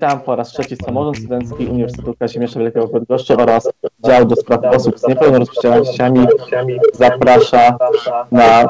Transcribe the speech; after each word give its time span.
Witam 0.00 0.20
po 0.20 0.36
raz 0.36 0.48
trzeci 0.48 0.76
Samorząd 0.76 1.18
Studencki 1.18 1.66
Uniwersytetu 1.66 2.14
Kazimierza 2.18 2.60
Wielkiego 2.60 2.86
Bydgoszczy 2.86 3.36
oraz 3.36 3.68
Dział 4.06 4.24
do 4.24 4.36
Spraw 4.36 4.60
Osób 4.76 4.98
z 4.98 5.08
Niepełnosprawnościami 5.08 6.26
zaprasza 6.94 7.76
na, 8.32 8.68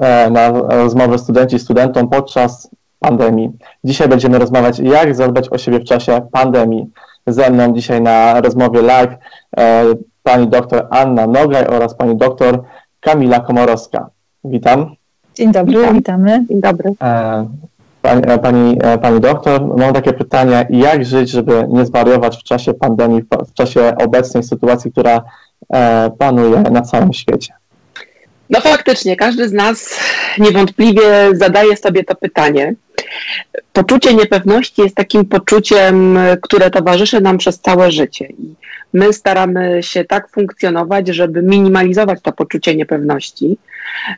e, 0.00 0.30
na 0.30 0.48
rozmowę 0.50 1.18
studenci 1.18 1.58
studentom 1.58 2.08
podczas 2.08 2.70
pandemii. 3.00 3.50
Dzisiaj 3.84 4.08
będziemy 4.08 4.38
rozmawiać, 4.38 4.78
jak 4.78 5.14
zadbać 5.14 5.48
o 5.48 5.58
siebie 5.58 5.80
w 5.80 5.84
czasie 5.84 6.28
pandemii. 6.32 6.90
Ze 7.26 7.50
mną 7.50 7.74
dzisiaj 7.74 8.02
na 8.02 8.40
rozmowie 8.40 8.82
live 8.82 9.14
e, 9.56 9.84
pani 10.22 10.48
doktor 10.48 10.86
Anna 10.90 11.26
Nogaj 11.26 11.66
oraz 11.66 11.94
pani 11.94 12.16
doktor 12.16 12.62
Kamila 13.00 13.40
Komorowska. 13.40 14.10
Witam. 14.44 14.94
Dzień 15.34 15.52
dobry, 15.52 15.78
Witam. 15.78 15.94
witamy. 15.94 16.44
Dzień 16.48 16.60
dobry. 16.60 16.92
Pani, 18.06 18.22
e, 18.26 18.38
pani, 18.38 18.78
e, 18.82 18.98
pani 18.98 19.20
doktor, 19.20 19.76
mam 19.78 19.92
takie 19.92 20.12
pytanie, 20.12 20.66
jak 20.70 21.04
żyć, 21.04 21.30
żeby 21.30 21.64
nie 21.68 21.86
zwariować 21.86 22.36
w 22.36 22.42
czasie 22.42 22.74
pandemii, 22.74 23.22
w 23.48 23.52
czasie 23.52 23.96
obecnej 23.96 24.42
sytuacji, 24.42 24.92
która 24.92 25.22
e, 25.74 26.10
panuje 26.18 26.60
na 26.60 26.82
całym 26.82 27.12
świecie? 27.12 27.52
No 28.50 28.60
faktycznie, 28.60 29.16
każdy 29.16 29.48
z 29.48 29.52
nas 29.52 30.00
niewątpliwie 30.38 31.28
zadaje 31.32 31.76
sobie 31.76 32.04
to 32.04 32.14
pytanie. 32.14 32.74
Poczucie 33.72 34.14
niepewności 34.14 34.82
jest 34.82 34.96
takim 34.96 35.24
poczuciem, 35.24 36.18
które 36.42 36.70
towarzyszy 36.70 37.20
nam 37.20 37.38
przez 37.38 37.60
całe 37.60 37.90
życie. 37.90 38.26
I 38.26 38.54
my 38.92 39.12
staramy 39.12 39.82
się 39.82 40.04
tak 40.04 40.28
funkcjonować, 40.30 41.08
żeby 41.08 41.42
minimalizować 41.42 42.18
to 42.22 42.32
poczucie 42.32 42.76
niepewności, 42.76 43.58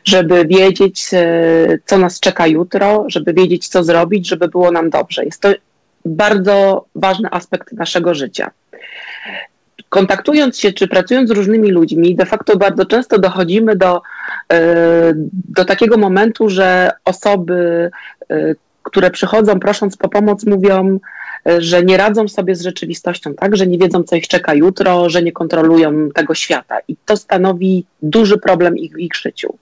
żeby 0.03 0.45
wiedzieć, 0.45 1.07
e, 1.13 1.77
co 1.85 1.97
nas 1.97 2.19
czeka 2.19 2.47
jutro, 2.47 3.05
żeby 3.07 3.33
wiedzieć, 3.33 3.67
co 3.67 3.83
zrobić, 3.83 4.27
żeby 4.27 4.47
było 4.47 4.71
nam 4.71 4.89
dobrze. 4.89 5.25
Jest 5.25 5.41
to 5.41 5.49
bardzo 6.05 6.85
ważny 6.95 7.29
aspekt 7.31 7.71
naszego 7.71 8.13
życia. 8.13 8.51
Kontaktując 9.89 10.59
się 10.59 10.73
czy 10.73 10.87
pracując 10.87 11.29
z 11.29 11.31
różnymi 11.31 11.71
ludźmi, 11.71 12.15
de 12.15 12.25
facto 12.25 12.57
bardzo 12.57 12.85
często 12.85 13.19
dochodzimy 13.19 13.75
do, 13.75 14.01
e, 14.53 15.13
do 15.49 15.65
takiego 15.65 15.97
momentu, 15.97 16.49
że 16.49 16.91
osoby, 17.05 17.91
e, 18.29 18.55
które 18.83 19.11
przychodzą 19.11 19.59
prosząc 19.59 19.97
po 19.97 20.09
pomoc, 20.09 20.45
mówią, 20.45 20.99
że 21.57 21.83
nie 21.83 21.97
radzą 21.97 22.27
sobie 22.27 22.55
z 22.55 22.61
rzeczywistością, 22.61 23.33
tak, 23.33 23.55
że 23.55 23.67
nie 23.67 23.77
wiedzą, 23.77 24.03
co 24.03 24.15
ich 24.15 24.27
czeka 24.27 24.53
jutro, 24.53 25.09
że 25.09 25.23
nie 25.23 25.31
kontrolują 25.31 26.09
tego 26.09 26.35
świata. 26.35 26.77
I 26.87 26.95
to 27.05 27.17
stanowi 27.17 27.85
duży 28.01 28.37
problem 28.37 28.77
ich, 28.77 28.91
ich 28.97 29.15
życiu. 29.15 29.57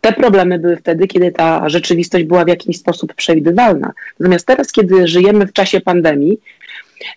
Te 0.00 0.12
problemy 0.12 0.58
były 0.58 0.76
wtedy, 0.76 1.06
kiedy 1.06 1.32
ta 1.32 1.68
rzeczywistość 1.68 2.24
była 2.24 2.44
w 2.44 2.48
jakiś 2.48 2.78
sposób 2.78 3.14
przewidywalna. 3.14 3.92
Natomiast 4.20 4.46
teraz, 4.46 4.72
kiedy 4.72 5.08
żyjemy 5.08 5.46
w 5.46 5.52
czasie 5.52 5.80
pandemii, 5.80 6.40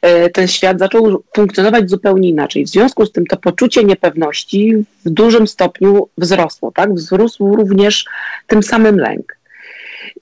e, 0.02 0.30
ten 0.30 0.48
świat 0.48 0.80
zaczął 0.80 1.24
funkcjonować 1.36 1.90
zupełnie 1.90 2.30
inaczej. 2.30 2.66
W 2.66 2.70
związku 2.70 3.06
z 3.06 3.12
tym 3.12 3.26
to 3.26 3.38
poczucie 3.38 3.84
niepewności 3.84 4.86
w 5.06 5.10
dużym 5.10 5.48
stopniu 5.48 6.08
wzrosło, 6.18 6.72
tak? 6.72 6.94
Wzrósł 6.94 7.56
również 7.56 8.06
tym 8.48 8.64
samym 8.64 9.00
lęk. 9.00 9.38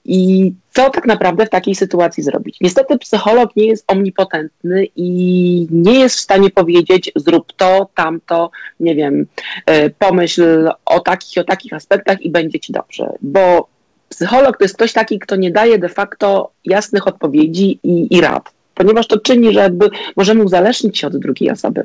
I 0.04 0.52
co 0.72 0.90
tak 0.90 1.06
naprawdę 1.06 1.46
w 1.46 1.50
takiej 1.50 1.74
sytuacji 1.74 2.22
zrobić? 2.22 2.56
Niestety 2.60 2.98
psycholog 2.98 3.56
nie 3.56 3.66
jest 3.66 3.92
omnipotentny 3.92 4.86
i 4.96 5.66
nie 5.70 5.98
jest 5.98 6.16
w 6.16 6.20
stanie 6.20 6.50
powiedzieć 6.50 7.12
zrób 7.16 7.52
to, 7.52 7.88
tamto, 7.94 8.50
nie 8.80 8.94
wiem, 8.94 9.26
e, 9.66 9.90
pomyśl 9.90 10.70
o 10.84 11.00
takich, 11.00 11.38
o 11.38 11.44
takich 11.44 11.72
aspektach 11.72 12.22
i 12.22 12.30
będzie 12.30 12.60
ci 12.60 12.72
dobrze, 12.72 13.12
bo 13.22 13.68
psycholog 14.08 14.58
to 14.58 14.64
jest 14.64 14.74
ktoś 14.74 14.92
taki, 14.92 15.18
kto 15.18 15.36
nie 15.36 15.50
daje 15.50 15.78
de 15.78 15.88
facto 15.88 16.50
jasnych 16.64 17.06
odpowiedzi 17.06 17.80
i, 17.82 18.16
i 18.16 18.20
rad 18.20 18.52
ponieważ 18.84 19.06
to 19.06 19.18
czyni, 19.18 19.52
że 19.52 19.60
jakby 19.60 19.90
możemy 20.16 20.44
uzależnić 20.44 20.98
się 20.98 21.06
od 21.06 21.16
drugiej 21.16 21.50
osoby. 21.50 21.84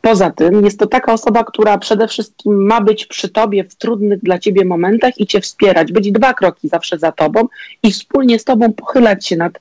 Poza 0.00 0.30
tym 0.30 0.64
jest 0.64 0.78
to 0.78 0.86
taka 0.86 1.12
osoba, 1.12 1.44
która 1.44 1.78
przede 1.78 2.08
wszystkim 2.08 2.66
ma 2.66 2.80
być 2.80 3.06
przy 3.06 3.28
tobie 3.28 3.64
w 3.64 3.74
trudnych 3.74 4.22
dla 4.22 4.38
ciebie 4.38 4.64
momentach 4.64 5.20
i 5.20 5.26
cię 5.26 5.40
wspierać, 5.40 5.92
być 5.92 6.12
dwa 6.12 6.34
kroki 6.34 6.68
zawsze 6.68 6.98
za 6.98 7.12
tobą 7.12 7.48
i 7.82 7.92
wspólnie 7.92 8.38
z 8.38 8.44
tobą 8.44 8.72
pochylać 8.72 9.26
się 9.26 9.36
nad, 9.36 9.60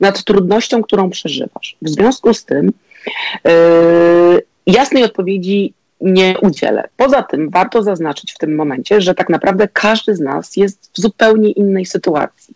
nad 0.00 0.24
trudnością, 0.24 0.82
którą 0.82 1.10
przeżywasz. 1.10 1.76
W 1.82 1.88
związku 1.88 2.34
z 2.34 2.44
tym 2.44 2.72
yy, 3.44 4.42
jasnej 4.66 5.04
odpowiedzi 5.04 5.72
nie 6.04 6.36
udzielę. 6.42 6.88
Poza 6.96 7.22
tym 7.22 7.50
warto 7.50 7.82
zaznaczyć 7.82 8.32
w 8.32 8.38
tym 8.38 8.54
momencie, 8.54 9.00
że 9.00 9.14
tak 9.14 9.28
naprawdę 9.28 9.68
każdy 9.72 10.16
z 10.16 10.20
nas 10.20 10.56
jest 10.56 10.90
w 10.94 11.00
zupełnie 11.00 11.50
innej 11.50 11.86
sytuacji 11.86 12.54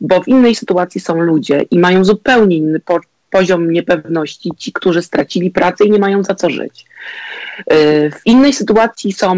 bo 0.00 0.22
w 0.22 0.28
innej 0.28 0.54
sytuacji 0.54 1.00
są 1.00 1.20
ludzie 1.20 1.62
i 1.70 1.78
mają 1.78 2.04
zupełnie 2.04 2.56
inny 2.56 2.80
po 2.80 3.00
poziom 3.30 3.70
niepewności, 3.70 4.50
ci, 4.58 4.72
którzy 4.72 5.02
stracili 5.02 5.50
pracę 5.50 5.84
i 5.84 5.90
nie 5.90 5.98
mają 5.98 6.22
za 6.22 6.34
co 6.34 6.50
żyć. 6.50 6.84
Y, 7.72 8.10
w 8.10 8.26
innej 8.26 8.52
sytuacji 8.52 9.12
są 9.12 9.36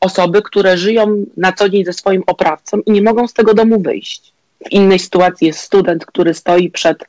osoby, 0.00 0.42
które 0.42 0.78
żyją 0.78 1.24
na 1.36 1.52
co 1.52 1.68
dzień 1.68 1.84
ze 1.84 1.92
swoim 1.92 2.22
oprawcą 2.26 2.78
i 2.86 2.92
nie 2.92 3.02
mogą 3.02 3.28
z 3.28 3.32
tego 3.32 3.54
domu 3.54 3.80
wyjść. 3.80 4.31
W 4.66 4.72
innej 4.72 4.98
sytuacji 4.98 5.46
jest 5.46 5.58
student, 5.58 6.06
który 6.06 6.34
stoi 6.34 6.70
przed 6.70 7.04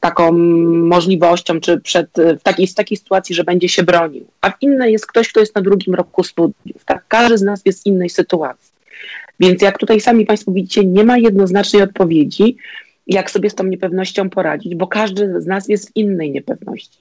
taką 0.00 0.32
możliwością, 0.68 1.60
czy 1.60 1.80
przed, 1.80 2.10
w, 2.38 2.42
takiej, 2.42 2.66
w 2.66 2.74
takiej 2.74 2.96
sytuacji, 2.96 3.34
że 3.34 3.44
będzie 3.44 3.68
się 3.68 3.82
bronił. 3.82 4.26
A 4.40 4.50
w 4.50 4.54
innej 4.60 4.92
jest 4.92 5.06
ktoś, 5.06 5.28
kto 5.28 5.40
jest 5.40 5.54
na 5.54 5.62
drugim 5.62 5.94
roku 5.94 6.24
studiów. 6.24 6.84
Tak? 6.84 7.04
Każdy 7.08 7.38
z 7.38 7.42
nas 7.42 7.62
jest 7.64 7.82
w 7.82 7.86
innej 7.86 8.10
sytuacji. 8.10 8.72
Więc 9.40 9.62
jak 9.62 9.78
tutaj 9.78 10.00
sami 10.00 10.26
Państwo 10.26 10.52
widzicie, 10.52 10.84
nie 10.84 11.04
ma 11.04 11.18
jednoznacznej 11.18 11.82
odpowiedzi, 11.82 12.56
jak 13.06 13.30
sobie 13.30 13.50
z 13.50 13.54
tą 13.54 13.64
niepewnością 13.64 14.30
poradzić, 14.30 14.74
bo 14.74 14.86
każdy 14.86 15.40
z 15.40 15.46
nas 15.46 15.68
jest 15.68 15.88
w 15.88 15.96
innej 15.96 16.30
niepewności. 16.30 16.98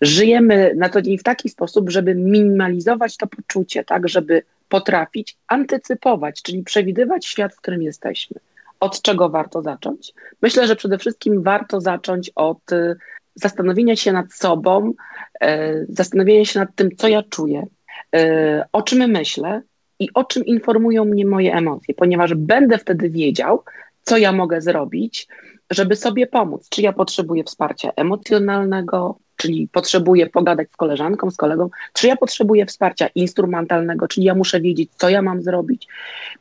Żyjemy 0.00 0.72
na 0.76 0.88
co 0.88 1.02
dzień 1.02 1.18
w 1.18 1.22
taki 1.22 1.48
sposób, 1.48 1.90
żeby 1.90 2.14
minimalizować 2.14 3.16
to 3.16 3.26
poczucie, 3.26 3.84
tak, 3.84 4.08
żeby 4.08 4.42
potrafić 4.68 5.36
antycypować, 5.48 6.42
czyli 6.42 6.62
przewidywać 6.62 7.26
świat, 7.26 7.54
w 7.54 7.56
którym 7.56 7.82
jesteśmy. 7.82 8.40
Od 8.80 9.02
czego 9.02 9.28
warto 9.28 9.62
zacząć? 9.62 10.12
Myślę, 10.42 10.66
że 10.66 10.76
przede 10.76 10.98
wszystkim 10.98 11.42
warto 11.42 11.80
zacząć 11.80 12.30
od 12.34 12.72
y, 12.72 12.96
zastanowienia 13.34 13.96
się 13.96 14.12
nad 14.12 14.32
sobą, 14.32 14.92
y, 15.44 15.86
zastanowienia 15.88 16.44
się 16.44 16.60
nad 16.60 16.74
tym, 16.74 16.96
co 16.96 17.08
ja 17.08 17.22
czuję, 17.22 17.66
y, 18.16 18.20
o 18.72 18.82
czym 18.82 19.10
myślę, 19.10 19.62
i 19.98 20.08
o 20.14 20.24
czym 20.24 20.44
informują 20.44 21.04
mnie 21.04 21.26
moje 21.26 21.54
emocje, 21.54 21.94
ponieważ 21.94 22.34
będę 22.34 22.78
wtedy 22.78 23.10
wiedział, 23.10 23.64
co 24.02 24.18
ja 24.18 24.32
mogę 24.32 24.60
zrobić, 24.60 25.28
żeby 25.70 25.96
sobie 25.96 26.26
pomóc. 26.26 26.68
Czy 26.68 26.82
ja 26.82 26.92
potrzebuję 26.92 27.44
wsparcia 27.44 27.92
emocjonalnego, 27.96 29.18
czyli 29.36 29.68
potrzebuję 29.72 30.26
pogadać 30.26 30.68
z 30.72 30.76
koleżanką, 30.76 31.30
z 31.30 31.36
kolegą, 31.36 31.70
czy 31.92 32.06
ja 32.06 32.16
potrzebuję 32.16 32.66
wsparcia 32.66 33.08
instrumentalnego, 33.14 34.08
czyli 34.08 34.26
ja 34.26 34.34
muszę 34.34 34.60
wiedzieć, 34.60 34.90
co 34.96 35.08
ja 35.08 35.22
mam 35.22 35.42
zrobić, 35.42 35.88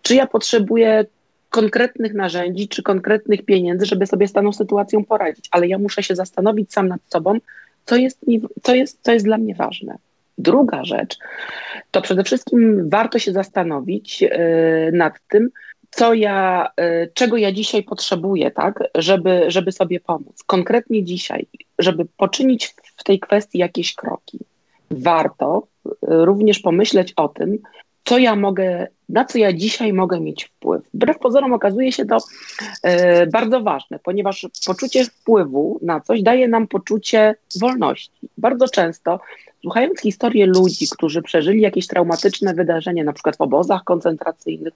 czy 0.02 0.16
ja 0.16 0.28
potrzebuję 0.28 1.06
konkretnych 1.50 2.14
narzędzi, 2.14 2.68
czy 2.68 2.84
konkretnych 2.84 3.46
pieniędzy, 3.46 3.86
żeby 3.86 4.08
sobie 4.08 4.28
z 4.28 4.32
daną 4.32 4.54
sytuacją 4.54 5.06
poradzić, 5.06 5.46
ale 5.52 5.68
ja 5.68 5.78
muszę 5.78 6.04
się 6.04 6.16
zastanowić 6.16 6.74
sam 6.74 6.88
nad 6.88 7.02
sobą, 7.10 7.40
co 7.86 7.96
jest, 7.96 8.28
mi, 8.28 8.42
co 8.64 8.76
jest, 8.76 9.00
co 9.02 9.12
jest 9.12 9.26
dla 9.26 9.38
mnie 9.38 9.56
ważne. 9.56 9.98
Druga 10.38 10.84
rzecz, 10.84 11.18
to 11.92 12.02
przede 12.02 12.24
wszystkim 12.24 12.90
warto 12.90 13.20
się 13.20 13.32
zastanowić 13.32 14.24
e, 14.24 14.92
nad 14.94 15.14
tym, 15.30 15.50
co 15.90 16.14
ja, 16.14 16.70
e, 16.78 17.08
czego 17.08 17.38
ja 17.38 17.52
dzisiaj 17.52 17.84
potrzebuję, 17.84 18.52
tak, 18.52 18.84
żeby, 18.96 19.46
żeby 19.48 19.72
sobie 19.72 20.00
pomóc. 20.00 20.44
Konkretnie 20.46 21.04
dzisiaj, 21.04 21.48
żeby 21.80 22.06
poczynić 22.18 22.76
w 22.98 23.04
tej 23.04 23.20
kwestii 23.20 23.58
jakieś 23.58 23.96
kroki. 23.96 24.40
Warto 24.92 25.68
e, 25.86 25.96
również 26.02 26.60
pomyśleć 26.60 27.14
o 27.14 27.28
tym, 27.28 27.58
co 28.10 28.18
ja 28.18 28.36
mogę, 28.36 28.88
na 29.10 29.26
co 29.26 29.38
ja 29.38 29.54
dzisiaj 29.54 29.94
mogę 29.94 30.20
mieć 30.20 30.44
wpływ. 30.46 30.82
Wbrew 30.94 31.20
pozorom 31.20 31.54
okazuje 31.54 31.92
się 31.92 32.06
to 32.06 32.18
e, 32.84 33.28
bardzo 33.28 33.62
ważne, 33.62 34.00
ponieważ 34.00 34.48
poczucie 34.66 35.06
wpływu 35.06 35.80
na 35.82 36.00
coś 36.00 36.22
daje 36.22 36.48
nam 36.48 36.68
poczucie 36.68 37.36
wolności. 37.60 38.30
Bardzo 38.38 38.68
często 38.68 39.20
słuchając 39.62 40.02
historii 40.02 40.44
ludzi, 40.44 40.88
którzy 40.92 41.22
przeżyli 41.22 41.62
jakieś 41.62 41.88
traumatyczne 41.88 42.54
wydarzenie, 42.54 43.04
na 43.04 43.14
przykład 43.14 43.38
w 43.38 43.42
obozach 43.42 43.84
koncentracyjnych 43.84 44.74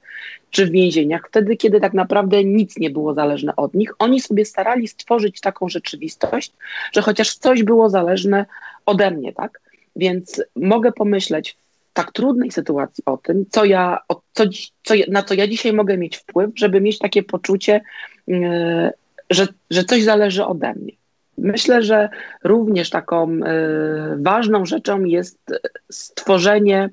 czy 0.49 0.65
w 0.65 0.71
więzieniach, 0.71 1.27
wtedy, 1.27 1.57
kiedy 1.57 1.79
tak 1.79 1.93
naprawdę 1.93 2.43
nic 2.43 2.77
nie 2.77 2.89
było 2.89 3.13
zależne 3.13 3.55
od 3.55 3.73
nich, 3.73 3.93
oni 3.99 4.21
sobie 4.21 4.45
starali 4.45 4.87
stworzyć 4.87 5.41
taką 5.41 5.69
rzeczywistość, 5.69 6.51
że 6.91 7.01
chociaż 7.01 7.35
coś 7.35 7.63
było 7.63 7.89
zależne 7.89 8.45
ode 8.85 9.11
mnie, 9.11 9.33
tak? 9.33 9.61
Więc 9.95 10.43
mogę 10.55 10.91
pomyśleć 10.91 11.57
tak 11.93 12.11
trudnej 12.11 12.51
sytuacji 12.51 13.03
o 13.05 13.17
tym, 13.17 13.45
co 13.49 13.65
ja, 13.65 13.99
co, 14.33 14.43
co, 14.83 14.93
na 15.07 15.23
co 15.23 15.33
ja 15.33 15.47
dzisiaj 15.47 15.73
mogę 15.73 15.97
mieć 15.97 16.17
wpływ, 16.17 16.51
żeby 16.55 16.81
mieć 16.81 16.99
takie 16.99 17.23
poczucie, 17.23 17.81
yy, 18.27 18.91
że, 19.29 19.47
że 19.69 19.83
coś 19.83 20.03
zależy 20.03 20.45
ode 20.45 20.73
mnie. 20.73 20.93
Myślę, 21.37 21.83
że 21.83 22.09
również 22.43 22.89
taką 22.89 23.31
y, 23.31 23.39
ważną 24.17 24.65
rzeczą 24.65 25.03
jest 25.03 25.39
stworzenie 25.91 26.89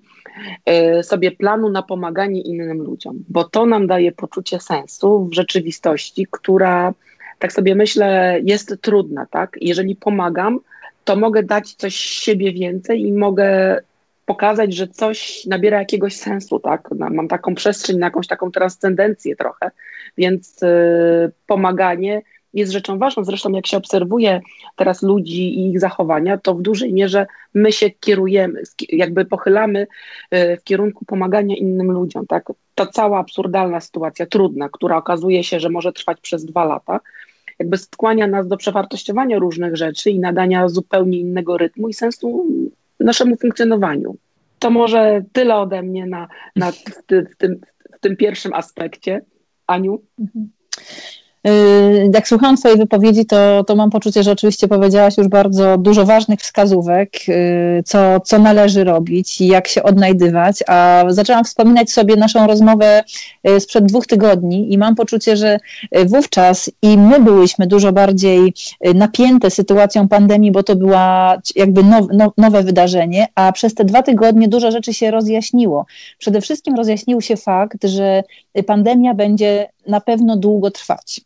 y, 0.98 1.02
sobie 1.02 1.30
planu 1.30 1.68
na 1.68 1.82
pomaganie 1.82 2.40
innym 2.40 2.78
ludziom, 2.78 3.24
bo 3.28 3.44
to 3.44 3.66
nam 3.66 3.86
daje 3.86 4.12
poczucie 4.12 4.60
sensu 4.60 5.24
w 5.24 5.34
rzeczywistości, 5.34 6.26
która 6.30 6.94
tak 7.38 7.52
sobie 7.52 7.74
myślę, 7.74 8.40
jest 8.44 8.76
trudna, 8.80 9.26
tak? 9.26 9.56
Jeżeli 9.60 9.96
pomagam, 9.96 10.60
to 11.04 11.16
mogę 11.16 11.42
dać 11.42 11.74
coś 11.74 11.94
siebie 11.96 12.52
więcej 12.52 13.02
i 13.02 13.12
mogę 13.12 13.80
pokazać, 14.30 14.74
że 14.74 14.88
coś 14.88 15.46
nabiera 15.46 15.78
jakiegoś 15.78 16.16
sensu, 16.16 16.60
tak? 16.60 16.88
Mam 16.98 17.28
taką 17.28 17.54
przestrzeń 17.54 17.98
na 17.98 18.06
jakąś 18.06 18.26
taką 18.26 18.50
transcendencję 18.50 19.36
trochę, 19.36 19.70
więc 20.18 20.62
y, 20.62 21.32
pomaganie 21.46 22.22
jest 22.54 22.72
rzeczą 22.72 22.98
ważną. 22.98 23.24
Zresztą 23.24 23.52
jak 23.52 23.66
się 23.66 23.76
obserwuje 23.76 24.40
teraz 24.76 25.02
ludzi 25.02 25.58
i 25.58 25.70
ich 25.70 25.80
zachowania, 25.80 26.38
to 26.38 26.54
w 26.54 26.62
dużej 26.62 26.92
mierze 26.92 27.26
my 27.54 27.72
się 27.72 27.90
kierujemy, 27.90 28.62
jakby 28.88 29.24
pochylamy 29.24 29.86
y, 30.34 30.56
w 30.56 30.64
kierunku 30.64 31.04
pomagania 31.04 31.56
innym 31.56 31.92
ludziom, 31.92 32.26
tak? 32.26 32.52
Ta 32.74 32.86
cała 32.86 33.18
absurdalna 33.18 33.80
sytuacja, 33.80 34.26
trudna, 34.26 34.68
która 34.68 34.96
okazuje 34.96 35.44
się, 35.44 35.60
że 35.60 35.70
może 35.70 35.92
trwać 35.92 36.20
przez 36.20 36.44
dwa 36.44 36.64
lata, 36.64 37.00
jakby 37.58 37.78
skłania 37.78 38.26
nas 38.26 38.48
do 38.48 38.56
przewartościowania 38.56 39.38
różnych 39.38 39.76
rzeczy 39.76 40.10
i 40.10 40.20
nadania 40.20 40.68
zupełnie 40.68 41.18
innego 41.18 41.58
rytmu 41.58 41.88
i 41.88 41.94
sensu 41.94 42.46
naszemu 43.00 43.36
funkcjonowaniu. 43.36 44.16
To 44.58 44.70
może 44.70 45.22
tyle 45.32 45.56
ode 45.56 45.82
mnie 45.82 46.06
na, 46.06 46.28
na, 46.56 46.72
w, 46.72 47.02
ty, 47.06 47.26
w, 47.32 47.36
tym, 47.36 47.60
w 47.96 48.00
tym 48.00 48.16
pierwszym 48.16 48.54
aspekcie. 48.54 49.20
Aniu? 49.66 50.02
Mhm. 50.18 50.50
Yy, 51.44 52.10
jak 52.14 52.28
słuchałam 52.28 52.56
Twojej 52.56 52.78
wypowiedzi, 52.78 53.26
to, 53.26 53.64
to 53.64 53.76
mam 53.76 53.90
poczucie, 53.90 54.22
że 54.22 54.32
oczywiście 54.32 54.68
powiedziałaś 54.68 55.18
już 55.18 55.28
bardzo 55.28 55.78
dużo 55.78 56.04
ważnych 56.04 56.40
wskazówek, 56.40 57.28
yy, 57.28 57.82
co, 57.84 58.20
co 58.20 58.38
należy 58.38 58.84
robić 58.84 59.40
i 59.40 59.46
jak 59.46 59.68
się 59.68 59.82
odnajdywać, 59.82 60.58
a 60.66 61.04
zaczęłam 61.08 61.44
wspominać 61.44 61.90
sobie 61.90 62.16
naszą 62.16 62.46
rozmowę 62.46 63.04
yy, 63.44 63.60
sprzed 63.60 63.84
dwóch 63.84 64.06
tygodni 64.06 64.72
i 64.72 64.78
mam 64.78 64.94
poczucie, 64.94 65.36
że 65.36 65.58
wówczas 66.06 66.70
i 66.82 66.98
my 66.98 67.20
byłyśmy 67.20 67.66
dużo 67.66 67.92
bardziej 67.92 68.54
napięte 68.94 69.50
sytuacją 69.50 70.08
pandemii, 70.08 70.52
bo 70.52 70.62
to 70.62 70.76
była 70.76 71.36
jakby 71.56 71.82
now, 71.82 72.06
nowe 72.38 72.62
wydarzenie, 72.62 73.26
a 73.34 73.52
przez 73.52 73.74
te 73.74 73.84
dwa 73.84 74.02
tygodnie 74.02 74.48
dużo 74.48 74.70
rzeczy 74.70 74.94
się 74.94 75.10
rozjaśniło. 75.10 75.86
Przede 76.18 76.40
wszystkim 76.40 76.74
rozjaśnił 76.74 77.20
się 77.20 77.36
fakt, 77.36 77.84
że 77.84 78.22
pandemia 78.66 79.14
będzie 79.14 79.68
na 79.86 80.00
pewno 80.00 80.36
długo 80.36 80.70
trwać. 80.70 81.20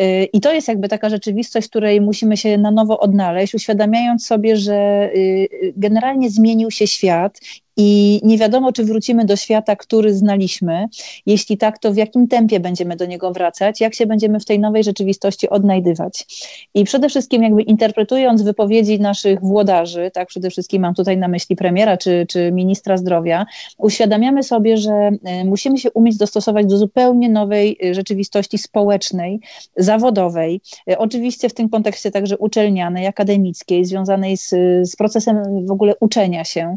Y, 0.00 0.24
I 0.32 0.40
to 0.40 0.52
jest 0.52 0.68
jakby 0.68 0.88
taka 0.88 1.08
rzeczywistość, 1.08 1.68
której 1.68 2.00
musimy 2.00 2.36
się 2.36 2.58
na 2.58 2.70
nowo 2.70 3.00
odnaleźć, 3.00 3.54
uświadamiając 3.54 4.26
sobie, 4.26 4.56
że 4.56 5.10
y, 5.14 5.48
generalnie 5.76 6.30
zmienił 6.30 6.70
się 6.70 6.86
świat 6.86 7.40
i 7.76 8.20
nie 8.22 8.38
wiadomo, 8.38 8.72
czy 8.72 8.84
wrócimy 8.84 9.24
do 9.24 9.36
świata, 9.36 9.76
który 9.76 10.14
znaliśmy. 10.14 10.86
Jeśli 11.26 11.58
tak, 11.58 11.78
to 11.78 11.92
w 11.92 11.96
jakim 11.96 12.28
tempie 12.28 12.60
będziemy 12.60 12.96
do 12.96 13.06
niego 13.06 13.32
wracać, 13.32 13.80
jak 13.80 13.94
się 13.94 14.06
będziemy 14.06 14.40
w 14.40 14.44
tej 14.44 14.58
nowej 14.58 14.84
rzeczywistości 14.84 15.48
odnajdywać. 15.48 16.26
I 16.74 16.84
przede 16.84 17.08
wszystkim, 17.08 17.42
jakby 17.42 17.62
interpretując 17.62 18.42
wypowiedzi 18.42 19.00
naszych 19.00 19.40
włodarzy, 19.40 20.10
tak 20.14 20.28
przede 20.28 20.50
wszystkim 20.50 20.82
mam 20.82 20.94
tutaj 20.94 21.18
na 21.18 21.28
myśli 21.28 21.56
premiera 21.56 21.96
czy, 21.96 22.26
czy 22.28 22.52
ministra 22.52 22.96
zdrowia, 22.96 23.46
uświadamiamy 23.78 24.42
sobie, 24.42 24.76
że 24.76 25.10
e, 25.24 25.44
musimy 25.44 25.78
się 25.78 25.90
umieć 25.90 26.16
dostosować 26.16 26.66
do 26.66 26.76
zupełnie 26.76 27.28
nowej 27.28 27.78
e, 27.84 27.94
rzeczywistości 27.94 28.58
społecznej, 28.58 29.40
zawodowej, 29.76 30.60
e, 30.90 30.98
oczywiście 30.98 31.48
w 31.48 31.54
tym 31.54 31.68
kontekście 31.68 32.10
także 32.10 32.38
uczelnianej, 32.38 33.06
akademickiej, 33.06 33.84
związanej 33.84 34.36
z, 34.36 34.48
z 34.90 34.96
procesem 34.96 35.66
w 35.66 35.70
ogóle 35.70 35.94
uczenia 36.00 36.44
się 36.44 36.76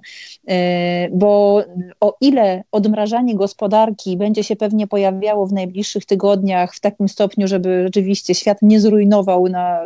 bo 1.11 1.63
o 1.99 2.17
ile 2.21 2.63
odmrażanie 2.71 3.35
gospodarki 3.35 4.17
będzie 4.17 4.43
się 4.43 4.55
pewnie 4.55 4.87
pojawiało 4.87 5.47
w 5.47 5.53
najbliższych 5.53 6.05
tygodniach 6.05 6.75
w 6.75 6.79
takim 6.79 7.09
stopniu, 7.09 7.47
żeby 7.47 7.83
rzeczywiście 7.83 8.35
świat 8.35 8.57
nie 8.61 8.79
zrujnował 8.79 9.47
na, 9.47 9.79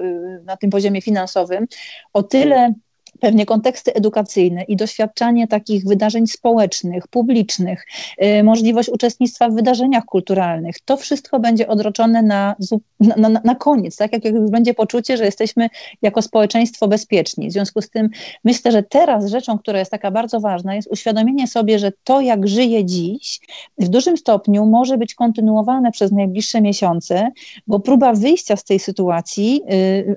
na 0.45 0.57
tym 0.57 0.69
poziomie 0.69 1.01
finansowym, 1.01 1.67
o 2.13 2.23
tyle 2.23 2.73
pewnie 3.19 3.45
konteksty 3.45 3.93
edukacyjne 3.93 4.63
i 4.63 4.75
doświadczanie 4.75 5.47
takich 5.47 5.85
wydarzeń 5.85 6.27
społecznych, 6.27 7.07
publicznych, 7.07 7.85
y, 8.23 8.43
możliwość 8.43 8.89
uczestnictwa 8.89 9.49
w 9.49 9.53
wydarzeniach 9.53 10.05
kulturalnych, 10.05 10.75
to 10.85 10.97
wszystko 10.97 11.39
będzie 11.39 11.67
odroczone 11.67 12.21
na, 12.21 12.55
na, 12.99 13.29
na, 13.43 13.55
koniec, 13.55 13.97
tak 13.97 14.13
jak, 14.13 14.25
jak 14.25 14.49
będzie 14.49 14.73
poczucie, 14.73 15.17
że 15.17 15.25
jesteśmy 15.25 15.69
jako 16.01 16.21
społeczeństwo 16.21 16.87
bezpieczni. 16.87 17.49
W 17.49 17.53
związku 17.53 17.81
z 17.81 17.89
tym 17.89 18.09
myślę, 18.43 18.71
że 18.71 18.83
teraz 18.83 19.29
rzeczą, 19.29 19.57
która 19.57 19.79
jest 19.79 19.91
taka 19.91 20.11
bardzo 20.11 20.39
ważna, 20.39 20.75
jest 20.75 20.91
uświadomienie 20.91 21.47
sobie, 21.47 21.79
że 21.79 21.91
to, 22.03 22.21
jak 22.21 22.47
żyje 22.47 22.85
dziś, 22.85 23.39
w 23.77 23.87
dużym 23.87 24.17
stopniu 24.17 24.65
może 24.65 24.97
być 24.97 25.15
kontynuowane 25.15 25.91
przez 25.91 26.11
najbliższe 26.11 26.61
miesiące, 26.61 27.31
bo 27.67 27.79
próba 27.79 28.13
wyjścia 28.13 28.55
z 28.55 28.63
tej 28.63 28.79
sytuacji 28.79 29.61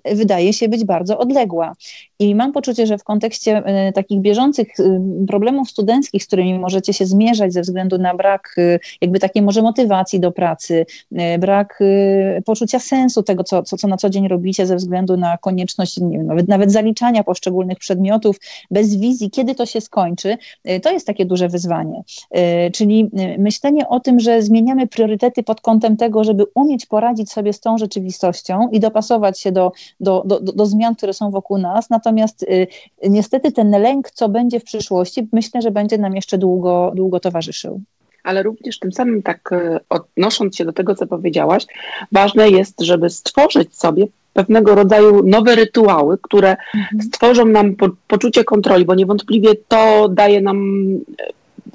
y, 0.06 0.14
wydaje 0.14 0.52
się 0.52 0.68
być 0.68 0.84
bardzo 0.84 1.18
odległa. 1.18 1.76
I 2.18 2.34
mam 2.34 2.52
poczucie, 2.52 2.86
że 2.90 2.98
w 2.98 3.04
kontekście 3.04 3.56
e, 3.56 3.92
takich 3.92 4.20
bieżących 4.20 4.68
e, 4.80 5.00
problemów 5.28 5.70
studenckich, 5.70 6.22
z 6.22 6.26
którymi 6.26 6.58
możecie 6.58 6.92
się 6.92 7.06
zmierzać 7.06 7.52
ze 7.52 7.60
względu 7.60 7.98
na 7.98 8.14
brak 8.14 8.54
e, 8.58 8.78
jakby 9.00 9.18
takiej 9.18 9.42
może 9.42 9.62
motywacji 9.62 10.20
do 10.20 10.32
pracy, 10.32 10.86
brak 11.38 11.78
poczucia 12.44 12.78
sensu 12.78 13.22
tego, 13.22 13.44
co, 13.44 13.62
co, 13.62 13.76
co 13.76 13.88
na 13.88 13.96
co 13.96 14.10
dzień 14.10 14.28
robicie 14.28 14.66
ze 14.66 14.76
względu 14.76 15.16
na 15.16 15.38
konieczność 15.38 16.00
nie 16.00 16.18
wiem, 16.18 16.26
nawet, 16.26 16.48
nawet 16.48 16.72
zaliczania 16.72 17.24
poszczególnych 17.24 17.78
przedmiotów 17.78 18.36
bez 18.70 18.96
wizji, 18.96 19.30
kiedy 19.30 19.54
to 19.54 19.66
się 19.66 19.80
skończy, 19.80 20.36
to 20.82 20.92
jest 20.92 21.06
takie 21.06 21.26
duże 21.26 21.48
wyzwanie. 21.48 22.02
Czyli 22.72 23.10
myślenie 23.38 23.88
o 23.88 24.00
tym, 24.00 24.20
że 24.20 24.42
zmieniamy 24.42 24.86
priorytety 24.86 25.42
pod 25.42 25.60
kątem 25.60 25.96
tego, 25.96 26.24
żeby 26.24 26.44
umieć 26.54 26.86
poradzić 26.86 27.32
sobie 27.32 27.52
z 27.52 27.60
tą 27.60 27.78
rzeczywistością 27.78 28.68
i 28.72 28.80
dopasować 28.80 29.40
się 29.40 29.52
do, 29.52 29.72
do, 30.00 30.22
do, 30.26 30.40
do 30.40 30.66
zmian, 30.66 30.94
które 30.94 31.12
są 31.12 31.30
wokół 31.30 31.58
nas, 31.58 31.90
natomiast 31.90 32.46
niestety 33.08 33.52
ten 33.52 33.70
lęk, 33.70 34.10
co 34.10 34.28
będzie 34.28 34.60
w 34.60 34.64
przyszłości, 34.64 35.28
myślę, 35.32 35.62
że 35.62 35.70
będzie 35.70 35.98
nam 35.98 36.16
jeszcze 36.16 36.38
długo, 36.38 36.92
długo 36.94 37.20
towarzyszył 37.20 37.80
ale 38.22 38.42
również 38.42 38.78
tym 38.78 38.92
samym 38.92 39.22
tak 39.22 39.52
e, 39.52 39.80
odnosząc 39.88 40.56
się 40.56 40.64
do 40.64 40.72
tego, 40.72 40.94
co 40.94 41.06
powiedziałaś, 41.06 41.66
ważne 42.12 42.50
jest, 42.50 42.80
żeby 42.80 43.10
stworzyć 43.10 43.76
sobie 43.76 44.06
pewnego 44.32 44.74
rodzaju 44.74 45.26
nowe 45.26 45.54
rytuały, 45.54 46.18
które 46.22 46.50
mhm. 46.50 47.02
stworzą 47.02 47.44
nam 47.46 47.76
po, 47.76 47.88
poczucie 48.08 48.44
kontroli, 48.44 48.84
bo 48.84 48.94
niewątpliwie 48.94 49.50
to 49.68 50.08
daje 50.08 50.40
nam 50.40 50.78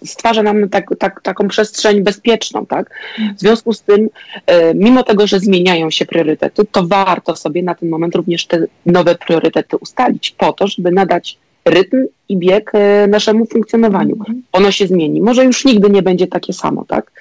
stwarza 0.06 0.44
nam 0.44 0.70
tak, 0.70 0.90
tak, 1.00 1.22
taką 1.22 1.48
przestrzeń 1.48 2.02
bezpieczną, 2.02 2.66
tak? 2.66 2.90
W 3.38 3.40
związku 3.40 3.74
z 3.74 3.82
tym, 3.82 4.10
e, 4.46 4.74
mimo 4.74 5.04
tego, 5.04 5.28
że 5.28 5.40
zmieniają 5.40 5.92
się 5.92 6.06
priorytety, 6.06 6.66
to 6.72 6.88
warto 6.88 7.36
sobie 7.36 7.64
na 7.64 7.76
ten 7.76 7.90
moment 7.90 8.16
również 8.16 8.46
te 8.46 8.66
nowe 8.86 9.16
priorytety 9.16 9.78
ustalić 9.78 10.32
po 10.32 10.54
to, 10.54 10.68
żeby 10.68 10.92
nadać 10.92 11.38
rytm 11.66 12.06
i 12.30 12.38
bieg 12.38 12.72
e, 12.74 13.08
naszemu 13.08 13.46
funkcjonowaniu. 13.46 14.18
Ono 14.52 14.72
się 14.72 14.88
zmieni. 14.88 15.22
Może 15.22 15.46
już 15.46 15.66
nigdy 15.66 15.90
nie 15.90 16.02
będzie 16.02 16.28
takie 16.28 16.54
samo, 16.54 16.86
tak? 16.88 17.12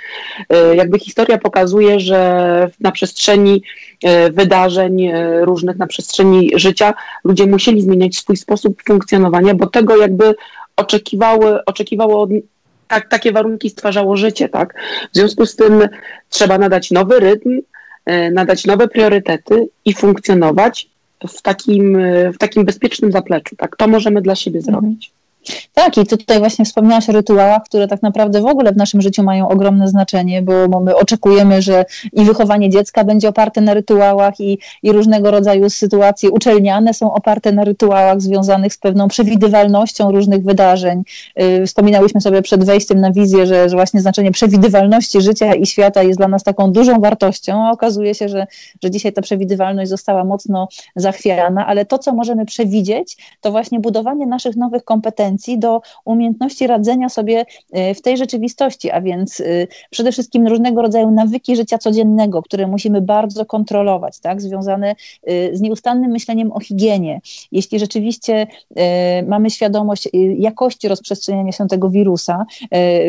E, 0.49 0.77
jakby 0.77 0.99
historia 0.99 1.39
pokazuje, 1.39 2.01
że 2.01 2.71
na 2.81 2.93
przestrzeni 2.93 3.63
wydarzeń 4.31 5.11
różnych, 5.41 5.77
na 5.77 5.87
przestrzeni 5.87 6.51
życia 6.55 6.95
ludzie 7.25 7.47
musieli 7.47 7.83
zmieniać 7.83 8.17
swój 8.17 8.37
sposób 8.37 8.83
funkcjonowania, 8.87 9.55
bo 9.55 9.67
tego 9.67 9.97
jakby 9.97 10.35
oczekiwały, 10.77 11.65
oczekiwało 11.65 12.23
od, 12.23 12.31
tak, 12.95 13.09
takie 13.09 13.33
warunki 13.33 13.71
stwarzało 13.71 14.17
życie, 14.17 14.49
tak? 14.49 14.75
W 15.13 15.17
związku 15.17 15.47
z 15.47 15.57
tym 15.57 15.89
trzeba 16.29 16.59
nadać 16.59 16.91
nowy 16.91 17.21
rytm, 17.21 17.61
e, 18.07 18.31
nadać 18.31 18.65
nowe 18.65 18.89
priorytety 18.89 19.69
i 19.85 19.95
funkcjonować 19.95 20.89
w 21.29 21.43
takim, 21.43 21.97
e, 21.97 22.33
w 22.33 22.39
takim 22.39 22.65
bezpiecznym 22.65 23.13
zapleczu, 23.13 23.57
tak? 23.57 23.77
To 23.77 23.89
możemy 23.89 24.23
dla 24.23 24.35
siebie 24.35 24.61
mhm. 24.69 24.97
Tak, 25.75 25.99
i 25.99 26.07
tutaj 26.07 26.39
właśnie 26.39 26.65
wspomniałaś 26.65 27.09
o 27.09 27.13
rytuałach, 27.13 27.63
które 27.65 27.89
tak 27.89 28.03
naprawdę 28.03 28.41
w 28.41 28.47
ogóle 28.47 28.73
w 28.73 28.77
naszym 28.77 29.03
życiu 29.03 29.23
mają 29.23 29.49
ogromne 29.49 29.89
znaczenie, 29.89 30.43
bo 30.43 30.81
my 30.81 30.97
oczekujemy, 30.97 31.63
że 31.63 31.85
i 32.13 32.25
wychowanie 32.25 32.71
dziecka 32.71 33.05
będzie 33.05 33.29
oparte 33.29 33.61
na 33.61 33.75
rytuałach, 33.75 34.41
i, 34.41 34.59
i 34.83 34.93
różnego 34.93 35.31
rodzaju 35.31 35.71
sytuacje 35.71 36.31
uczelniane 36.31 36.95
są 36.95 37.15
oparte 37.15 37.53
na 37.53 37.65
rytuałach 37.65 38.21
związanych 38.21 38.75
z 38.75 38.79
pewną 38.79 39.09
przewidywalnością 39.09 40.11
różnych 40.13 40.43
wydarzeń. 40.43 41.03
Y, 41.43 41.67
wspominałyśmy 41.67 42.21
sobie 42.21 42.43
przed 42.43 42.65
wejściem 42.65 43.01
na 43.01 43.13
wizję, 43.13 43.47
że, 43.47 43.69
że 43.69 43.77
właśnie 43.77 44.01
znaczenie 44.01 44.31
przewidywalności 44.31 45.21
życia 45.21 45.55
i 45.55 45.67
świata 45.67 46.03
jest 46.03 46.19
dla 46.19 46.29
nas 46.29 46.43
taką 46.43 46.73
dużą 46.73 47.01
wartością, 47.01 47.67
a 47.67 47.71
okazuje 47.71 48.15
się, 48.15 48.29
że, 48.29 48.47
że 48.83 48.91
dzisiaj 48.91 49.13
ta 49.13 49.23
przewidywalność 49.23 49.91
została 49.91 50.25
mocno 50.25 50.69
zachwiana, 50.97 51.67
ale 51.67 51.85
to, 51.85 51.99
co 51.99 52.13
możemy 52.13 52.47
przewidzieć, 52.47 53.17
to 53.41 53.51
właśnie 53.51 53.81
budowanie 53.81 54.27
naszych 54.27 54.57
nowych 54.57 54.85
kompetencji, 54.85 55.34
kompetencji 55.35 55.59
do 55.59 55.81
umiejętności 56.05 56.67
radzenia 56.67 57.09
sobie 57.09 57.45
w 57.95 58.01
tej 58.01 58.17
rzeczywistości, 58.17 58.91
a 58.91 59.01
więc 59.01 59.43
przede 59.91 60.13
wszystkim 60.13 60.47
różnego 60.47 60.83
rodzaju 60.83 61.11
nawyki 61.11 61.57
życia 61.57 61.79
codziennego, 61.79 62.43
które 62.43 62.67
musimy 62.67 63.01
bardzo 63.01 63.47
kontrolować, 63.47 64.21
tak, 64.21 64.41
związane 64.41 64.95
z 65.53 65.61
nieustannym 65.61 66.11
myśleniem 66.11 66.53
o 66.53 66.61
higienie. 66.61 67.21
Jeśli 67.53 67.79
rzeczywiście 67.79 68.47
mamy 69.27 69.51
świadomość 69.51 70.09
jakości 70.39 70.89
rozprzestrzeniania 70.89 71.53
się 71.53 71.67
tego 71.69 71.91
wirusa, 71.91 72.47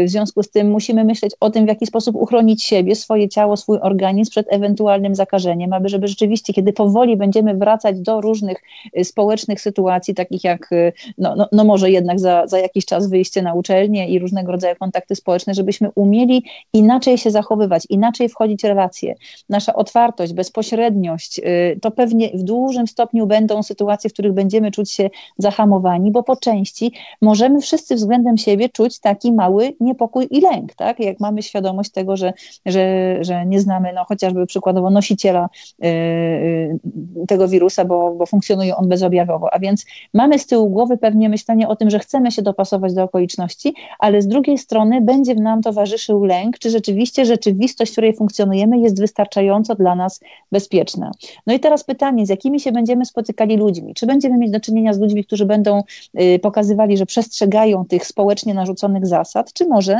w 0.05 0.09
związku 0.09 0.43
z 0.43 0.49
tym 0.49 0.71
musimy 0.71 1.03
myśleć 1.03 1.31
o 1.39 1.49
tym, 1.49 1.65
w 1.65 1.67
jaki 1.67 1.85
sposób 1.85 2.15
uchronić 2.15 2.63
siebie, 2.63 2.95
swoje 2.95 3.29
ciało, 3.29 3.57
swój 3.57 3.77
organizm 3.81 4.31
przed 4.31 4.53
ewentualnym 4.53 5.15
zakażeniem, 5.15 5.73
aby 5.73 5.89
żeby 5.89 6.07
rzeczywiście, 6.07 6.53
kiedy 6.53 6.73
powoli 6.73 7.17
będziemy 7.17 7.53
wracać 7.53 7.99
do 7.99 8.21
różnych 8.21 8.57
społecznych 9.03 9.61
sytuacji, 9.61 10.13
takich 10.13 10.43
jak, 10.43 10.69
no, 11.17 11.35
no, 11.35 11.47
no 11.51 11.63
może 11.63 11.91
jednak 11.91 12.14
za, 12.19 12.47
za 12.47 12.59
jakiś 12.59 12.85
czas 12.85 13.09
wyjście 13.09 13.41
na 13.41 13.53
uczelnię 13.53 14.07
i 14.09 14.19
różnego 14.19 14.51
rodzaju 14.51 14.75
kontakty 14.79 15.15
społeczne, 15.15 15.53
żebyśmy 15.53 15.89
umieli 15.95 16.43
inaczej 16.73 17.17
się 17.17 17.31
zachowywać, 17.31 17.83
inaczej 17.89 18.29
wchodzić 18.29 18.61
w 18.61 18.65
relacje. 18.65 19.15
Nasza 19.49 19.73
otwartość, 19.73 20.33
bezpośredniość, 20.33 21.39
y, 21.39 21.79
to 21.81 21.91
pewnie 21.91 22.29
w 22.33 22.43
dużym 22.43 22.87
stopniu 22.87 23.27
będą 23.27 23.63
sytuacje, 23.63 24.09
w 24.09 24.13
których 24.13 24.33
będziemy 24.33 24.71
czuć 24.71 24.91
się 24.91 25.09
zahamowani, 25.37 26.11
bo 26.11 26.23
po 26.23 26.35
części 26.35 26.91
możemy 27.21 27.61
wszyscy 27.61 27.95
względem 27.95 28.37
siebie 28.37 28.69
czuć 28.69 28.99
taki 28.99 29.31
mały 29.31 29.73
niepokój 29.79 30.27
i 30.31 30.41
lęk, 30.41 30.73
tak? 30.73 30.99
Jak 30.99 31.19
mamy 31.19 31.43
świadomość 31.43 31.91
tego, 31.91 32.17
że, 32.17 32.33
że, 32.65 33.17
że 33.21 33.45
nie 33.45 33.59
znamy 33.59 33.93
no, 33.93 34.05
chociażby 34.05 34.45
przykładowo 34.45 34.89
nosiciela 34.89 35.49
y, 35.83 35.87
y, 35.87 36.79
tego 37.27 37.47
wirusa, 37.47 37.85
bo, 37.85 38.11
bo 38.11 38.25
funkcjonuje 38.25 38.75
on 38.75 38.89
bezobjawowo. 38.89 39.53
A 39.53 39.59
więc 39.59 39.85
mamy 40.13 40.39
z 40.39 40.47
tyłu 40.47 40.69
głowy 40.69 40.97
pewnie 40.97 41.29
myślenie 41.29 41.67
o 41.67 41.75
tym, 41.75 41.89
że 41.89 41.99
chcemy 42.05 42.31
się 42.31 42.41
dopasować 42.41 42.93
do 42.93 43.03
okoliczności, 43.03 43.73
ale 43.99 44.21
z 44.21 44.27
drugiej 44.27 44.57
strony 44.57 45.01
będzie 45.01 45.35
nam 45.35 45.61
towarzyszył 45.61 46.23
lęk, 46.23 46.59
czy 46.59 46.69
rzeczywiście 46.69 47.25
rzeczywistość, 47.25 47.91
w 47.91 47.93
której 47.93 48.15
funkcjonujemy, 48.15 48.79
jest 48.79 48.99
wystarczająco 48.99 49.75
dla 49.75 49.95
nas 49.95 50.19
bezpieczna. 50.51 51.11
No 51.47 51.53
i 51.53 51.59
teraz 51.59 51.83
pytanie, 51.83 52.25
z 52.25 52.29
jakimi 52.29 52.59
się 52.59 52.71
będziemy 52.71 53.05
spotykali 53.05 53.57
ludźmi? 53.57 53.93
Czy 53.93 54.05
będziemy 54.05 54.37
mieć 54.37 54.51
do 54.51 54.59
czynienia 54.59 54.93
z 54.93 54.99
ludźmi, 54.99 55.25
którzy 55.25 55.45
będą 55.45 55.83
y, 56.21 56.39
pokazywali, 56.39 56.97
że 56.97 57.05
przestrzegają 57.05 57.85
tych 57.85 58.05
społecznie 58.05 58.53
narzuconych 58.53 59.05
zasad, 59.07 59.53
czy 59.53 59.67
może, 59.67 59.99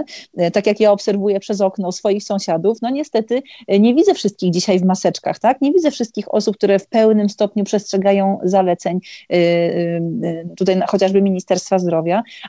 tak 0.54 0.68
jak 0.68 0.80
ja 0.80 0.92
obserwuję 0.92 1.40
przez 1.40 1.62
okno 1.62 1.92
swoich 1.92 2.24
sąsiadów, 2.24 2.82
no 2.82 2.90
niestety 2.90 3.42
nie 3.68 3.96
widzę 3.96 4.14
wszystkich 4.14 4.52
dzisiaj 4.52 4.80
w 4.80 4.86
maseczkach, 4.86 5.40
tak? 5.40 5.62
Nie 5.62 5.72
widzę 5.72 5.92
wszystkich 5.92 6.34
osób, 6.34 6.58
które 6.58 6.80
w 6.80 6.88
pełnym 6.88 7.30
stopniu 7.30 7.64
przestrzegają 7.64 8.40
zaleceń 8.44 9.00
y, 9.32 9.36
y, 9.36 10.50
tutaj 10.58 10.82
chociażby 10.88 11.22
Ministerstwa 11.22 11.80
Zdrowia, 11.80 11.95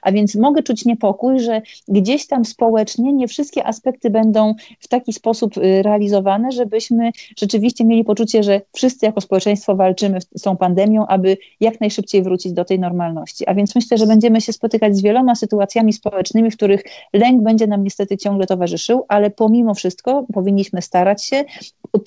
a 0.03 0.13
więc 0.13 0.35
mogę 0.35 0.63
czuć 0.63 0.85
niepokój, 0.85 1.41
że 1.41 1.63
gdzieś 1.89 2.27
tam 2.27 2.45
społecznie 2.45 3.13
nie 3.13 3.29
wszystkie 3.29 3.67
aspekty 3.67 4.11
będą 4.11 4.55
w 4.81 4.89
taki 4.89 5.13
sposób 5.13 5.57
y, 5.57 5.83
realizowane, 5.83 6.53
żebyśmy 6.53 7.11
rzeczywiście 7.39 7.85
mieli 7.85 8.05
poczucie, 8.05 8.43
że 8.43 8.61
wszyscy 8.73 9.07
jako 9.07 9.21
społeczeństwo 9.21 9.77
walczymy 9.77 10.21
z 10.21 10.43
tą 10.43 10.57
pandemią, 10.57 11.07
aby 11.07 11.37
jak 11.61 11.81
najszybciej 11.81 12.23
wrócić 12.23 12.53
do 12.53 12.65
tej 12.65 12.79
normalności. 12.79 13.47
A 13.47 13.55
więc 13.55 13.75
myślę, 13.75 13.99
że 13.99 14.07
będziemy 14.07 14.41
się 14.41 14.53
spotykać 14.53 14.97
z 14.97 15.03
wieloma 15.03 15.35
sytuacjami 15.35 15.93
społecznymi, 15.93 16.51
w 16.51 16.57
których 16.57 16.83
lęk 17.13 17.43
będzie 17.43 17.67
nam 17.67 17.85
niestety 17.85 18.17
ciągle 18.17 18.47
towarzyszył, 18.47 19.05
ale 19.09 19.31
pomimo 19.31 19.75
wszystko 19.75 20.27
powinniśmy 20.35 20.83
starać 20.83 21.25
się 21.25 21.45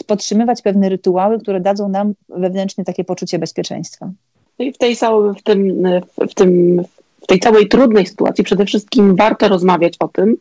podtrzymywać 0.08 0.62
pewne 0.62 0.90
rytuały, 0.90 1.40
które 1.40 1.62
dadzą 1.62 1.90
nam 1.90 2.14
wewnętrznie 2.30 2.84
takie 2.84 3.04
poczucie 3.04 3.40
bezpieczeństwa. 3.40 4.12
No 4.60 4.66
i 4.66 4.74
w 4.74 4.78
tej, 4.78 4.96
w 5.38 5.44
tym, 5.44 5.84
w 6.30 6.34
tym 6.34 6.82
tej 7.30 7.40
całej 7.40 7.68
trudnej 7.68 8.06
sytuacji 8.06 8.44
przede 8.44 8.66
wszystkim 8.66 9.16
warto 9.16 9.48
rozmawiać 9.48 9.94
o 10.00 10.08
tym, 10.08 10.36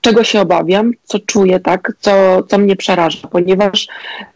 czego 0.00 0.24
się 0.24 0.40
obawiam, 0.40 0.92
co 1.04 1.18
czuję, 1.18 1.60
tak, 1.60 1.92
co, 2.00 2.42
co 2.42 2.58
mnie 2.58 2.76
przeraża, 2.76 3.28
ponieważ 3.28 3.88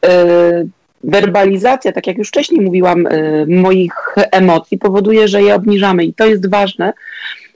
yy, 0.02 0.68
werbalizacja, 1.04 1.92
tak 1.92 2.06
jak 2.06 2.18
już 2.18 2.28
wcześniej 2.28 2.60
mówiłam, 2.60 3.02
yy, 3.02 3.56
moich 3.56 4.14
emocji 4.16 4.78
powoduje, 4.78 5.28
że 5.28 5.42
je 5.42 5.54
obniżamy 5.54 6.04
i 6.04 6.14
to 6.14 6.26
jest 6.26 6.50
ważne, 6.50 6.92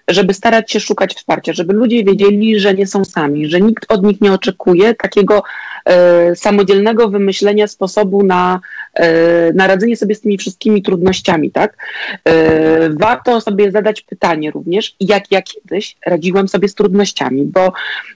żeby 0.08 0.34
starać 0.34 0.72
się 0.72 0.80
szukać 0.80 1.14
wsparcia, 1.14 1.52
żeby 1.52 1.72
ludzie 1.72 2.04
wiedzieli, 2.04 2.60
że 2.60 2.74
nie 2.74 2.86
są 2.86 3.04
sami, 3.04 3.46
że 3.46 3.60
nikt 3.60 3.92
od 3.92 4.02
nich 4.02 4.20
nie 4.20 4.32
oczekuje 4.32 4.94
takiego 4.94 5.42
e, 5.84 6.36
samodzielnego 6.36 7.08
wymyślenia 7.08 7.66
sposobu 7.66 8.22
na, 8.22 8.60
na 9.54 9.66
radzenie 9.66 9.96
sobie 9.96 10.14
z 10.14 10.20
tymi 10.20 10.38
wszystkimi 10.38 10.82
trudnościami, 10.82 11.50
tak? 11.50 11.76
E, 12.24 12.90
warto 12.90 13.40
sobie 13.40 13.70
zadać 13.70 14.02
pytanie 14.02 14.50
również, 14.50 14.96
jak 15.00 15.32
ja 15.32 15.42
kiedyś 15.42 15.96
radziłam 16.06 16.48
sobie 16.48 16.68
z 16.68 16.74
trudnościami, 16.74 17.42
bo 17.44 17.72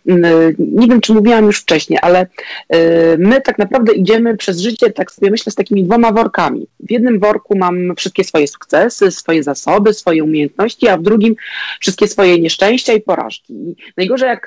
mm, 0.08 0.54
nie 0.58 0.88
wiem, 0.88 1.00
czy 1.00 1.14
mówiłam 1.14 1.44
już 1.44 1.60
wcześniej, 1.60 1.98
ale 2.02 2.26
e, 2.68 3.16
my 3.18 3.40
tak 3.40 3.58
naprawdę 3.58 3.92
idziemy 3.92 4.36
przez 4.36 4.60
życie, 4.60 4.90
tak 4.90 5.12
sobie 5.12 5.30
myślę, 5.30 5.52
z 5.52 5.54
takimi 5.54 5.84
dwoma 5.84 6.12
workami. 6.12 6.66
W 6.80 6.90
jednym 6.90 7.20
worku 7.20 7.58
mam 7.58 7.96
wszystkie 7.96 8.24
swoje 8.24 8.48
sukcesy, 8.48 9.10
swoje 9.10 9.42
zasoby, 9.42 9.94
swoje 9.94 10.24
umiejętności, 10.24 10.88
a 10.88 10.96
w 10.96 11.02
drugim 11.02 11.34
wszystkie 11.80 12.08
swoje 12.08 12.38
nieszczęścia 12.38 12.92
i 12.92 13.00
porażki. 13.00 13.52
I 13.52 13.76
najgorzej, 13.96 14.28
jak 14.28 14.46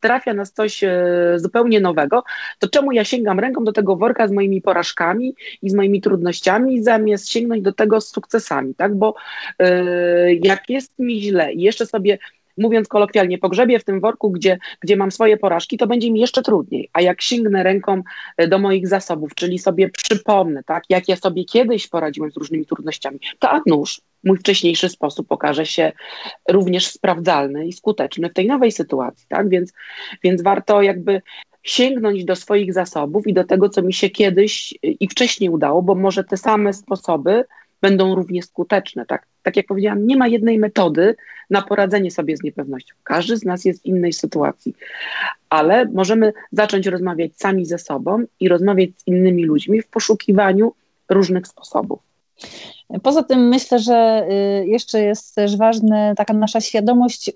trafia 0.00 0.34
nas 0.34 0.52
coś 0.52 0.84
e, 0.84 0.92
zupełnie 1.36 1.80
nowego, 1.80 2.24
to 2.58 2.68
czemu 2.68 2.92
ja 2.92 3.04
sięgam 3.04 3.40
ręką 3.40 3.64
do 3.64 3.72
tego 3.72 3.96
worka 3.96 4.28
z 4.28 4.32
moimi 4.32 4.62
porażkami 4.62 5.34
i 5.62 5.70
z 5.70 5.74
moimi 5.74 6.00
trudnościami, 6.00 6.82
zamiast 6.82 7.28
sięgnąć 7.28 7.62
do 7.62 7.72
tego 7.72 8.00
z 8.00 8.08
sukcesami, 8.08 8.74
tak? 8.74 8.94
Bo 8.94 9.14
yy, 9.58 9.68
jak 10.42 10.70
jest 10.70 10.98
mi 10.98 11.22
źle 11.22 11.52
i 11.52 11.62
jeszcze 11.62 11.86
sobie 11.86 12.18
mówiąc 12.58 12.88
kolokwialnie, 12.88 13.38
pogrzebie 13.38 13.78
w 13.78 13.84
tym 13.84 14.00
worku, 14.00 14.30
gdzie, 14.30 14.58
gdzie 14.80 14.96
mam 14.96 15.12
swoje 15.12 15.36
porażki, 15.36 15.78
to 15.78 15.86
będzie 15.86 16.10
mi 16.10 16.20
jeszcze 16.20 16.42
trudniej. 16.42 16.88
A 16.92 17.00
jak 17.00 17.22
sięgnę 17.22 17.62
ręką 17.62 18.02
e, 18.36 18.48
do 18.48 18.58
moich 18.58 18.88
zasobów, 18.88 19.34
czyli 19.34 19.58
sobie 19.58 19.88
przypomnę, 19.88 20.62
tak, 20.64 20.84
jak 20.88 21.08
ja 21.08 21.16
sobie 21.16 21.44
kiedyś 21.44 21.88
poradziłem 21.88 22.30
z 22.30 22.36
różnymi 22.36 22.66
trudnościami, 22.66 23.20
to 23.38 23.50
a 23.50 23.60
nóż, 23.66 24.00
mój 24.24 24.38
wcześniejszy 24.38 24.88
sposób 24.88 25.32
okaże 25.32 25.66
się 25.66 25.92
również 26.48 26.86
sprawdzalny 26.86 27.66
i 27.66 27.72
skuteczny 27.72 28.28
w 28.28 28.34
tej 28.34 28.46
nowej 28.46 28.72
sytuacji, 28.72 29.26
tak? 29.28 29.48
Więc, 29.48 29.72
więc 30.24 30.42
warto 30.42 30.82
jakby 30.82 31.22
sięgnąć 31.62 32.24
do 32.24 32.36
swoich 32.36 32.72
zasobów 32.72 33.26
i 33.26 33.34
do 33.34 33.44
tego, 33.44 33.68
co 33.68 33.82
mi 33.82 33.92
się 33.92 34.10
kiedyś 34.10 34.74
i 34.82 35.08
wcześniej 35.08 35.50
udało, 35.50 35.82
bo 35.82 35.94
może 35.94 36.24
te 36.24 36.36
same 36.36 36.72
sposoby 36.72 37.44
będą 37.80 38.14
równie 38.14 38.42
skuteczne. 38.42 39.06
Tak, 39.06 39.26
tak 39.42 39.56
jak 39.56 39.66
powiedziałam, 39.66 40.06
nie 40.06 40.16
ma 40.16 40.28
jednej 40.28 40.58
metody 40.58 41.16
na 41.50 41.62
poradzenie 41.62 42.10
sobie 42.10 42.36
z 42.36 42.42
niepewnością. 42.42 42.94
Każdy 43.04 43.36
z 43.36 43.44
nas 43.44 43.64
jest 43.64 43.82
w 43.82 43.86
innej 43.86 44.12
sytuacji, 44.12 44.74
ale 45.50 45.84
możemy 45.84 46.32
zacząć 46.52 46.86
rozmawiać 46.86 47.32
sami 47.36 47.66
ze 47.66 47.78
sobą 47.78 48.24
i 48.40 48.48
rozmawiać 48.48 48.90
z 48.96 49.06
innymi 49.06 49.44
ludźmi 49.44 49.82
w 49.82 49.86
poszukiwaniu 49.86 50.72
różnych 51.08 51.46
sposobów. 51.46 52.00
Poza 53.02 53.22
tym 53.22 53.48
myślę, 53.48 53.78
że 53.78 54.26
y, 54.62 54.66
jeszcze 54.66 55.02
jest 55.02 55.34
też 55.34 55.56
ważna 55.56 56.14
taka 56.14 56.34
nasza 56.34 56.60
świadomość 56.60 57.28
y, 57.28 57.32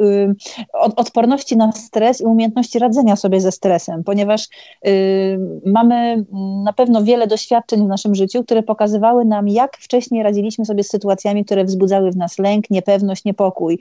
odporności 0.72 1.56
na 1.56 1.72
stres 1.72 2.20
i 2.20 2.24
umiejętności 2.24 2.78
radzenia 2.78 3.16
sobie 3.16 3.40
ze 3.40 3.52
stresem, 3.52 4.04
ponieważ 4.04 4.48
y, 4.86 5.38
mamy 5.66 6.24
na 6.64 6.72
pewno 6.72 7.04
wiele 7.04 7.26
doświadczeń 7.26 7.84
w 7.84 7.88
naszym 7.88 8.14
życiu, 8.14 8.44
które 8.44 8.62
pokazywały 8.62 9.24
nam, 9.24 9.48
jak 9.48 9.76
wcześniej 9.76 10.22
radziliśmy 10.22 10.64
sobie 10.64 10.84
z 10.84 10.88
sytuacjami, 10.88 11.44
które 11.44 11.64
wzbudzały 11.64 12.10
w 12.10 12.16
nas 12.16 12.38
lęk, 12.38 12.70
niepewność, 12.70 13.24
niepokój. 13.24 13.78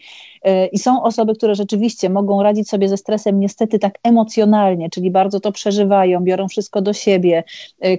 I 0.72 0.80
są 0.80 1.04
osoby, 1.04 1.36
które 1.36 1.56
rzeczywiście 1.56 2.10
mogą 2.10 2.44
radzić 2.44 2.70
sobie 2.70 2.90
ze 2.90 2.98
stresem 2.98 3.40
niestety 3.40 3.80
tak 3.80 4.00
emocjonalnie, 4.04 4.90
czyli 4.90 5.12
bardzo 5.12 5.40
to 5.40 5.52
przeżywają, 5.52 6.20
biorą 6.20 6.48
wszystko 6.48 6.82
do 6.82 6.94
siebie, 6.94 7.44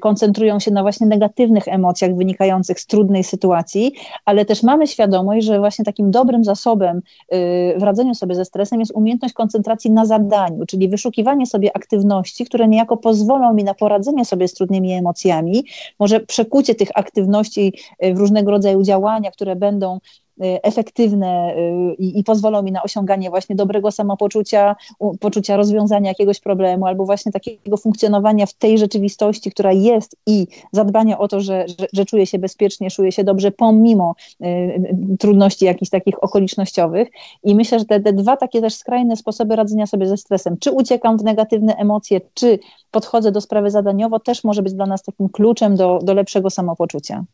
koncentrują 0.00 0.60
się 0.60 0.70
na 0.70 0.82
właśnie 0.82 1.06
negatywnych 1.06 1.68
emocjach 1.68 2.16
wynikających 2.16 2.80
z 2.80 2.86
trudnej 2.86 3.24
sytuacji 3.24 3.65
sytuacji, 3.66 3.92
ale 4.24 4.44
też 4.44 4.62
mamy 4.62 4.86
świadomość, 4.86 5.46
że 5.46 5.58
właśnie 5.58 5.84
takim 5.84 6.10
dobrym 6.10 6.44
zasobem 6.44 6.96
y, 6.98 7.74
w 7.78 7.82
radzeniu 7.82 8.14
sobie 8.14 8.34
ze 8.34 8.44
stresem 8.44 8.80
jest 8.80 8.92
umiejętność 8.92 9.34
koncentracji 9.34 9.90
na 9.90 10.06
zadaniu, 10.06 10.66
czyli 10.66 10.88
wyszukiwanie 10.88 11.46
sobie 11.46 11.76
aktywności, 11.76 12.44
które 12.44 12.68
niejako 12.68 12.96
pozwolą 12.96 13.54
mi 13.54 13.64
na 13.64 13.74
poradzenie 13.74 14.24
sobie 14.24 14.48
z 14.48 14.54
trudnymi 14.54 14.92
emocjami, 14.92 15.64
może 15.98 16.20
przekucie 16.20 16.74
tych 16.74 16.88
aktywności 16.94 17.72
y, 18.04 18.14
w 18.14 18.18
różnego 18.18 18.50
rodzaju 18.50 18.82
działania, 18.82 19.30
które 19.30 19.56
będą 19.56 19.98
efektywne 20.40 21.54
y, 21.56 21.94
i, 21.98 22.18
i, 22.18 22.24
pozwolą 22.24 22.62
mi 22.62 22.72
na 22.72 22.82
osiąganie 22.82 23.30
właśnie 23.30 23.56
dobrego 23.56 23.90
samopoczucia, 23.90 24.76
poczucia 25.20 25.56
rozwiązania 25.56 26.08
jakiegoś 26.08 26.40
problemu, 26.40 26.86
albo 26.86 27.04
właśnie 27.04 27.32
takiego 27.32 27.76
funkcjonowania 27.76 28.46
w 28.46 28.54
tej 28.54 28.78
rzeczywistości, 28.78 29.50
która 29.50 29.72
jest 29.72 30.16
i 30.26 30.46
zadbania 30.72 31.18
o 31.18 31.28
to, 31.28 31.40
że, 31.40 31.64
że, 31.68 31.86
że 31.92 32.04
czuję 32.04 32.26
się 32.26 32.38
bezpiecznie, 32.38 32.90
czuję 32.90 33.12
się 33.12 33.24
dobrze 33.24 33.50
pomimo 33.50 34.14
y, 34.44 35.16
trudności 35.18 35.64
jakichś 35.64 35.90
takich 35.90 36.24
okolicznościowych. 36.24 37.08
I 37.44 37.54
myślę, 37.54 37.78
że 37.78 37.84
te, 37.84 38.00
te 38.00 38.12
dwa 38.12 38.36
takie 38.36 38.60
też 38.60 38.74
skrajne 38.74 39.16
sposoby 39.16 39.56
radzenia 39.56 39.86
sobie 39.86 40.08
ze 40.08 40.16
stresem, 40.16 40.56
czy 40.58 40.72
uciekam 40.72 41.18
w 41.18 41.24
negatywne 41.24 41.76
emocje, 41.76 42.20
czy 42.34 42.58
podchodzę 42.90 43.32
do 43.32 43.40
sprawy 43.40 43.70
zadaniowo, 43.70 44.20
też 44.20 44.44
może 44.44 44.62
być 44.62 44.74
dla 44.74 44.86
nas 44.86 45.02
takim 45.02 45.28
kluczem 45.28 45.76
do, 45.76 45.98
do 46.02 46.14
lepszego 46.14 46.50
samopoczucia. 46.50 47.24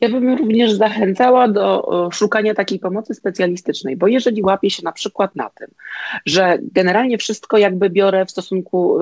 Ja 0.00 0.08
bym 0.08 0.38
również 0.38 0.72
zachęcała 0.72 1.48
do 1.48 1.88
szukania 2.12 2.54
takiej 2.54 2.78
pomocy 2.78 3.14
specjalistycznej, 3.14 3.96
bo 3.96 4.06
jeżeli 4.06 4.42
łapię 4.42 4.70
się 4.70 4.82
na 4.84 4.92
przykład 4.92 5.36
na 5.36 5.50
tym, 5.50 5.68
że 6.26 6.58
generalnie 6.62 7.18
wszystko 7.18 7.58
jakby 7.58 7.90
biorę 7.90 8.26
w 8.26 8.30
stosunku, 8.30 8.98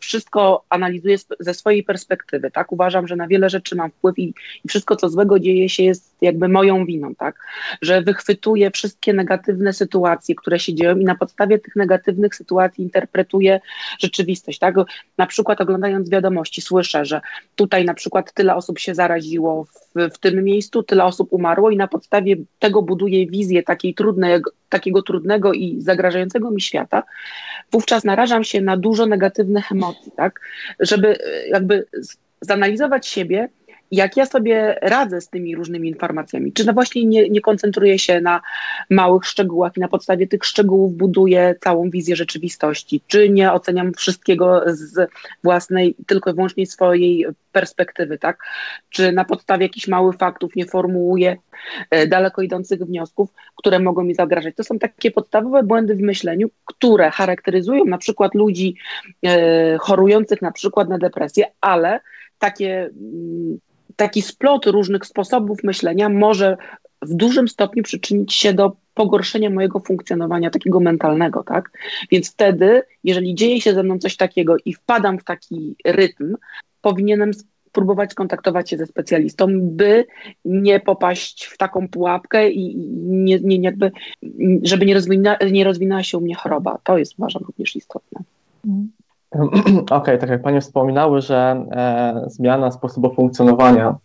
wszystko 0.00 0.64
analizuję 0.68 1.16
ze 1.40 1.54
swojej 1.54 1.82
perspektywy, 1.82 2.50
tak? 2.50 2.72
Uważam, 2.72 3.08
że 3.08 3.16
na 3.16 3.28
wiele 3.28 3.50
rzeczy 3.50 3.76
mam 3.76 3.90
wpływ 3.90 4.18
i, 4.18 4.34
i 4.64 4.68
wszystko, 4.68 4.96
co 4.96 5.08
złego 5.08 5.38
dzieje 5.38 5.68
się, 5.68 5.82
jest 5.82 6.14
jakby 6.20 6.48
moją 6.48 6.86
winą, 6.86 7.14
tak? 7.14 7.36
Że 7.82 8.02
wychwytuję 8.02 8.70
wszystkie 8.70 9.12
negatywne 9.12 9.72
sytuacje, 9.72 10.34
które 10.34 10.58
się 10.58 10.74
dzieją 10.74 10.96
i 10.96 11.04
na 11.04 11.14
podstawie 11.14 11.58
tych 11.58 11.76
negatywnych 11.76 12.34
sytuacji 12.34 12.84
interpretuję 12.84 13.60
rzeczywistość, 13.98 14.58
tak? 14.58 14.74
Na 15.18 15.26
przykład 15.26 15.60
oglądając 15.60 16.10
wiadomości 16.10 16.60
słyszę, 16.60 17.04
że 17.04 17.20
tutaj 17.54 17.84
na 17.84 17.94
przykład 17.94 18.32
tyle 18.32 18.54
osób 18.54 18.78
się 18.78 18.94
zaraziło 18.94 19.64
w 19.64 20.03
w 20.10 20.18
tym 20.18 20.44
miejscu, 20.44 20.82
tyle 20.82 21.04
osób 21.04 21.32
umarło 21.32 21.70
i 21.70 21.76
na 21.76 21.88
podstawie 21.88 22.36
tego 22.58 22.82
buduję 22.82 23.26
wizję 23.26 23.62
takiej 23.62 23.94
trudnej, 23.94 24.40
takiego 24.68 25.02
trudnego 25.02 25.52
i 25.52 25.80
zagrażającego 25.80 26.50
mi 26.50 26.60
świata, 26.60 27.02
wówczas 27.72 28.04
narażam 28.04 28.44
się 28.44 28.60
na 28.60 28.76
dużo 28.76 29.06
negatywnych 29.06 29.72
emocji, 29.72 30.12
tak? 30.16 30.40
Żeby 30.80 31.16
jakby 31.48 31.86
zanalizować 32.40 33.06
siebie, 33.06 33.48
jak 33.94 34.16
ja 34.16 34.26
sobie 34.26 34.78
radzę 34.82 35.20
z 35.20 35.28
tymi 35.28 35.56
różnymi 35.56 35.88
informacjami. 35.88 36.52
Czy 36.52 36.66
no 36.66 36.72
właśnie 36.72 37.04
nie, 37.04 37.28
nie 37.28 37.40
koncentruję 37.40 37.98
się 37.98 38.20
na 38.20 38.40
małych 38.90 39.24
szczegółach 39.24 39.76
i 39.76 39.80
na 39.80 39.88
podstawie 39.88 40.26
tych 40.26 40.44
szczegółów 40.44 40.96
buduję 40.96 41.54
całą 41.60 41.90
wizję 41.90 42.16
rzeczywistości, 42.16 43.00
czy 43.06 43.28
nie 43.28 43.52
oceniam 43.52 43.92
wszystkiego 43.92 44.62
z 44.66 45.10
własnej, 45.44 45.94
tylko 46.06 46.30
i 46.30 46.34
wyłącznie 46.34 46.66
swojej 46.66 47.26
perspektywy, 47.52 48.18
tak? 48.18 48.38
Czy 48.90 49.12
na 49.12 49.24
podstawie 49.24 49.66
jakichś 49.66 49.88
małych 49.88 50.16
faktów 50.16 50.56
nie 50.56 50.66
formułuję 50.66 51.36
e, 51.90 52.06
daleko 52.06 52.42
idących 52.42 52.80
wniosków, 52.80 53.28
które 53.56 53.78
mogą 53.78 54.04
mi 54.04 54.14
zagrażać. 54.14 54.54
To 54.56 54.64
są 54.64 54.78
takie 54.78 55.10
podstawowe 55.10 55.62
błędy 55.62 55.94
w 55.94 56.00
myśleniu, 56.00 56.50
które 56.64 57.10
charakteryzują 57.10 57.84
na 57.84 57.98
przykład 57.98 58.34
ludzi 58.34 58.76
e, 59.26 59.78
chorujących 59.78 60.42
na 60.42 60.52
przykład 60.52 60.88
na 60.88 60.98
depresję, 60.98 61.46
ale 61.60 62.00
takie 62.38 62.80
mm, 62.80 63.58
taki 63.96 64.22
splot 64.22 64.66
różnych 64.66 65.06
sposobów 65.06 65.64
myślenia 65.64 66.08
może 66.08 66.56
w 67.02 67.14
dużym 67.14 67.48
stopniu 67.48 67.82
przyczynić 67.82 68.34
się 68.34 68.52
do 68.52 68.76
pogorszenia 68.94 69.50
mojego 69.50 69.80
funkcjonowania 69.80 70.50
takiego 70.50 70.80
mentalnego, 70.80 71.42
tak? 71.42 71.70
Więc 72.10 72.32
wtedy, 72.32 72.82
jeżeli 73.04 73.34
dzieje 73.34 73.60
się 73.60 73.74
ze 73.74 73.82
mną 73.82 73.98
coś 73.98 74.16
takiego 74.16 74.56
i 74.64 74.74
wpadam 74.74 75.18
w 75.18 75.24
taki 75.24 75.76
rytm, 75.84 76.36
powinienem 76.80 77.30
spróbować 77.68 78.12
skontaktować 78.12 78.70
się 78.70 78.76
ze 78.76 78.86
specjalistą, 78.86 79.46
by 79.60 80.06
nie 80.44 80.80
popaść 80.80 81.44
w 81.44 81.56
taką 81.56 81.88
pułapkę 81.88 82.50
i 82.50 82.76
nie, 82.96 83.40
nie 83.40 83.56
jakby, 83.56 83.92
żeby 84.62 84.86
nie, 84.86 84.94
rozwina, 84.94 85.36
nie 85.52 85.64
rozwinęła 85.64 86.02
się 86.02 86.18
u 86.18 86.20
mnie 86.20 86.34
choroba. 86.34 86.78
To 86.84 86.98
jest 86.98 87.14
uważam 87.18 87.42
również 87.46 87.76
istotne. 87.76 88.20
Okej, 89.34 89.84
okay, 89.90 90.18
tak 90.18 90.30
jak 90.30 90.42
Panie 90.42 90.60
wspominały, 90.60 91.20
że 91.20 91.66
e, 91.70 92.24
zmiana 92.26 92.70
sposobu 92.70 93.14
funkcjonowania 93.14 93.96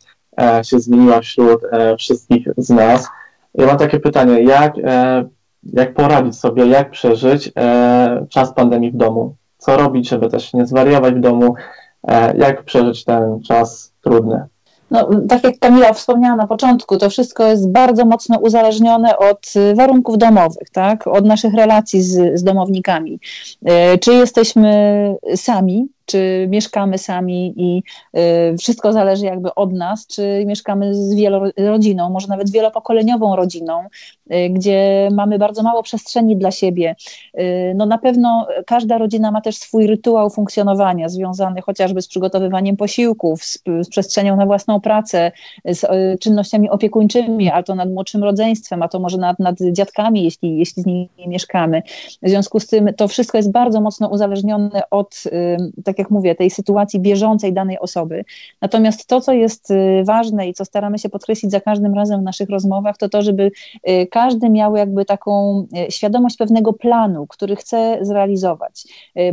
e, 0.41 0.63
się 0.63 0.79
zmieniła 0.79 1.21
wśród 1.21 1.61
e, 1.71 1.97
wszystkich 1.97 2.47
z 2.57 2.69
nas. 2.69 3.07
Ja 3.55 3.65
mam 3.65 3.77
takie 3.77 3.99
pytanie, 3.99 4.43
jak, 4.43 4.73
e, 4.83 5.23
jak 5.63 5.93
poradzić 5.93 6.39
sobie, 6.39 6.65
jak 6.67 6.91
przeżyć 6.91 7.51
e, 7.57 8.25
czas 8.29 8.53
pandemii 8.53 8.91
w 8.91 8.97
domu? 8.97 9.35
Co 9.57 9.77
robić, 9.77 10.09
żeby 10.09 10.29
też 10.29 10.53
nie 10.53 10.65
zwariować 10.65 11.13
w 11.13 11.19
domu? 11.19 11.55
E, 12.07 12.37
jak 12.37 12.63
przeżyć 12.63 13.05
ten 13.05 13.41
czas 13.41 13.93
trudny? 14.01 14.45
No, 14.91 15.09
tak 15.29 15.43
jak 15.43 15.59
Kamila 15.59 15.93
wspomniała 15.93 16.35
na 16.35 16.47
początku, 16.47 16.97
to 16.97 17.09
wszystko 17.09 17.47
jest 17.47 17.69
bardzo 17.71 18.05
mocno 18.05 18.39
uzależnione 18.39 19.17
od 19.17 19.53
y, 19.55 19.75
warunków 19.75 20.17
domowych, 20.17 20.69
tak? 20.69 21.07
od 21.07 21.25
naszych 21.25 21.53
relacji 21.53 22.01
z, 22.01 22.39
z 22.39 22.43
domownikami. 22.43 23.19
Y, 23.93 23.97
czy 23.97 24.13
jesteśmy 24.13 24.69
sami, 25.35 25.87
czy 26.09 26.47
mieszkamy 26.49 26.97
sami 26.97 27.53
i 27.57 27.83
y, 28.53 28.57
wszystko 28.57 28.93
zależy 28.93 29.25
jakby 29.25 29.55
od 29.55 29.73
nas, 29.73 30.07
czy 30.07 30.43
mieszkamy 30.45 30.95
z 30.95 31.15
wielorodziną, 31.15 32.09
może 32.09 32.27
nawet 32.27 32.51
wielopokoleniową 32.51 33.35
rodziną, 33.35 33.83
y, 34.33 34.49
gdzie 34.49 35.09
mamy 35.11 35.39
bardzo 35.39 35.63
mało 35.63 35.83
przestrzeni 35.83 36.37
dla 36.37 36.51
siebie. 36.51 36.95
Y, 37.39 37.73
no 37.75 37.85
na 37.85 37.97
pewno 37.97 38.47
każda 38.65 38.97
rodzina 38.97 39.31
ma 39.31 39.41
też 39.41 39.57
swój 39.57 39.87
rytuał 39.87 40.29
funkcjonowania, 40.29 41.09
związany 41.09 41.61
chociażby 41.61 42.01
z 42.01 42.07
przygotowywaniem 42.07 42.77
posiłków, 42.77 43.43
z, 43.43 43.63
z 43.81 43.89
przestrzenią 43.89 44.35
na 44.35 44.45
własną 44.45 44.81
pracę, 44.81 45.31
z 45.65 45.85
czynnościami 46.19 46.69
opiekuńczymi, 46.69 47.49
a 47.51 47.63
to 47.63 47.75
nad 47.75 47.91
młodszym 47.91 48.23
rodzeństwem, 48.23 48.83
a 48.83 48.87
to 48.87 48.99
może 48.99 49.17
nad, 49.17 49.39
nad 49.39 49.55
dziadkami, 49.71 50.23
jeśli, 50.23 50.57
jeśli 50.57 50.83
z 50.83 50.85
nimi 50.85 51.09
mieszkamy. 51.27 51.81
W 52.23 52.29
związku 52.29 52.59
z 52.59 52.67
tym 52.67 52.93
to 52.97 53.07
wszystko 53.07 53.37
jest 53.37 53.51
bardzo 53.51 53.81
mocno 53.81 54.07
uzależnione 54.07 54.81
od 54.91 55.23
tak 55.85 55.98
jak 55.99 56.09
mówię, 56.09 56.35
tej 56.35 56.49
sytuacji 56.49 56.99
bieżącej 56.99 57.53
danej 57.53 57.79
osoby. 57.79 58.23
Natomiast 58.61 59.07
to, 59.07 59.21
co 59.21 59.33
jest 59.33 59.71
y, 59.71 60.03
ważne 60.05 60.49
i 60.49 60.53
co 60.53 60.65
staramy 60.65 60.99
się 60.99 61.09
podkreślić 61.09 61.51
za 61.51 61.59
każdym 61.59 61.93
razem 61.93 62.21
w 62.21 62.23
naszych 62.23 62.49
rozmowach, 62.49 62.97
to 62.97 63.09
to, 63.09 63.21
żeby 63.21 63.51
y, 63.89 64.07
każdy 64.11 64.49
miał 64.49 64.75
jakby 64.75 65.05
taką 65.05 65.59
y, 65.87 65.91
świadomość 65.91 66.37
pewnego 66.37 66.73
planu, 66.73 67.27
który 67.27 67.55
chce 67.55 67.99
zrealizować. 68.01 68.83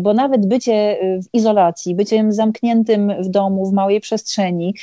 Bo 0.00 0.14
nawet 0.14 0.46
bycie 0.46 0.98
w 1.22 1.34
izolacji, 1.34 1.94
byciem 1.94 2.32
zamkniętym 2.32 3.12
w 3.22 3.28
domu, 3.28 3.66
w 3.66 3.72
małej 3.72 4.00
przestrzeni, 4.00 4.74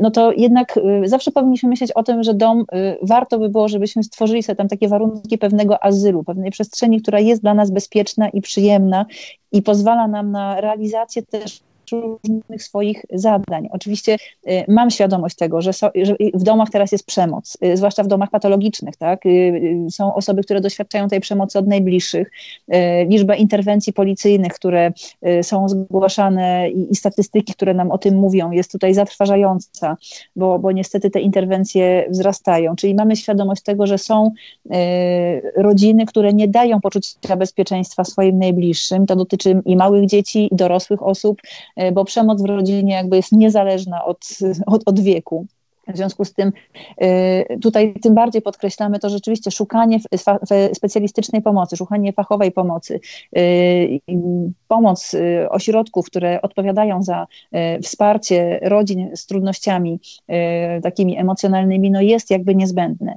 no 0.00 0.10
to 0.10 0.32
jednak 0.32 0.78
zawsze 1.04 1.30
powinniśmy 1.30 1.68
myśleć 1.68 1.92
o 1.92 2.02
tym, 2.02 2.22
że 2.22 2.34
dom 2.34 2.64
warto 3.02 3.38
by 3.38 3.48
było, 3.48 3.68
żebyśmy 3.68 4.02
stworzyli 4.02 4.42
sobie 4.42 4.56
tam 4.56 4.68
takie 4.68 4.88
warunki 4.88 5.38
pewnego 5.38 5.84
azylu, 5.84 6.24
pewnej 6.24 6.50
przestrzeni, 6.50 7.02
która 7.02 7.20
jest 7.20 7.42
dla 7.42 7.54
nas 7.54 7.70
bezpieczna 7.70 8.28
i 8.28 8.40
przyjemna 8.40 9.06
i 9.52 9.62
pozwala 9.62 10.08
nam 10.08 10.30
na 10.30 10.60
realizację 10.60 11.22
też 11.22 11.60
różnych 11.92 12.62
swoich 12.62 13.06
zadań. 13.12 13.68
Oczywiście 13.72 14.16
y, 14.48 14.64
mam 14.68 14.90
świadomość 14.90 15.36
tego, 15.36 15.62
że, 15.62 15.72
so, 15.72 15.90
że, 16.02 16.14
w 16.34 16.42
domach 16.42 16.70
teraz 16.70 16.92
jest 16.92 17.06
przemoc, 17.06 17.58
y, 17.64 17.76
zwłaszcza 17.76 18.02
w 18.02 18.06
domach 18.06 18.30
patologicznych, 18.30 18.96
tak? 18.96 19.26
Y, 19.26 19.86
są 19.90 20.14
osoby, 20.14 20.42
które 20.42 20.60
doświadczają 20.60 21.08
tej 21.08 21.20
przemocy 21.20 21.58
od 21.58 21.66
najbliższych. 21.66 22.30
Liczba 23.08 23.34
interwencji 23.34 23.92
policyjnych, 23.92 24.52
które 24.52 24.92
są 25.42 25.68
zgłaszane 25.68 26.70
i, 26.70 26.92
i 26.92 26.96
statystyki, 26.96 27.52
które 27.52 27.74
nam 27.74 27.90
o 27.90 27.98
tym 27.98 28.14
mówią, 28.14 28.50
jest 28.50 28.72
tutaj 28.72 28.94
zatrważająca, 28.94 29.96
bo, 30.36 30.58
bo 30.58 30.72
niestety 30.72 31.10
te 31.10 31.20
interwencje 31.20 32.06
wzrastają. 32.10 32.76
Czyli 32.76 32.94
mamy 32.94 33.16
świadomość 33.16 33.62
tego, 33.62 33.86
że 33.86 33.98
są 33.98 34.30
rodziny, 35.56 36.06
które 36.06 36.32
nie 36.32 36.48
dają 36.48 36.80
poczucia 36.80 37.36
bezpieczeństwa 37.36 38.04
swoim 38.04 38.38
najbliższym. 38.38 39.06
To 39.06 39.16
dotyczy 39.16 39.62
i 39.64 39.76
małych 39.76 40.06
dzieci, 40.06 40.48
i 40.52 40.56
dorosłych 40.56 41.02
osób, 41.02 41.42
bo 41.92 42.04
przemoc 42.04 42.42
w 42.42 42.46
rodzinie 42.46 42.94
jakby 42.94 43.16
jest 43.16 43.32
niezależna 43.32 44.04
od, 44.04 44.28
od, 44.66 44.82
od 44.86 45.00
wieku. 45.00 45.46
W 45.92 45.96
związku 45.96 46.24
z 46.24 46.34
tym 46.34 46.52
y, 47.02 47.58
tutaj 47.62 47.94
tym 48.02 48.14
bardziej 48.14 48.42
podkreślamy 48.42 48.98
to 48.98 49.08
rzeczywiście 49.08 49.50
szukanie 49.50 49.98
specjalistycznej 50.74 51.42
pomocy, 51.42 51.76
szukanie 51.76 52.12
fachowej 52.12 52.52
pomocy, 52.52 53.00
y, 53.36 54.00
pomoc 54.68 55.14
y, 55.14 55.46
ośrodków, 55.50 56.06
które 56.06 56.42
odpowiadają 56.42 57.02
za 57.02 57.26
wsparcie 57.82 58.60
rodzin 58.62 59.10
z 59.14 59.26
trudnościami 59.26 60.00
takimi 60.82 61.18
emocjonalnymi, 61.18 61.90
no 61.90 62.00
jest 62.00 62.30
jakby 62.30 62.54
niezbędne. 62.54 63.16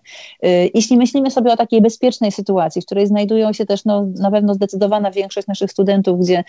Jeśli 0.73 0.97
myślimy 0.97 1.31
sobie 1.31 1.53
o 1.53 1.57
takiej 1.57 1.81
bezpiecznej 1.81 2.31
sytuacji, 2.31 2.81
w 2.81 2.85
której 2.85 3.07
znajdują 3.07 3.53
się 3.53 3.65
też 3.65 3.85
no, 3.85 4.05
na 4.19 4.31
pewno 4.31 4.53
zdecydowana 4.53 5.11
większość 5.11 5.47
naszych 5.47 5.71
studentów, 5.71 6.19
gdzie, 6.19 6.43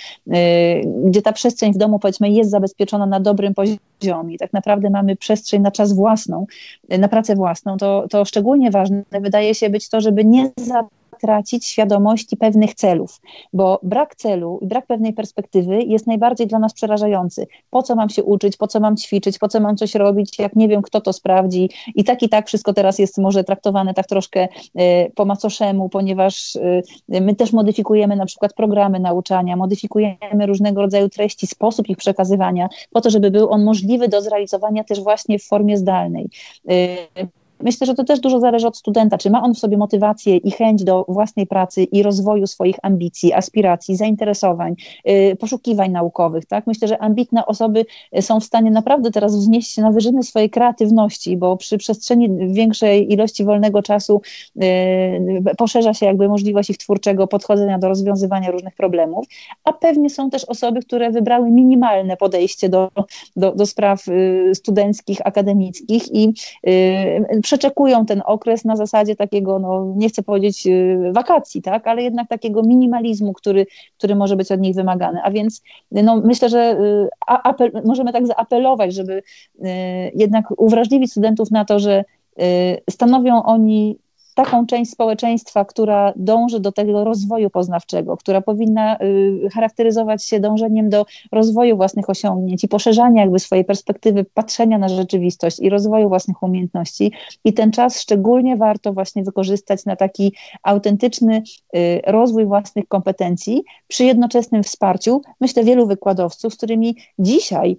gdzie 1.05 1.23
ta 1.23 1.33
przestrzeń 1.33 1.73
w 1.73 1.77
domu 1.77 1.99
powiedzmy 1.99 2.31
jest 2.31 2.51
zabezpieczona 2.51 3.07
na 3.07 3.21
dobrym 3.21 3.55
poziomie, 3.55 4.39
tak 4.39 4.53
naprawdę 4.53 4.91
mamy 4.91 5.17
przestrzeń 5.17 5.62
na 5.62 5.71
czas 5.71 5.93
własny, 5.93 6.16
własną, 6.17 6.47
na 6.89 7.09
pracę 7.09 7.35
własną, 7.35 7.77
to, 7.77 8.07
to 8.11 8.25
szczególnie 8.25 8.71
ważne 8.71 9.03
wydaje 9.11 9.55
się 9.55 9.71
być 9.71 9.89
to, 9.89 10.01
żeby 10.01 10.25
nie 10.25 10.51
zatracić 11.17 11.67
świadomości 11.67 12.37
pewnych 12.37 12.75
celów, 12.75 13.21
bo 13.53 13.81
brak 13.83 14.17
celu 14.17 14.59
i 14.63 14.67
brak 14.67 14.87
pewnej 14.87 15.13
perspektywy 15.13 15.83
jest 15.83 16.07
najbardziej 16.07 16.47
dla 16.47 16.59
nas 16.59 16.73
przerażający. 16.73 17.47
Po 17.71 17.83
co 17.83 17.95
mam 17.95 18.09
się 18.09 18.25
uczyć, 18.25 18.57
po 18.57 18.67
co 18.67 18.81
mam 18.81 18.97
ćwiczyć, 18.97 19.39
po 19.39 19.49
co 19.49 19.61
mam 19.61 19.77
coś 19.77 19.95
robić, 19.95 20.39
jak 20.39 20.57
nie 20.57 20.69
wiem, 20.69 20.83
kto 20.83 21.01
to 21.01 21.13
sprawdzi. 21.13 21.71
I 21.95 22.05
tak 22.05 22.23
i 22.23 22.29
tak 22.29 22.47
wszystko 22.47 22.73
teraz 22.73 22.99
jest 22.99 23.19
może 23.19 23.45
traktowane 23.45 23.95
tak 23.95 24.07
troszkę 24.07 24.49
e, 24.75 25.11
po 25.11 25.25
macoszemu, 25.25 25.89
ponieważ 25.89 26.57
e, 26.57 27.21
my 27.21 27.35
też 27.35 27.53
modyfikujemy 27.53 28.17
na 28.17 28.27
przykład 28.27 28.53
programy 28.53 29.01
nauczania, 29.01 29.57
modyfikujemy 29.57 30.47
różnego 30.47 30.81
rodzaju 30.81 31.09
treści, 31.09 31.47
sposób 31.47 31.89
ich 31.89 31.97
przekazywania, 31.97 32.69
po 32.91 33.01
to, 33.01 33.11
żeby 33.11 33.31
był 33.31 33.51
on 33.51 33.65
możliwy 33.65 34.09
do 34.09 34.23
zrealizowania 34.23 34.85
też 34.85 35.01
właśnie 35.01 35.39
w 35.39 35.45
formie 35.45 35.77
zdalnej. 35.77 36.29
Myślę, 37.61 37.87
że 37.87 37.95
to 37.95 38.05
też 38.05 38.21
dużo 38.21 38.40
zależy 38.40 38.66
od 38.66 38.77
studenta, 38.77 39.19
czy 39.19 39.31
ma 39.31 39.42
on 39.42 39.55
w 39.55 39.59
sobie 39.59 39.77
motywację 39.77 40.37
i 40.37 40.51
chęć 40.51 40.85
do 40.85 41.05
własnej 41.09 41.47
pracy 41.47 41.85
i 41.85 42.03
rozwoju 42.03 42.47
swoich 42.47 42.77
ambicji, 42.83 43.33
aspiracji, 43.33 43.97
zainteresowań, 43.97 44.75
y, 45.09 45.37
poszukiwań 45.40 45.92
naukowych, 45.92 46.47
tak? 46.47 46.66
Myślę, 46.66 46.88
że 46.88 46.99
ambitne 46.99 47.47
osoby 47.47 47.87
są 48.21 48.40
w 48.40 48.45
stanie 48.45 48.71
naprawdę 48.71 49.11
teraz 49.11 49.37
wznieść 49.37 49.75
się 49.75 49.83
na 49.83 49.90
wyżyny 49.90 50.23
swojej 50.23 50.51
kreatywności, 50.51 51.37
bo 51.37 51.57
przy 51.57 51.79
przestrzeni 51.79 52.55
większej 52.55 53.12
ilości 53.12 53.45
wolnego 53.45 53.83
czasu 53.83 54.21
y, 54.62 55.55
poszerza 55.57 55.95
się 55.95 56.07
jakby 56.07 56.29
możliwość 56.29 56.71
ich 56.71 56.79
twórczego 56.79 57.27
podchodzenia 57.27 57.79
do 57.79 57.88
rozwiązywania 57.88 58.51
różnych 58.51 58.75
problemów, 58.75 59.27
a 59.64 59.73
pewnie 59.73 60.11
są 60.11 60.31
też 60.31 60.45
osoby, 60.45 60.81
które 60.81 61.11
wybrały 61.11 61.51
minimalne 61.51 62.16
podejście 62.16 62.69
do, 62.69 62.90
do, 63.37 63.53
do 63.53 63.66
spraw 63.66 64.09
y, 64.09 64.51
studenckich, 64.55 65.27
akademickich 65.27 66.14
i 66.14 66.33
przeczekują 67.47 68.07
ten 68.07 68.23
okres 68.25 68.65
na 68.65 68.77
zasadzie 68.77 69.17
takiego, 69.17 69.59
no 69.59 69.93
nie 69.97 70.09
chcę 70.09 70.23
powiedzieć 70.23 70.67
y, 70.67 71.13
wakacji, 71.13 71.63
tak, 71.63 71.87
ale 71.87 72.03
jednak 72.03 72.29
takiego 72.29 72.63
minimalizmu, 72.63 73.33
który, 73.33 73.67
który 73.99 74.15
może 74.15 74.37
być 74.37 74.53
od 74.53 74.61
nich 74.61 74.75
wymagany. 74.75 75.21
A 75.23 75.31
więc 75.31 75.63
no, 75.93 76.21
myślę, 76.25 76.49
że 76.49 76.79
y, 76.81 77.09
apel, 77.27 77.71
możemy 77.85 78.13
tak 78.13 78.27
zaapelować, 78.27 78.95
żeby 78.95 79.13
y, 79.13 79.23
jednak 80.15 80.45
uwrażliwić 80.57 81.11
studentów 81.11 81.51
na 81.51 81.65
to, 81.65 81.79
że 81.79 82.05
stanowią 82.91 83.43
oni 83.43 83.99
taką 84.37 84.66
część 84.66 84.90
społeczeństwa, 84.90 85.64
która 85.64 86.12
dąży 86.16 86.61
do 86.61 86.72
tego 86.72 87.05
rozwoju 87.05 87.51
poznawczego, 87.51 88.16
która 88.16 88.40
powinna 88.40 88.96
y, 88.96 89.49
charakteryzować 89.55 90.25
się 90.25 90.40
dążeniem 90.40 90.90
do 90.90 91.07
rozwoju 91.33 91.77
własnych 91.77 92.11
osiągnięć 92.11 92.64
i 92.64 92.68
poszerzania 92.68 93.22
jakby 93.22 93.38
swojej 93.38 93.64
perspektywy 93.64 94.25
patrzenia 94.35 94.79
na 94.79 94.88
rzeczywistość 94.88 95.61
i 95.61 95.70
rozwoju 95.70 96.09
własnych 96.09 96.42
umiejętności. 96.42 97.12
I 97.44 97.53
ten 97.53 97.72
czas 97.72 98.01
szczególnie 98.01 98.57
warto 98.57 98.92
właśnie 98.92 99.22
wykorzystać 99.22 99.85
na 99.85 99.96
taki 99.96 100.33
autentyczny 100.62 101.42
y, 101.77 102.01
rozwój 102.07 102.46
własnych 102.46 102.88
kompetencji 102.88 103.64
przy 103.88 104.05
jednoczesnym 104.05 104.62
wsparciu, 104.62 105.22
myślę, 105.40 105.64
wielu 105.64 105.87
wykładowców, 105.87 106.55
z 106.55 106.57
którymi 106.57 106.96
dzisiaj 107.18 107.77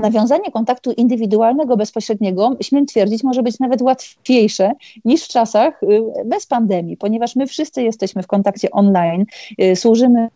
nawiązanie 0.00 0.50
kontaktu 0.52 0.92
indywidualnego, 0.92 1.76
bezpośredniego, 1.76 2.56
śmiem 2.60 2.86
twierdzić, 2.86 3.24
może 3.24 3.42
być 3.42 3.58
nawet 3.58 3.82
łatwiejsze 3.82 4.72
niż 5.04 5.24
w 5.24 5.28
czasach 5.28 5.82
y, 5.82 6.02
bez 6.24 6.46
pandemii, 6.46 6.96
ponieważ 6.96 7.36
my 7.36 7.46
wszyscy 7.46 7.82
jesteśmy 7.82 8.22
w 8.22 8.26
kontakcie 8.26 8.70
online, 8.70 9.24
y, 9.62 9.76
służymy 9.76 10.28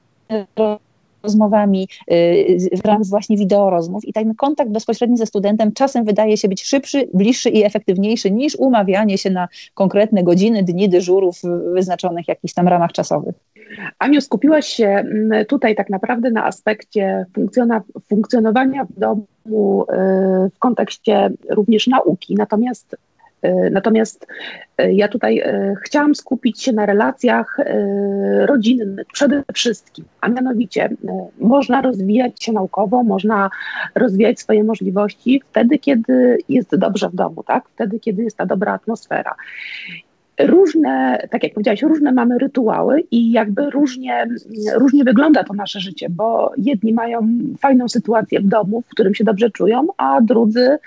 rozmowami 1.22 1.88
y, 2.12 2.68
w 2.82 2.86
ramach 2.86 3.06
właśnie 3.06 3.36
wideorozmów 3.36 4.04
i 4.04 4.12
ten 4.12 4.34
kontakt 4.34 4.70
bezpośredni 4.70 5.16
ze 5.16 5.26
studentem 5.26 5.72
czasem 5.72 6.04
wydaje 6.04 6.36
się 6.36 6.48
być 6.48 6.62
szybszy, 6.62 7.08
bliższy 7.14 7.48
i 7.50 7.64
efektywniejszy 7.64 8.30
niż 8.30 8.56
umawianie 8.56 9.18
się 9.18 9.30
na 9.30 9.48
konkretne 9.74 10.22
godziny, 10.22 10.62
dni 10.62 10.88
dyżurów 10.88 11.40
wyznaczonych 11.74 12.24
w 12.24 12.28
jakichś 12.28 12.54
tam 12.54 12.68
ramach 12.68 12.92
czasowych. 12.92 13.34
Aniu, 13.98 14.20
skupiłaś 14.20 14.66
się 14.66 14.86
mm, 14.86 15.46
tutaj 15.46 15.74
tak 15.74 15.90
naprawdę 15.90 16.30
na 16.30 16.44
aspekcie 16.46 17.26
funkcjonowania 18.08 18.84
w 18.84 18.98
domu 18.98 19.26
y, 19.82 19.86
w 20.54 20.58
kontekście 20.58 21.30
również 21.50 21.86
nauki, 21.86 22.34
natomiast 22.34 22.96
Natomiast 23.70 24.26
y, 24.80 24.92
ja 24.92 25.08
tutaj 25.08 25.42
chciałam 25.84 26.14
skupić 26.14 26.62
się 26.62 26.72
na 26.72 26.86
relacjach 26.86 27.56
rodzinnych 28.46 29.06
przede 29.12 29.42
wszystkim, 29.54 30.04
a 30.20 30.28
mianowicie 30.28 30.90
można 31.38 31.82
rozwijać 31.82 32.44
się 32.44 32.52
naukowo, 32.52 33.02
można 33.02 33.50
rozwijać 33.94 34.40
swoje 34.40 34.64
możliwości 34.64 35.42
wtedy, 35.50 35.78
kiedy 35.78 36.38
jest 36.48 36.76
dobrze 36.76 37.08
w 37.08 37.14
domu, 37.14 37.42
tak? 37.42 37.68
Wtedy, 37.68 38.00
kiedy 38.00 38.22
jest 38.22 38.36
ta 38.36 38.46
dobra 38.46 38.72
atmosfera 38.72 39.34
różne, 40.40 41.22
tak 41.30 41.42
jak 41.42 41.52
powiedziałaś, 41.52 41.82
różne 41.82 42.12
mamy 42.12 42.38
rytuały 42.38 43.00
i 43.10 43.32
jakby 43.32 43.70
różnie, 43.70 44.26
różnie 44.74 45.04
wygląda 45.04 45.44
to 45.44 45.54
nasze 45.54 45.80
życie, 45.80 46.06
bo 46.10 46.52
jedni 46.56 46.92
mają 46.92 47.28
fajną 47.58 47.88
sytuację 47.88 48.40
w 48.40 48.46
domu, 48.46 48.82
w 48.82 48.88
którym 48.88 49.14
się 49.14 49.24
dobrze 49.24 49.50
czują, 49.50 49.86
a 49.96 50.20
drudzy 50.20 50.78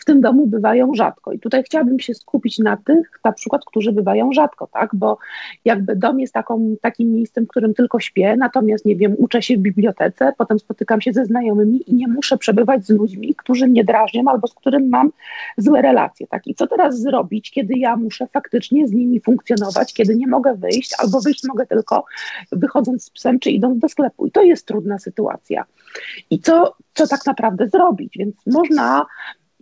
w 0.00 0.04
tym 0.04 0.20
domu 0.20 0.46
bywają 0.46 0.94
rzadko. 0.94 1.32
I 1.32 1.38
tutaj 1.38 1.62
chciałabym 1.62 2.00
się 2.00 2.14
skupić 2.14 2.58
na 2.58 2.76
tych, 2.76 3.20
na 3.24 3.32
przykład, 3.32 3.62
którzy 3.66 3.92
bywają 3.92 4.32
rzadko, 4.32 4.66
tak? 4.66 4.90
Bo 4.92 5.18
jakby 5.64 5.96
dom 5.96 6.20
jest 6.20 6.34
taką, 6.34 6.76
takim 6.80 7.12
miejscem, 7.12 7.44
w 7.44 7.48
którym 7.48 7.74
tylko 7.74 8.00
śpię, 8.00 8.36
natomiast 8.38 8.84
nie 8.84 8.96
wiem, 8.96 9.14
uczę 9.18 9.42
się 9.42 9.56
w 9.56 9.60
bibliotece, 9.60 10.32
potem 10.38 10.58
spotykam 10.58 11.00
się 11.00 11.12
ze 11.12 11.24
znajomymi 11.24 11.90
i 11.90 11.94
nie 11.94 12.08
muszę 12.08 12.38
przebywać 12.38 12.86
z 12.86 12.90
ludźmi, 12.90 13.34
którzy 13.34 13.66
mnie 13.66 13.84
drażnią 13.84 14.22
albo 14.26 14.46
z 14.46 14.54
którym 14.54 14.88
mam 14.88 15.10
złe 15.56 15.82
relacje, 15.82 16.26
tak? 16.26 16.46
I 16.46 16.54
co 16.54 16.66
teraz 16.66 17.00
zrobić, 17.00 17.50
kiedy 17.50 17.74
ja 17.78 17.96
muszę 17.96 18.26
faktycznie 18.26 18.81
z 18.88 18.92
nimi 18.92 19.20
funkcjonować, 19.20 19.94
kiedy 19.94 20.16
nie 20.16 20.26
mogę 20.26 20.54
wyjść, 20.54 20.94
albo 20.98 21.20
wyjść 21.20 21.44
mogę 21.48 21.66
tylko 21.66 22.04
wychodząc 22.52 23.04
z 23.04 23.10
psem, 23.10 23.38
czy 23.38 23.50
idąc 23.50 23.78
do 23.78 23.88
sklepu. 23.88 24.26
I 24.26 24.30
to 24.30 24.42
jest 24.42 24.66
trudna 24.66 24.98
sytuacja. 24.98 25.64
I 26.30 26.40
co, 26.40 26.74
co 26.94 27.06
tak 27.06 27.26
naprawdę 27.26 27.68
zrobić? 27.68 28.18
Więc 28.18 28.34
można 28.46 29.06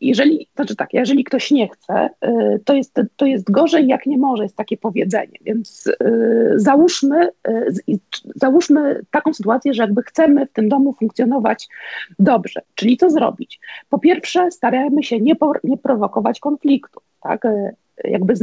jeżeli, 0.00 0.48
znaczy 0.54 0.76
tak, 0.76 0.94
jeżeli 0.94 1.24
ktoś 1.24 1.50
nie 1.50 1.68
chce, 1.68 2.10
y, 2.24 2.60
to 2.64 2.74
jest, 2.74 3.00
to 3.16 3.26
jest 3.26 3.50
gorzej 3.50 3.86
jak 3.86 4.06
nie 4.06 4.18
może, 4.18 4.42
jest 4.42 4.56
takie 4.56 4.76
powiedzenie. 4.76 5.38
Więc 5.40 5.86
y, 5.86 6.52
załóżmy, 6.56 7.28
y, 7.48 7.98
załóżmy 8.36 9.00
taką 9.10 9.34
sytuację, 9.34 9.74
że 9.74 9.82
jakby 9.82 10.02
chcemy 10.02 10.46
w 10.46 10.52
tym 10.52 10.68
domu 10.68 10.94
funkcjonować 10.98 11.68
dobrze. 12.18 12.62
Czyli 12.74 12.96
co 12.96 13.10
zrobić? 13.10 13.60
Po 13.88 13.98
pierwsze, 13.98 14.50
starajmy 14.50 15.02
się 15.02 15.20
nie, 15.20 15.36
nie 15.64 15.78
prowokować 15.78 16.40
konfliktów. 16.40 17.02
Tak? 17.22 17.46
Jakby 18.04 18.34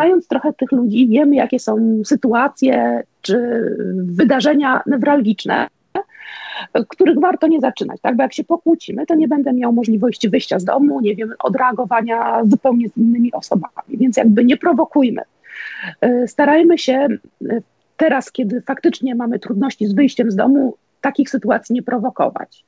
znając 0.00 0.28
trochę 0.28 0.52
tych 0.52 0.72
ludzi, 0.72 1.08
wiemy, 1.08 1.36
jakie 1.36 1.58
są 1.58 2.02
sytuacje 2.04 3.02
czy 3.22 3.36
wydarzenia 3.94 4.82
newralgiczne, 4.86 5.66
których 6.88 7.20
warto 7.20 7.46
nie 7.46 7.60
zaczynać, 7.60 8.00
tak? 8.00 8.16
Bo 8.16 8.22
jak 8.22 8.32
się 8.32 8.44
pokłócimy, 8.44 9.06
to 9.06 9.14
nie 9.14 9.28
będę 9.28 9.52
miał 9.52 9.72
możliwości 9.72 10.28
wyjścia 10.28 10.58
z 10.58 10.64
domu, 10.64 11.00
nie 11.00 11.16
wiem, 11.16 11.34
odreagowania 11.38 12.42
zupełnie 12.44 12.88
z 12.88 12.96
innymi 12.96 13.32
osobami, 13.32 13.88
więc 13.90 14.16
jakby 14.16 14.44
nie 14.44 14.56
prowokujmy. 14.56 15.22
E, 16.00 16.28
starajmy 16.28 16.78
się 16.78 16.92
e, 16.92 17.18
teraz, 17.96 18.32
kiedy 18.32 18.60
faktycznie 18.60 19.14
mamy 19.14 19.38
trudności 19.38 19.86
z 19.86 19.94
wyjściem 19.94 20.30
z 20.30 20.36
domu, 20.36 20.74
takich 21.00 21.30
sytuacji 21.30 21.74
nie 21.74 21.82
prowokować. 21.82 22.64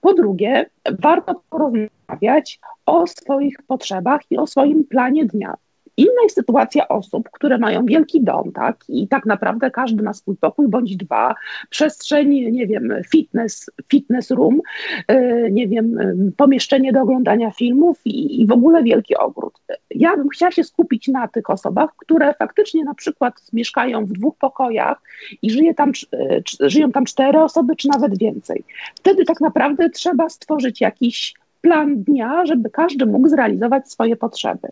Po 0.00 0.14
drugie, 0.14 0.66
warto 1.00 1.42
porozmawiać 1.50 2.60
o 2.86 3.06
swoich 3.06 3.56
potrzebach 3.66 4.20
i 4.30 4.36
o 4.36 4.46
swoim 4.46 4.84
planie 4.84 5.26
dnia. 5.26 5.54
Inna 5.96 6.22
jest 6.22 6.34
sytuacja 6.34 6.88
osób, 6.88 7.30
które 7.30 7.58
mają 7.58 7.86
wielki 7.86 8.20
dom, 8.20 8.52
tak, 8.52 8.84
i 8.88 9.08
tak 9.08 9.26
naprawdę 9.26 9.70
każdy 9.70 10.02
ma 10.02 10.12
swój 10.12 10.36
pokój 10.36 10.68
bądź 10.68 10.96
dwa, 10.96 11.34
przestrzeń, 11.70 12.30
nie 12.52 12.66
wiem, 12.66 12.94
fitness, 13.10 13.70
fitness 13.88 14.30
room, 14.30 14.60
yy, 15.08 15.48
nie 15.50 15.68
wiem, 15.68 15.92
yy, 15.92 16.32
pomieszczenie 16.36 16.92
do 16.92 17.00
oglądania 17.00 17.50
filmów 17.50 18.00
i, 18.04 18.40
i, 18.40 18.46
w 18.46 18.52
ogóle 18.52 18.82
wielki 18.82 19.16
ogród. 19.16 19.60
Ja 19.90 20.16
bym 20.16 20.28
chciała 20.28 20.50
się 20.52 20.64
skupić 20.64 21.08
na 21.08 21.28
tych 21.28 21.50
osobach, 21.50 21.90
które 21.96 22.34
faktycznie 22.34 22.84
na 22.84 22.94
przykład 22.94 23.34
mieszkają 23.52 24.06
w 24.06 24.12
dwóch 24.12 24.36
pokojach 24.36 25.02
i 25.42 25.50
żyje 25.50 25.74
tam, 25.74 25.92
yy, 26.12 26.70
żyją 26.70 26.92
tam 26.92 27.04
cztery 27.04 27.40
osoby, 27.40 27.76
czy 27.76 27.88
nawet 27.88 28.18
więcej. 28.18 28.64
Wtedy 28.94 29.24
tak 29.24 29.40
naprawdę 29.40 29.90
trzeba 29.90 30.28
stworzyć 30.28 30.80
jakiś 30.80 31.34
plan 31.62 32.02
dnia, 32.02 32.46
żeby 32.46 32.70
każdy 32.70 33.06
mógł 33.06 33.28
zrealizować 33.28 33.90
swoje 33.90 34.16
potrzeby. 34.16 34.68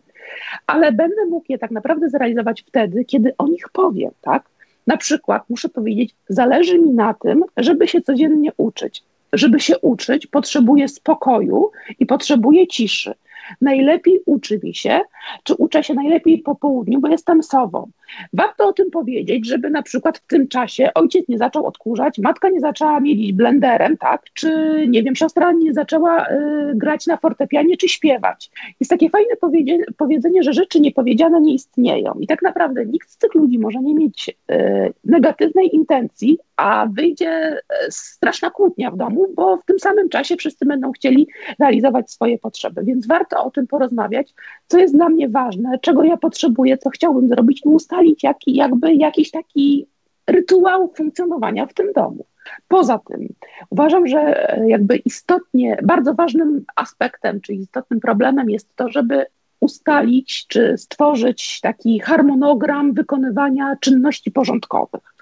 Ale 0.67 0.93
będę 0.93 1.27
mógł 1.27 1.47
je 1.49 1.59
tak 1.59 1.71
naprawdę 1.71 2.09
zrealizować 2.09 2.63
wtedy, 2.63 3.05
kiedy 3.05 3.35
o 3.39 3.47
nich 3.47 3.65
powiem, 3.73 4.11
tak? 4.21 4.43
Na 4.87 4.97
przykład 4.97 5.43
muszę 5.51 5.69
powiedzieć, 5.69 6.15
zależy 6.29 6.79
mi 6.79 6.91
na 6.91 7.15
tym, 7.15 7.45
żeby 7.57 7.89
się 7.89 8.01
codziennie 8.01 8.53
uczyć. 8.57 9.03
Żeby 9.33 9.61
się 9.61 9.79
uczyć, 9.79 10.27
potrzebuję 10.27 10.89
spokoju 10.89 11.71
i 11.99 12.07
potrzebuję 12.07 12.67
ciszy 12.67 13.15
najlepiej 13.61 14.21
uczy 14.27 14.61
mi 14.63 14.75
się, 14.75 15.01
czy 15.45 15.55
uczę 15.55 15.85
się 15.85 15.95
najlepiej 15.95 16.39
po 16.39 16.55
południu, 16.55 17.01
bo 17.01 17.09
jestem 17.09 17.43
sową. 17.43 17.91
Warto 18.33 18.69
o 18.69 18.73
tym 18.73 18.91
powiedzieć, 18.91 19.47
żeby 19.47 19.71
na 19.71 19.83
przykład 19.83 20.19
w 20.19 20.27
tym 20.27 20.49
czasie 20.49 20.91
ojciec 20.95 21.29
nie 21.29 21.39
zaczął 21.39 21.67
odkurzać, 21.67 22.19
matka 22.19 22.49
nie 22.49 22.61
zaczęła 22.61 23.01
mielić 23.01 23.33
blenderem, 23.33 23.97
tak, 23.97 24.23
czy 24.35 24.51
nie 24.89 25.03
wiem, 25.03 25.17
siostra 25.17 25.53
nie 25.53 25.73
zaczęła 25.73 26.27
y, 26.27 26.73
grać 26.75 27.07
na 27.07 27.17
fortepianie, 27.17 27.77
czy 27.77 27.89
śpiewać. 27.89 28.51
Jest 28.81 28.91
takie 28.91 29.11
fajne 29.11 29.37
powiedzenie, 29.41 29.85
powiedzenie, 29.97 30.43
że 30.43 30.53
rzeczy 30.53 30.81
niepowiedziane 30.81 31.41
nie 31.41 31.55
istnieją. 31.55 32.15
I 32.21 32.27
tak 32.27 32.43
naprawdę 32.43 32.87
nikt 32.87 33.11
z 33.11 33.19
tych 33.19 33.35
ludzi 33.35 33.59
może 33.59 33.79
nie 33.79 33.95
mieć 33.95 34.29
y, 34.29 34.93
negatywnej 35.05 35.75
intencji, 35.77 36.39
a 36.57 36.87
wyjdzie 36.93 37.57
y, 37.57 37.91
straszna 37.91 38.51
kłótnia 38.51 38.91
w 38.91 38.97
domu, 38.97 39.27
bo 39.35 39.57
w 39.57 39.65
tym 39.65 39.79
samym 39.79 40.09
czasie 40.09 40.37
wszyscy 40.37 40.67
będą 40.67 40.93
chcieli 40.93 41.29
realizować 41.59 42.11
swoje 42.11 42.39
potrzeby. 42.39 42.83
Więc 42.85 43.07
warto 43.07 43.45
o 43.45 43.51
tym 43.51 43.67
porozmawiać, 43.67 44.35
co 44.67 44.79
jest 44.79 44.95
dla 44.95 45.09
mnie 45.09 45.29
ważne, 45.29 45.79
czego 45.79 46.05
ja 46.05 46.17
potrzebuję, 46.17 46.79
co 46.79 46.91
chciałbym 46.91 47.29
zrobić 47.29 47.63
i 47.65 47.69
ustalić 47.69 48.00
jaki, 48.23 48.55
jakby 48.55 48.95
jakiś 48.95 49.31
taki 49.31 49.87
rytuał 50.27 50.93
funkcjonowania 50.97 51.67
w 51.67 51.75
tym 51.75 51.93
domu. 51.93 52.27
Poza 52.69 52.99
tym 52.99 53.29
uważam, 53.71 54.07
że 54.07 54.49
jakby 54.67 54.97
istotnie, 54.97 55.79
bardzo 55.83 56.15
ważnym 56.15 56.65
aspektem, 56.77 57.41
czy 57.41 57.55
istotnym 57.55 58.01
problemem 58.01 58.51
jest 58.51 58.77
to, 58.77 58.89
żeby 58.89 59.27
ustalić 59.61 60.47
czy 60.47 60.79
stworzyć 60.79 61.61
taki 61.61 62.01
harmonogram 62.01 62.93
wykonywania 62.93 63.77
czynności 63.81 64.31
porządkowych. 64.31 65.15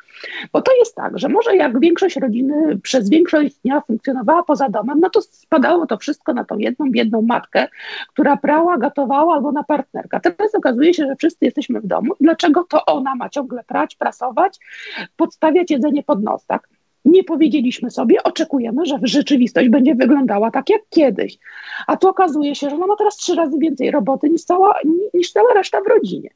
Bo 0.52 0.62
to 0.62 0.72
jest 0.78 0.94
tak, 0.94 1.18
że 1.18 1.28
może 1.28 1.56
jak 1.56 1.80
większość 1.80 2.16
rodziny 2.16 2.78
przez 2.82 3.08
większość 3.08 3.56
dnia 3.64 3.80
funkcjonowała 3.80 4.42
poza 4.42 4.68
domem, 4.68 5.00
no 5.00 5.10
to 5.10 5.22
spadało 5.22 5.86
to 5.86 5.96
wszystko 5.96 6.34
na 6.34 6.44
tą 6.44 6.58
jedną 6.58 6.90
biedną 6.90 7.22
matkę, 7.22 7.68
która 8.08 8.36
prała, 8.36 8.78
gotowała 8.78 9.34
albo 9.34 9.52
na 9.52 9.64
partnerka. 9.64 10.20
Teraz 10.20 10.54
okazuje 10.54 10.94
się, 10.94 11.06
że 11.06 11.16
wszyscy 11.16 11.44
jesteśmy 11.44 11.80
w 11.80 11.86
domu. 11.86 12.14
Dlaczego 12.20 12.64
to 12.64 12.84
ona 12.86 13.14
ma 13.14 13.28
ciągle 13.28 13.64
prać, 13.64 13.96
prasować, 13.96 14.58
podstawiać 15.16 15.70
jedzenie 15.70 16.02
pod 16.02 16.22
nos, 16.22 16.46
tak? 16.46 16.68
nie 17.04 17.24
powiedzieliśmy 17.24 17.90
sobie, 17.90 18.22
oczekujemy, 18.22 18.86
że 18.86 18.98
rzeczywistość 19.02 19.68
będzie 19.68 19.94
wyglądała 19.94 20.50
tak 20.50 20.70
jak 20.70 20.80
kiedyś. 20.90 21.38
A 21.86 21.96
tu 21.96 22.08
okazuje 22.08 22.54
się, 22.54 22.70
że 22.70 22.76
ona 22.76 22.86
ma 22.86 22.96
teraz 22.96 23.16
trzy 23.16 23.34
razy 23.34 23.58
więcej 23.58 23.90
roboty 23.90 24.30
niż 24.30 24.44
cała, 24.44 24.74
niż 25.14 25.32
cała 25.32 25.54
reszta 25.54 25.80
w 25.80 25.86
rodzinie. 25.86 26.30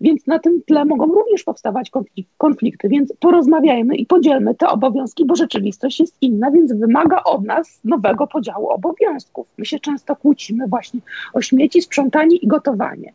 Więc 0.00 0.26
na 0.26 0.38
tym 0.38 0.62
tle 0.66 0.84
mogą 0.84 1.06
również 1.06 1.44
powstawać 1.44 1.90
konflikty, 2.38 2.88
więc 2.88 3.12
porozmawiajmy 3.20 3.96
i 3.96 4.06
podzielmy 4.06 4.54
te 4.54 4.68
obowiązki, 4.68 5.24
bo 5.26 5.36
rzeczywistość 5.36 6.00
jest 6.00 6.16
inna, 6.20 6.50
więc 6.50 6.72
wymaga 6.72 7.22
od 7.24 7.44
nas 7.44 7.80
nowego 7.84 8.26
podziału 8.26 8.68
obowiązków. 8.68 9.46
My 9.58 9.66
się 9.66 9.78
często 9.78 10.16
kłócimy 10.16 10.66
właśnie 10.66 11.00
o 11.32 11.42
śmieci, 11.42 11.82
sprzątanie 11.82 12.36
i 12.36 12.46
gotowanie. 12.46 13.12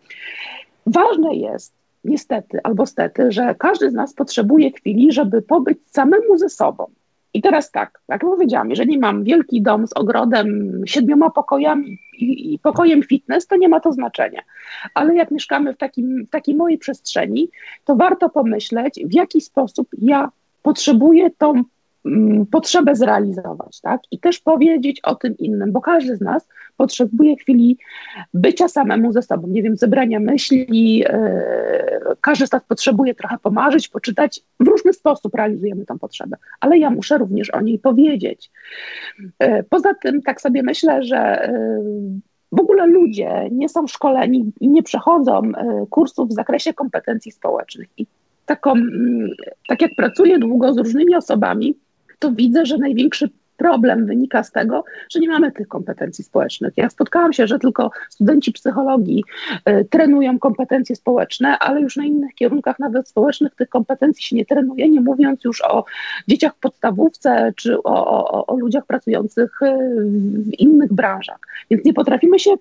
Ważne 0.86 1.36
jest, 1.36 1.74
niestety 2.04 2.60
albo 2.64 2.86
stety, 2.86 3.32
że 3.32 3.56
każdy 3.56 3.90
z 3.90 3.94
nas 3.94 4.14
potrzebuje 4.14 4.72
chwili, 4.72 5.12
żeby 5.12 5.42
pobyć 5.42 5.78
samemu 5.86 6.38
ze 6.38 6.50
sobą. 6.50 6.86
I 7.34 7.42
teraz 7.42 7.72
tak, 7.72 8.02
jak 8.10 8.22
powiedziałam, 8.22 8.70
jeżeli 8.70 9.00
mam 9.00 9.24
wielki 9.24 9.62
dom 9.62 9.88
z 9.88 9.94
ogrodem, 9.94 10.82
siedmioma 10.86 11.30
pokojami 11.30 12.00
i, 12.20 12.54
i, 12.54 12.60
pokojem 12.60 13.04
fitness, 13.04 13.48
to 13.48 13.56
nie 13.56 13.70
ma 13.70 13.80
to 13.80 13.94
znaczenia. 13.94 14.42
Ale 14.94 15.16
jak 15.16 15.32
mieszkamy 15.32 15.74
w, 15.74 15.78
takim, 15.78 16.26
w 16.26 16.30
takiej 16.30 16.56
mojej 16.56 16.78
przestrzeni, 16.78 17.50
to 17.86 17.96
warto 17.96 18.30
pomyśleć, 18.30 19.00
w 19.06 19.14
jaki 19.14 19.42
sposób 19.42 19.88
ja 19.98 20.32
potrzebuję 20.62 21.30
tą 21.30 21.64
potrzebę 22.52 22.96
zrealizować, 22.96 23.82
tak? 23.82 24.02
I 24.12 24.20
też 24.20 24.40
powiedzieć 24.40 25.02
o 25.04 25.16
tym 25.16 25.38
innym, 25.38 25.72
bo 25.72 25.82
każdy 25.82 26.16
z 26.16 26.22
nas 26.22 26.48
potrzebuje 26.78 27.36
chwili 27.36 27.78
bycia 28.34 28.68
samemu 28.68 29.12
ze 29.12 29.22
sobą, 29.22 29.48
nie 29.48 29.64
wiem, 29.64 29.78
zebrania 29.78 30.20
myśli, 30.20 30.98
yy, 30.98 31.06
każdy 32.22 32.48
z 32.48 32.52
nas 32.52 32.64
potrzebuje 32.68 33.16
trochę 33.16 33.38
pomarzyć, 33.38 33.88
poczytać, 33.88 34.42
w 34.60 34.68
różny 34.68 34.94
sposób 34.94 35.36
realizujemy 35.36 35.86
tą 35.86 36.00
potrzebę, 36.00 36.38
ale 36.60 36.78
ja 36.78 36.90
muszę 36.90 37.18
również 37.18 37.50
o 37.50 37.62
niej 37.62 37.80
powiedzieć. 37.80 38.52
Yy, 39.40 39.64
poza 39.70 39.94
tym 39.94 40.22
tak 40.22 40.42
sobie 40.42 40.64
myślę, 40.64 41.04
że 41.04 41.50
yy, 41.52 42.22
w 42.52 42.60
ogóle 42.60 42.88
ludzie 42.88 43.50
nie 43.52 43.70
są 43.70 43.88
szkoleni 43.88 44.52
i 44.62 44.70
nie 44.70 44.84
przechodzą 44.84 45.42
kursów 45.90 46.30
w 46.30 46.34
zakresie 46.34 46.74
kompetencji 46.74 47.32
społecznych. 47.32 47.88
I 47.98 48.06
taką, 48.46 48.72
mm, 48.72 49.30
tak 49.68 49.82
jak 49.82 49.92
pracuję 49.98 50.40
długo 50.40 50.74
z 50.74 50.78
różnymi 50.78 51.16
osobami, 51.16 51.78
to 52.24 52.32
widzę, 52.32 52.66
że 52.66 52.78
największy 52.78 53.30
problem 53.58 54.06
wynika 54.06 54.44
z 54.44 54.52
tego, 54.52 54.84
że 55.10 55.20
nie 55.20 55.30
mamy 55.30 55.52
tych 55.52 55.68
kompetencji 55.68 56.24
społecznych. 56.24 56.74
Ja 56.78 56.90
spotkałam 56.90 57.34
się, 57.34 57.48
że 57.48 57.60
tylko 57.60 57.92
studenci 58.10 58.52
psychologii 58.52 59.24
y, 59.70 59.86
trenują 59.90 60.40
kompetencje 60.40 60.96
społeczne, 60.96 61.60
ale 61.60 61.82
już 61.82 61.96
na 61.96 62.06
innych 62.06 62.36
kierunkach, 62.36 62.80
nawet 62.80 63.08
społecznych, 63.08 63.56
tych 63.56 63.70
kompetencji 63.70 64.24
się 64.24 64.36
nie 64.36 64.46
trenuje, 64.46 64.90
nie 64.90 65.02
mówiąc 65.02 65.44
już 65.44 65.62
o 65.62 65.86
dzieciach 66.28 66.56
w 66.56 66.60
podstawówce 66.60 67.54
czy 67.56 67.84
o, 67.84 68.32
o, 68.32 68.46
o 68.46 68.58
ludziach 68.58 68.86
pracujących 68.86 69.62
y, 69.62 69.76
w 70.36 70.60
innych 70.60 70.94
branżach. 70.94 71.40
Więc 71.70 71.86
nie 71.86 71.94
potrafimy 71.94 72.40
się 72.40 72.52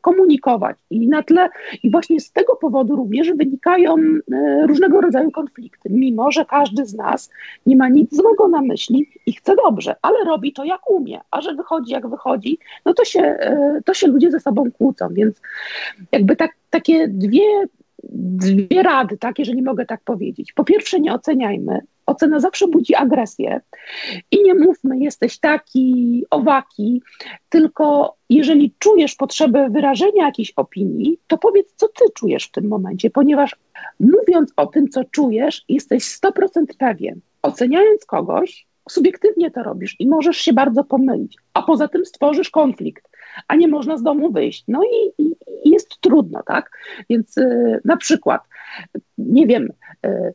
komunikować 0.00 0.76
i 0.90 1.08
na 1.08 1.22
tle, 1.22 1.48
i 1.82 1.90
właśnie 1.90 2.20
z 2.20 2.32
tego 2.32 2.56
powodu 2.56 2.96
również 2.96 3.32
wynikają 3.32 3.96
e, 3.96 4.66
różnego 4.66 5.00
rodzaju 5.00 5.30
konflikty, 5.30 5.88
mimo 5.90 6.30
że 6.30 6.44
każdy 6.44 6.86
z 6.86 6.94
nas 6.94 7.30
nie 7.66 7.76
ma 7.76 7.88
nic 7.88 8.16
złego 8.16 8.48
na 8.48 8.62
myśli 8.62 9.08
i 9.26 9.32
chce 9.32 9.56
dobrze, 9.56 9.96
ale 10.02 10.24
robi 10.24 10.52
to 10.52 10.64
jak 10.64 10.90
umie, 10.90 11.20
a 11.30 11.40
że 11.40 11.54
wychodzi 11.54 11.92
jak 11.92 12.08
wychodzi, 12.08 12.58
no 12.84 12.94
to 12.94 13.04
się, 13.04 13.20
e, 13.20 13.80
to 13.84 13.94
się 13.94 14.06
ludzie 14.06 14.30
ze 14.30 14.40
sobą 14.40 14.70
kłócą, 14.70 15.08
więc 15.10 15.40
jakby 16.12 16.36
tak, 16.36 16.50
takie 16.70 17.08
dwie 17.08 17.66
dwie 18.02 18.82
rady, 18.82 19.18
tak, 19.18 19.38
jeżeli 19.38 19.62
mogę 19.62 19.86
tak 19.86 20.00
powiedzieć. 20.04 20.52
Po 20.52 20.64
pierwsze, 20.64 21.00
nie 21.00 21.14
oceniajmy. 21.14 21.80
Ocena 22.08 22.40
zawsze 22.40 22.68
budzi 22.68 22.94
agresję 22.94 23.60
i 24.30 24.42
nie 24.42 24.54
mówmy, 24.54 24.98
jesteś 24.98 25.38
taki, 25.38 26.24
owaki, 26.30 27.02
tylko 27.48 28.16
jeżeli 28.30 28.74
czujesz 28.78 29.14
potrzebę 29.14 29.70
wyrażenia 29.70 30.26
jakiejś 30.26 30.52
opinii, 30.56 31.18
to 31.26 31.38
powiedz, 31.38 31.74
co 31.76 31.88
ty 31.88 32.04
czujesz 32.14 32.44
w 32.44 32.52
tym 32.52 32.68
momencie, 32.68 33.10
ponieważ 33.10 33.56
mówiąc 34.00 34.52
o 34.56 34.66
tym, 34.66 34.88
co 34.88 35.04
czujesz, 35.04 35.64
jesteś 35.68 36.04
100% 36.04 36.64
pewien. 36.78 37.20
Oceniając 37.42 38.04
kogoś, 38.04 38.66
subiektywnie 38.88 39.50
to 39.50 39.62
robisz 39.62 39.96
i 39.98 40.08
możesz 40.08 40.36
się 40.36 40.52
bardzo 40.52 40.84
pomylić, 40.84 41.36
a 41.54 41.62
poza 41.62 41.88
tym 41.88 42.04
stworzysz 42.04 42.50
konflikt 42.50 43.08
a 43.48 43.54
nie 43.54 43.68
można 43.68 43.96
z 43.96 44.02
domu 44.02 44.32
wyjść. 44.32 44.64
No 44.68 44.82
i, 44.84 45.22
i, 45.22 45.34
jest 45.64 46.00
trudno, 46.00 46.42
tak? 46.46 46.70
Więc 47.10 47.38
y, 47.38 47.80
na 47.84 47.96
przykład, 47.96 48.42
nie 49.18 49.46
wiem, 49.46 49.72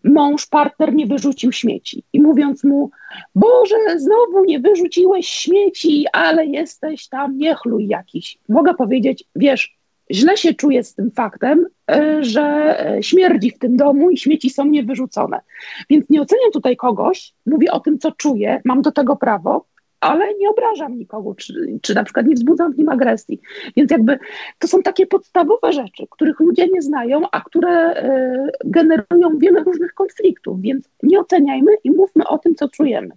mąż, 0.04 0.48
partner 0.48 0.94
nie 0.94 1.08
wyrzucił 1.08 1.52
śmieci 1.52 2.04
i 2.14 2.22
mówiąc 2.22 2.64
mu, 2.64 2.92
Boże, 3.36 3.76
znowu 3.96 4.46
nie 4.46 4.60
wyrzuciłeś 4.60 5.28
śmieci, 5.28 6.06
ale 6.14 6.46
jesteś 6.46 7.08
tam 7.08 7.38
niechluj 7.38 7.88
jakiś. 7.88 8.38
Mogę 8.50 8.74
powiedzieć, 8.74 9.24
wiesz, 9.36 9.78
źle 10.12 10.38
się 10.38 10.54
czuję 10.54 10.84
z 10.84 10.96
tym 10.96 11.12
faktem, 11.12 11.66
y, 11.92 12.24
że 12.24 12.76
śmierdzi 13.02 13.52
w 13.52 13.60
tym 13.60 13.78
domu 13.78 14.10
i 14.10 14.18
śmieci 14.18 14.50
są 14.50 14.66
niewyrzucone. 14.66 15.42
Więc 15.90 16.10
nie 16.10 16.22
oceniam 16.22 16.52
tutaj 16.54 16.76
kogoś, 16.76 17.34
mówię 17.46 17.72
o 17.72 17.80
tym, 17.80 18.00
co 18.00 18.12
czuję, 18.12 18.62
mam 18.66 18.82
do 18.82 18.92
tego 18.92 19.16
prawo, 19.16 19.66
ale 20.04 20.34
nie 20.34 20.50
obrażam 20.50 20.98
nikogo, 20.98 21.36
czy, 21.36 21.54
czy 21.82 21.96
na 21.96 22.04
przykład 22.04 22.26
nie 22.26 22.36
wzbudzam 22.36 22.74
w 22.74 22.78
nim 22.78 22.90
agresji. 22.90 23.42
Więc 23.76 23.92
jakby 23.92 24.20
to 24.60 24.68
są 24.68 24.82
takie 24.82 25.08
podstawowe 25.08 25.74
rzeczy, 25.74 26.04
których 26.10 26.40
ludzie 26.40 26.68
nie 26.68 26.82
znają, 26.82 27.22
a 27.32 27.42
które 27.42 28.04
y, 28.04 28.52
generują 28.66 29.38
wiele 29.38 29.64
różnych 29.64 29.94
konfliktów, 29.94 30.62
więc 30.62 30.90
nie 31.04 31.20
oceniajmy 31.20 31.72
i 31.84 31.92
mówmy 31.92 32.28
o 32.28 32.38
tym, 32.38 32.56
co 32.56 32.70
czujemy. 32.70 33.10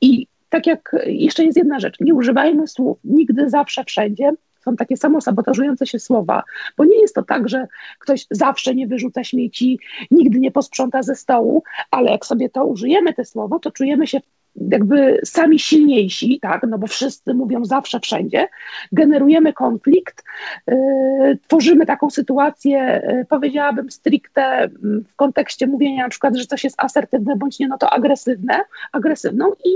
I 0.00 0.26
tak 0.48 0.66
jak 0.66 0.96
jeszcze 1.06 1.44
jest 1.44 1.58
jedna 1.58 1.80
rzecz, 1.80 2.00
nie 2.00 2.14
używajmy 2.14 2.66
słów 2.66 2.98
nigdy, 3.04 3.48
zawsze, 3.48 3.84
wszędzie, 3.84 4.32
są 4.64 4.76
takie 4.76 4.96
samo 4.96 5.20
sabotażujące 5.20 5.86
się 5.86 5.98
słowa, 5.98 6.42
bo 6.76 6.84
nie 6.84 7.00
jest 7.00 7.14
to 7.14 7.22
tak, 7.22 7.48
że 7.48 7.66
ktoś 7.98 8.26
zawsze 8.30 8.74
nie 8.74 8.86
wyrzuca 8.86 9.24
śmieci, 9.24 9.78
nigdy 10.10 10.38
nie 10.40 10.50
posprząta 10.50 11.02
ze 11.02 11.14
stołu, 11.14 11.62
ale 11.90 12.10
jak 12.10 12.26
sobie 12.26 12.48
to 12.48 12.64
użyjemy, 12.64 13.14
te 13.14 13.24
słowo, 13.24 13.58
to 13.58 13.70
czujemy 13.70 14.06
się 14.06 14.20
jakby 14.56 15.20
sami 15.24 15.58
silniejsi, 15.58 16.38
tak, 16.42 16.66
no 16.68 16.78
bo 16.78 16.86
wszyscy 16.86 17.34
mówią 17.34 17.64
zawsze, 17.64 18.00
wszędzie, 18.00 18.48
generujemy 18.92 19.52
konflikt, 19.52 20.24
yy, 20.66 21.38
tworzymy 21.46 21.86
taką 21.86 22.10
sytuację, 22.10 23.02
yy, 23.08 23.24
powiedziałabym 23.24 23.90
stricte 23.90 24.42
mm, 24.42 25.04
w 25.08 25.16
kontekście 25.16 25.66
mówienia 25.66 26.02
na 26.02 26.08
przykład, 26.08 26.36
że 26.36 26.46
coś 26.46 26.64
jest 26.64 26.82
asertywne 26.82 27.36
bądź 27.36 27.58
nie, 27.58 27.68
no 27.68 27.78
to 27.78 27.90
agresywne, 27.90 28.60
agresywną 28.92 29.52
i, 29.64 29.68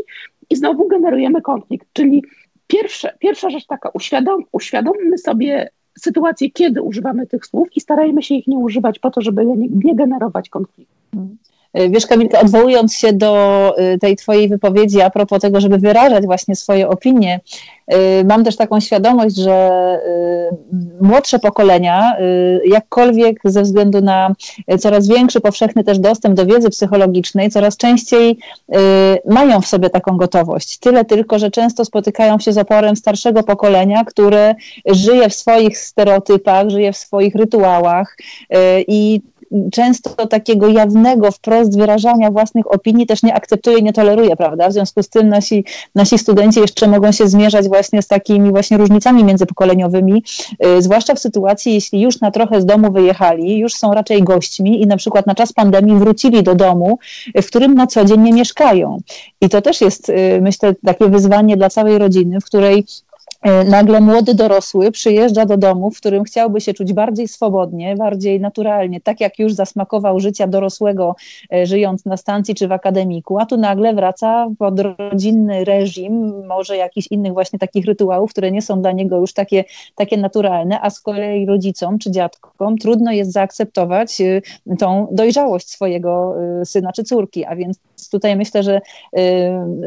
i 0.51 0.57
znowu 0.57 0.89
generujemy 0.89 1.43
konflikt, 1.43 1.89
czyli 1.93 2.25
pierwsze, 2.67 3.15
pierwsza 3.19 3.51
rzecz 3.51 3.67
taka, 3.67 3.89
uświadom, 3.89 4.45
uświadommy 4.53 5.19
sobie 5.19 5.71
sytuację, 5.99 6.51
kiedy 6.51 6.83
używamy 6.83 7.27
tych 7.27 7.47
słów 7.47 7.69
i 7.77 7.81
starajmy 7.81 8.23
się 8.23 8.35
ich 8.35 8.47
nie 8.47 8.59
używać 8.59 8.99
po 8.99 9.11
to, 9.11 9.21
żeby 9.21 9.47
nie, 9.47 9.69
nie 9.85 9.95
generować 9.95 10.49
konfliktu. 10.49 10.95
Y, 11.81 11.89
wiesz, 11.91 12.07
Kamilka, 12.07 12.41
odwołując 12.41 12.97
się 12.97 13.13
do 13.13 13.75
y, 13.95 13.99
tej 13.99 14.17
Twojej 14.17 14.49
wypowiedzi 14.49 15.01
a 15.01 15.11
propos 15.11 15.41
tego, 15.41 15.61
żeby 15.61 15.79
wyrażać 15.79 16.25
właśnie 16.25 16.57
swoje 16.57 16.89
opinie, 16.89 17.41
y, 17.93 17.97
mam 18.25 18.45
też 18.45 18.57
taką 18.57 18.81
świadomość, 18.81 19.37
że 19.37 19.73
młodsze 21.01 21.39
pokolenia, 21.39 22.17
jakkolwiek 22.65 23.41
ze 23.45 23.63
względu 23.63 24.01
na 24.01 24.35
coraz 24.81 25.09
większy, 25.09 25.41
powszechny 25.41 25.85
też 25.85 25.99
dostęp 25.99 26.37
do 26.37 26.47
wiedzy 26.47 26.71
psychologicznej, 26.71 27.51
coraz 27.51 27.77
częściej 27.77 28.39
mają 29.27 29.61
w 29.61 29.67
sobie 29.67 29.91
taką 29.91 30.17
gotowość. 30.17 30.79
Tyle 30.79 31.05
tylko, 31.05 31.39
że 31.39 31.51
często 31.51 31.85
spotykają 31.85 32.39
się 32.39 32.53
z 32.53 32.59
oporem 32.59 32.97
starszego 32.97 33.43
pokolenia, 33.43 34.05
które 34.05 34.55
żyje 34.87 35.29
w 35.29 35.35
swoich 35.35 35.79
stereotypach, 35.79 36.69
żyje 36.69 36.93
w 36.93 36.97
swoich 36.97 37.35
rytuałach 37.35 38.17
i 38.89 39.21
często 39.73 40.27
takiego 40.27 40.69
jawnego, 40.69 41.31
wprost 41.31 41.79
wyrażania 41.79 42.31
własnych 42.31 42.75
opinii 42.75 43.07
też 43.07 43.23
nie 43.23 43.35
akceptuje 43.35 43.83
nie 43.83 43.93
toleruje, 43.93 44.37
prawda? 44.37 44.69
W 44.69 44.73
związku 44.73 45.03
z 45.03 45.09
tym 45.09 45.29
nasi, 45.29 45.65
nasi 45.95 46.19
studenci 46.19 46.61
jeszcze 46.61 46.89
mogą 46.89 47.13
się 47.13 47.29
zmierzać 47.29 47.69
właśnie 47.69 48.03
z 48.03 48.07
takimi 48.07 48.51
właśnie 48.51 48.77
różnicami 48.77 49.25
międzypokoleniowymi, 49.25 50.25
yy, 50.61 50.83
zwłaszcza 50.83 51.15
w 51.15 51.19
sytuacji, 51.19 51.75
jeśli 51.75 52.01
już 52.01 52.21
na 52.21 52.31
trochę 52.31 52.61
z 52.61 52.67
domu 52.67 52.93
wyjechali, 52.93 53.59
już 53.59 53.75
są 53.75 53.95
raczej 53.95 54.23
gośćmi 54.23 54.83
i 54.83 54.87
na 54.87 54.97
przykład 54.97 55.27
na 55.27 55.35
czas 55.35 55.53
pandemii 55.53 55.97
wrócili 55.97 56.43
do 56.43 56.55
domu, 56.55 56.99
w 57.43 57.47
którym 57.47 57.75
na 57.75 57.87
co 57.87 58.05
dzień 58.05 58.21
nie 58.21 58.33
mieszkają. 58.33 58.99
I 59.41 59.49
to 59.49 59.63
też 59.63 59.81
jest, 59.81 60.09
yy, 60.09 60.41
myślę, 60.41 60.75
takie 60.87 61.09
wyzwanie 61.09 61.57
dla 61.57 61.71
całej 61.71 61.99
rodziny, 61.99 62.41
w 62.41 62.45
której 62.45 62.85
nagle 63.65 64.01
młody 64.01 64.35
dorosły 64.35 64.91
przyjeżdża 64.91 65.47
do 65.47 65.57
domu, 65.57 65.91
w 65.91 65.97
którym 65.97 66.25
chciałby 66.25 66.61
się 66.61 66.75
czuć 66.75 66.93
bardziej 66.93 67.29
swobodnie, 67.29 67.97
bardziej 67.97 68.41
naturalnie, 68.41 69.01
tak 69.01 69.21
jak 69.21 69.39
już 69.39 69.53
zasmakował 69.53 70.21
życia 70.21 70.47
dorosłego, 70.47 71.17
e, 71.53 71.67
żyjąc 71.67 72.05
na 72.05 72.17
stacji 72.17 72.55
czy 72.55 72.69
w 72.69 72.73
akademiku, 72.73 73.39
a 73.39 73.47
tu 73.47 73.57
nagle 73.57 73.95
wraca 73.95 74.49
pod 74.59 74.81
rodzinny 74.81 75.65
reżim, 75.65 76.47
może 76.47 76.77
jakichś 76.77 77.07
innych 77.11 77.33
właśnie 77.33 77.59
takich 77.59 77.87
rytuałów, 77.87 78.31
które 78.31 78.51
nie 78.51 78.63
są 78.63 78.81
dla 78.81 78.93
niego 78.93 79.19
już 79.19 79.33
takie, 79.33 79.65
takie 79.95 80.17
naturalne, 80.17 80.81
a 80.81 80.91
z 80.91 81.01
kolei 81.01 81.47
rodzicom 81.47 81.99
czy 81.99 82.11
dziadkom 82.11 82.79
trudno 82.79 83.13
jest 83.13 83.33
zaakceptować 83.33 84.21
e, 84.21 84.41
tą 84.79 85.07
dojrzałość 85.11 85.69
swojego 85.69 86.35
syna 86.65 86.93
czy 86.93 87.05
córki, 87.05 87.45
a 87.45 87.57
więc 87.57 87.79
tutaj 88.09 88.37
myślę, 88.37 88.63
że 88.63 88.81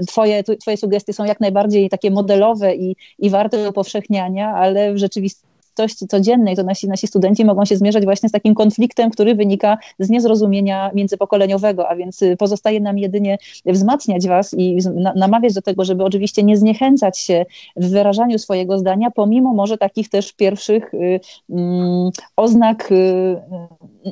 twoje, 0.08 0.43
twoje 0.43 0.78
sugestie 0.78 1.13
są 1.13 1.25
jak 1.25 1.39
najbardziej 1.39 1.89
takie 1.89 2.12
modelowe 2.12 2.75
i, 2.75 2.95
i 3.19 3.30
warte 3.30 3.69
upowszechniania, 3.69 4.49
ale 4.49 4.93
w 4.93 4.97
rzeczywistości 4.97 5.55
rzeczywistości 5.76 6.08
codziennej, 6.08 6.56
to 6.56 6.64
nasi, 6.64 6.88
nasi 6.88 7.08
studenci 7.08 7.46
mogą 7.46 7.66
się 7.66 7.78
zmierzać 7.78 8.04
właśnie 8.04 8.30
z 8.30 8.32
takim 8.32 8.56
konfliktem, 8.56 9.12
który 9.12 9.36
wynika 9.36 9.78
z 10.00 10.10
niezrozumienia 10.10 10.92
międzypokoleniowego, 10.94 11.90
a 11.90 11.96
więc 11.96 12.22
y, 12.22 12.38
pozostaje 12.38 12.80
nam 12.80 12.98
jedynie 12.98 13.38
wzmacniać 13.66 14.28
Was 14.28 14.54
i 14.58 14.78
namawiać 15.16 15.54
do 15.54 15.62
tego, 15.62 15.86
żeby 15.86 16.04
oczywiście 16.04 16.44
nie 16.44 16.58
zniechęcać 16.58 17.20
się 17.20 17.46
w 17.76 17.90
wyrażaniu 17.90 18.40
swojego 18.40 18.80
zdania, 18.80 19.12
pomimo 19.12 19.54
może 19.54 19.78
takich 19.78 20.10
też 20.10 20.34
pierwszych 20.34 20.94
y, 20.94 21.20
mm, 21.50 22.10
oznak 22.36 22.92
y, 22.92 23.36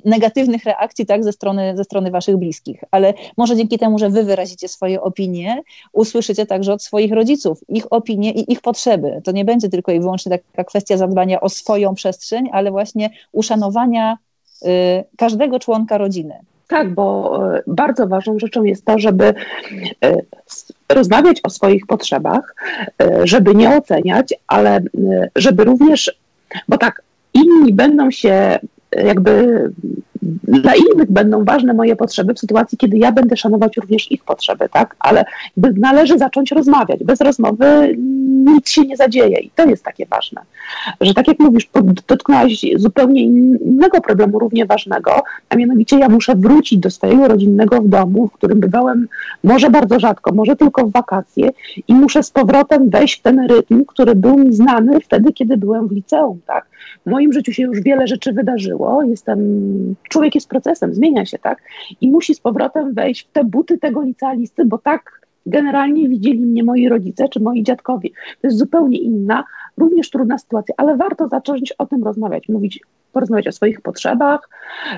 negatywnych 0.06 0.64
reakcji 0.64 1.06
tak, 1.06 1.24
ze, 1.24 1.32
strony, 1.32 1.74
ze 1.78 1.84
strony 1.84 2.12
Waszych 2.12 2.38
bliskich. 2.38 2.84
Ale 2.92 3.14
może 3.38 3.56
dzięki 3.56 3.80
temu, 3.80 4.00
że 4.00 4.10
Wy 4.10 4.24
wyrazicie 4.24 4.68
swoje 4.68 5.02
opinie, 5.02 5.62
usłyszycie 5.94 6.46
także 6.46 6.74
od 6.74 6.84
swoich 6.84 7.12
rodziców 7.12 7.60
ich 7.70 7.94
opinie 7.94 8.32
i 8.32 8.52
ich 8.52 8.62
potrzeby. 8.62 9.22
To 9.24 9.32
nie 9.32 9.46
będzie 9.46 9.70
tylko 9.70 9.92
i 9.92 10.00
wyłącznie 10.00 10.40
taka 10.40 10.64
kwestia 10.64 10.98
zadbania 10.98 11.42
o 11.42 11.50
swoją 11.54 11.96
przestrzeń, 11.96 12.50
ale 12.54 12.72
właśnie 12.72 13.10
uszanowania 13.32 14.18
y, 14.62 14.68
każdego 15.18 15.60
członka 15.60 15.98
rodziny. 15.98 16.34
Tak, 16.68 16.94
bo 16.94 17.40
y, 17.58 17.64
bardzo 17.68 18.08
ważną 18.08 18.40
rzeczą 18.40 18.64
jest 18.64 18.86
to, 18.86 19.00
żeby 19.00 19.34
y, 20.06 20.26
rozmawiać 20.90 21.40
o 21.44 21.50
swoich 21.50 21.86
potrzebach, 21.88 22.56
żeby 23.24 23.56
nie 23.56 23.78
oceniać, 23.78 24.34
ale 24.48 24.82
żeby 25.36 25.64
również, 25.64 26.20
bo 26.68 26.78
tak, 26.78 27.02
inni 27.34 27.74
będą 27.74 28.12
się 28.12 28.60
jakby 28.92 29.64
dla 30.44 30.74
innych 30.76 31.12
będą 31.12 31.46
ważne 31.46 31.74
moje 31.74 31.96
potrzeby 31.96 32.34
w 32.34 32.40
sytuacji, 32.40 32.78
kiedy 32.78 32.98
ja 32.98 33.12
będę 33.12 33.38
szanować 33.38 33.78
również 33.78 34.12
ich 34.12 34.24
potrzeby, 34.24 34.70
tak? 34.72 34.96
Ale 35.00 35.26
należy 35.58 36.18
zacząć 36.18 36.52
rozmawiać. 36.52 37.04
Bez 37.04 37.22
rozmowy 37.22 37.98
nic 38.46 38.70
się 38.70 38.82
nie 38.82 38.98
zadzieje 38.98 39.40
i 39.40 39.50
to 39.56 39.66
jest 39.66 39.84
takie 39.84 40.06
ważne. 40.06 40.42
Że 41.02 41.14
tak 41.14 41.28
jak 41.28 41.40
mówisz, 41.40 41.70
dotknęłaś 42.08 42.66
zupełnie 42.76 43.22
innego 43.22 44.02
problemu, 44.02 44.40
równie 44.40 44.66
ważnego, 44.66 45.24
a 45.50 45.56
mianowicie 45.56 46.00
ja 46.00 46.10
muszę 46.10 46.36
wrócić 46.36 46.80
do 46.80 46.90
swojego 46.90 47.28
rodzinnego 47.28 47.82
w 47.82 47.88
domu, 47.88 48.28
w 48.28 48.32
którym 48.32 48.60
bywałem 48.60 49.08
może 49.44 49.70
bardzo 49.70 50.00
rzadko, 50.00 50.34
może 50.34 50.56
tylko 50.56 50.86
w 50.86 50.92
wakacje 50.92 51.50
i 51.88 51.94
muszę 51.94 52.24
z 52.24 52.32
powrotem 52.32 52.90
wejść 52.90 53.20
w 53.20 53.22
ten 53.22 53.48
rytm, 53.48 53.86
który 53.86 54.16
był 54.16 54.38
mi 54.38 54.54
znany 54.54 55.00
wtedy, 55.00 55.34
kiedy 55.34 55.58
byłem 55.58 55.88
w 55.88 55.92
liceum, 55.92 56.40
tak? 56.48 56.66
W 57.06 57.10
moim 57.10 57.34
życiu 57.34 57.54
się 57.54 57.64
już 57.64 57.82
wiele 57.82 58.08
rzeczy 58.08 58.34
wydarzyło, 58.34 59.04
jestem, 59.04 59.40
człowiek 60.10 60.36
jest 60.36 60.50
procesem, 60.50 60.94
zmienia 60.94 61.26
się, 61.26 61.40
tak? 61.40 61.62
I 62.02 62.12
musi 62.12 62.36
z 62.36 62.40
powrotem 62.40 62.94
wejść 62.94 63.28
w 63.28 63.32
te 63.32 63.44
buty 63.44 63.78
tego 63.78 64.02
licealisty, 64.02 64.66
bo 64.66 64.78
tak 64.78 65.23
generalnie 65.46 66.10
widzieli 66.10 66.40
mnie 66.40 66.64
moi 66.64 66.90
rodzice 66.90 67.30
czy 67.30 67.40
moi 67.40 67.64
dziadkowie. 67.64 68.10
To 68.42 68.48
jest 68.48 68.58
zupełnie 68.58 68.98
inna, 68.98 69.44
również 69.78 70.10
trudna 70.10 70.38
sytuacja, 70.38 70.76
ale 70.78 70.98
warto 70.98 71.28
zacząć 71.28 71.72
o 71.72 71.86
tym 71.86 72.04
rozmawiać, 72.04 72.50
mówić, 72.50 72.80
porozmawiać 73.12 73.48
o 73.48 73.52
swoich 73.52 73.82
potrzebach, 73.82 74.50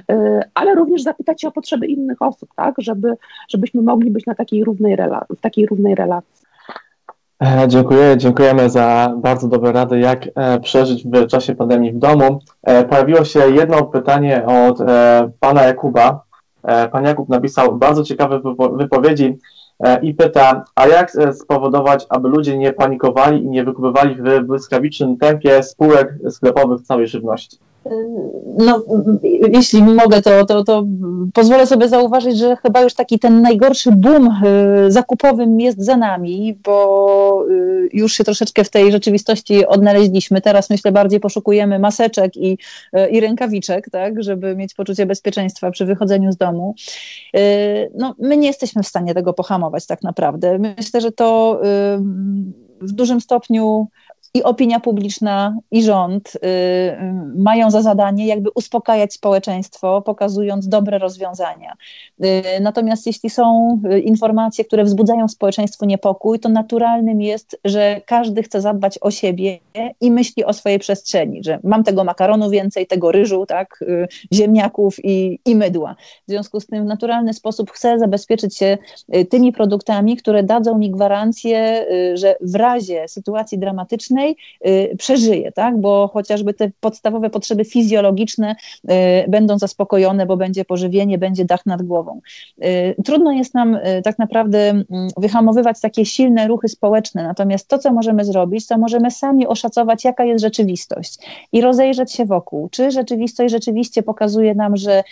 yy, 0.10 0.16
ale 0.54 0.76
również 0.76 1.04
zapytać 1.04 1.42
się 1.42 1.48
o 1.48 1.52
potrzeby 1.52 1.88
innych 1.88 2.22
osób, 2.22 2.50
tak, 2.56 2.76
żeby, 2.78 3.14
żebyśmy 3.50 3.82
mogli 3.82 4.12
być 4.12 4.26
na 4.26 4.36
takiej 4.36 4.64
równej 4.64 4.98
w 5.38 5.42
takiej 5.42 5.66
równej 5.66 5.96
relacji. 5.96 6.46
E, 7.44 7.68
dziękuję, 7.68 8.18
dziękujemy 8.18 8.70
za 8.70 9.14
bardzo 9.18 9.48
dobre 9.48 9.72
rady, 9.72 10.00
jak 10.00 10.28
e, 10.36 10.60
przeżyć 10.60 11.08
w 11.08 11.28
czasie 11.28 11.56
pandemii 11.56 11.92
w 11.92 11.98
domu. 11.98 12.40
E, 12.64 12.86
pojawiło 12.86 13.26
się 13.26 13.40
jedno 13.40 13.84
pytanie 13.84 14.46
od 14.46 14.80
pana 15.40 15.64
Jakuba. 15.64 16.26
Pan 16.92 17.06
Jakub 17.06 17.30
napisał 17.30 17.76
bardzo 17.76 18.04
ciekawe 18.04 18.42
wypowiedzi 18.74 19.38
i 20.02 20.14
pyta, 20.14 20.66
a 20.76 20.88
jak 20.88 21.12
spowodować, 21.34 22.06
aby 22.10 22.30
ludzie 22.30 22.58
nie 22.58 22.74
panikowali 22.74 23.44
i 23.44 23.50
nie 23.50 23.64
wykupywali 23.64 24.16
w 24.16 24.46
błyskawicznym 24.46 25.18
tempie 25.18 25.64
spółek 25.64 26.14
sklepowych 26.30 26.82
całej 26.82 27.08
żywności? 27.08 27.58
No, 28.58 28.84
jeśli 29.54 29.84
mogę, 29.84 30.22
to, 30.22 30.46
to, 30.46 30.64
to 30.64 30.86
pozwolę 31.34 31.68
sobie 31.68 31.90
zauważyć, 31.90 32.38
że 32.38 32.56
chyba 32.56 32.82
już 32.82 32.94
taki 32.94 33.20
ten 33.20 33.42
najgorszy 33.42 33.92
boom 33.92 34.28
y, 34.88 34.92
zakupowy 34.92 35.48
jest 35.60 35.82
za 35.82 35.98
nami, 35.98 36.60
bo 36.64 37.46
y, 37.50 37.90
już 37.94 38.14
się 38.14 38.24
troszeczkę 38.24 38.64
w 38.64 38.70
tej 38.70 38.92
rzeczywistości 38.92 39.66
odnaleźliśmy. 39.66 40.42
Teraz 40.42 40.70
myślę 40.70 40.92
bardziej 40.92 41.20
poszukujemy 41.20 41.80
maseczek 41.80 42.38
i, 42.38 42.58
y, 42.98 43.10
i 43.10 43.20
rękawiczek, 43.20 43.90
tak, 43.90 44.24
żeby 44.24 44.56
mieć 44.56 44.74
poczucie 44.74 45.06
bezpieczeństwa 45.06 45.72
przy 45.72 45.86
wychodzeniu 45.86 46.32
z 46.32 46.38
domu. 46.38 46.76
No, 47.96 48.16
my 48.20 48.38
nie 48.38 48.48
jesteśmy 48.48 48.84
w 48.84 48.88
stanie 48.88 49.14
tego 49.14 49.34
pohamować 49.34 49.86
tak 49.86 50.04
naprawdę. 50.04 50.60
Myślę, 50.60 51.02
że 51.02 51.12
to 51.12 51.62
w 52.82 52.92
dużym 52.92 53.22
stopniu 53.22 53.88
i 54.36 54.44
opinia 54.44 54.80
publiczna, 54.80 55.58
i 55.72 55.84
rząd 55.84 56.36
y, 56.36 56.40
mają 57.36 57.72
za 57.72 57.82
zadanie 57.82 58.28
jakby 58.28 58.50
uspokajać 58.56 59.14
społeczeństwo, 59.14 60.02
pokazując 60.02 60.68
dobre 60.68 60.98
rozwiązania. 60.98 61.74
Y, 62.26 62.44
natomiast 62.62 63.08
jeśli 63.08 63.30
są 63.30 63.78
y, 63.92 64.00
informacje, 64.00 64.66
które 64.66 64.84
wzbudzają 64.84 65.28
w 65.28 65.32
społeczeństwu 65.32 65.86
niepokój, 65.86 66.40
to 66.40 66.50
naturalnym 66.50 67.22
jest, 67.22 67.60
że 67.66 68.02
każdy 68.06 68.44
chce 68.44 68.62
zadbać 68.62 69.00
o 69.02 69.12
siebie 69.12 69.60
i 70.02 70.12
myśli 70.12 70.46
o 70.46 70.54
swojej 70.54 70.80
przestrzeni, 70.80 71.44
że 71.44 71.60
mam 71.64 71.84
tego 71.84 72.04
makaronu 72.04 72.50
więcej, 72.50 72.88
tego 72.88 73.12
ryżu, 73.12 73.46
tak, 73.46 73.84
ziemniaków 74.34 75.06
i, 75.06 75.40
i 75.46 75.56
mydła. 75.56 75.96
W 76.28 76.32
związku 76.32 76.60
z 76.60 76.68
tym 76.68 76.84
w 76.84 76.88
naturalny 76.88 77.34
sposób 77.34 77.72
chcę 77.72 78.00
zabezpieczyć 78.00 78.58
się 78.58 78.78
tymi 79.30 79.52
produktami, 79.52 80.18
które 80.18 80.44
dadzą 80.44 80.78
mi 80.78 80.92
gwarancję, 80.92 81.86
że 82.14 82.36
w 82.42 82.56
razie 82.56 83.08
sytuacji 83.08 83.60
dramatycznej 83.60 84.25
Y, 84.68 84.96
przeżyje, 84.98 85.52
tak? 85.52 85.82
bo 85.82 86.10
chociażby 86.14 86.54
te 86.54 86.72
podstawowe 86.80 87.30
potrzeby 87.30 87.66
fizjologiczne 87.66 88.56
y, 88.84 88.96
będą 89.28 89.60
zaspokojone, 89.60 90.26
bo 90.26 90.38
będzie 90.38 90.66
pożywienie, 90.66 91.18
będzie 91.18 91.46
dach 91.46 91.66
nad 91.66 91.82
głową. 91.82 92.22
Y, 92.64 92.96
trudno 93.06 93.32
jest 93.32 93.54
nam 93.54 93.80
tak 94.04 94.20
naprawdę 94.20 94.70
mm, 94.70 94.86
wyhamowywać 95.18 95.82
takie 95.82 96.06
silne 96.06 96.48
ruchy 96.48 96.68
społeczne, 96.68 97.24
natomiast 97.24 97.68
to, 97.68 97.78
co 97.78 97.94
możemy 97.94 98.26
zrobić, 98.26 98.68
to 98.68 98.78
możemy 98.78 99.12
sami 99.12 99.48
oszacować, 99.48 100.06
jaka 100.06 100.26
jest 100.26 100.42
rzeczywistość 100.42 101.18
i 101.52 101.62
rozejrzeć 101.62 102.14
się 102.14 102.26
wokół. 102.26 102.70
Czy 102.70 102.92
rzeczywistość 102.92 103.52
rzeczywiście 103.52 104.04
pokazuje 104.04 104.56
nam, 104.56 104.78
że 104.78 105.04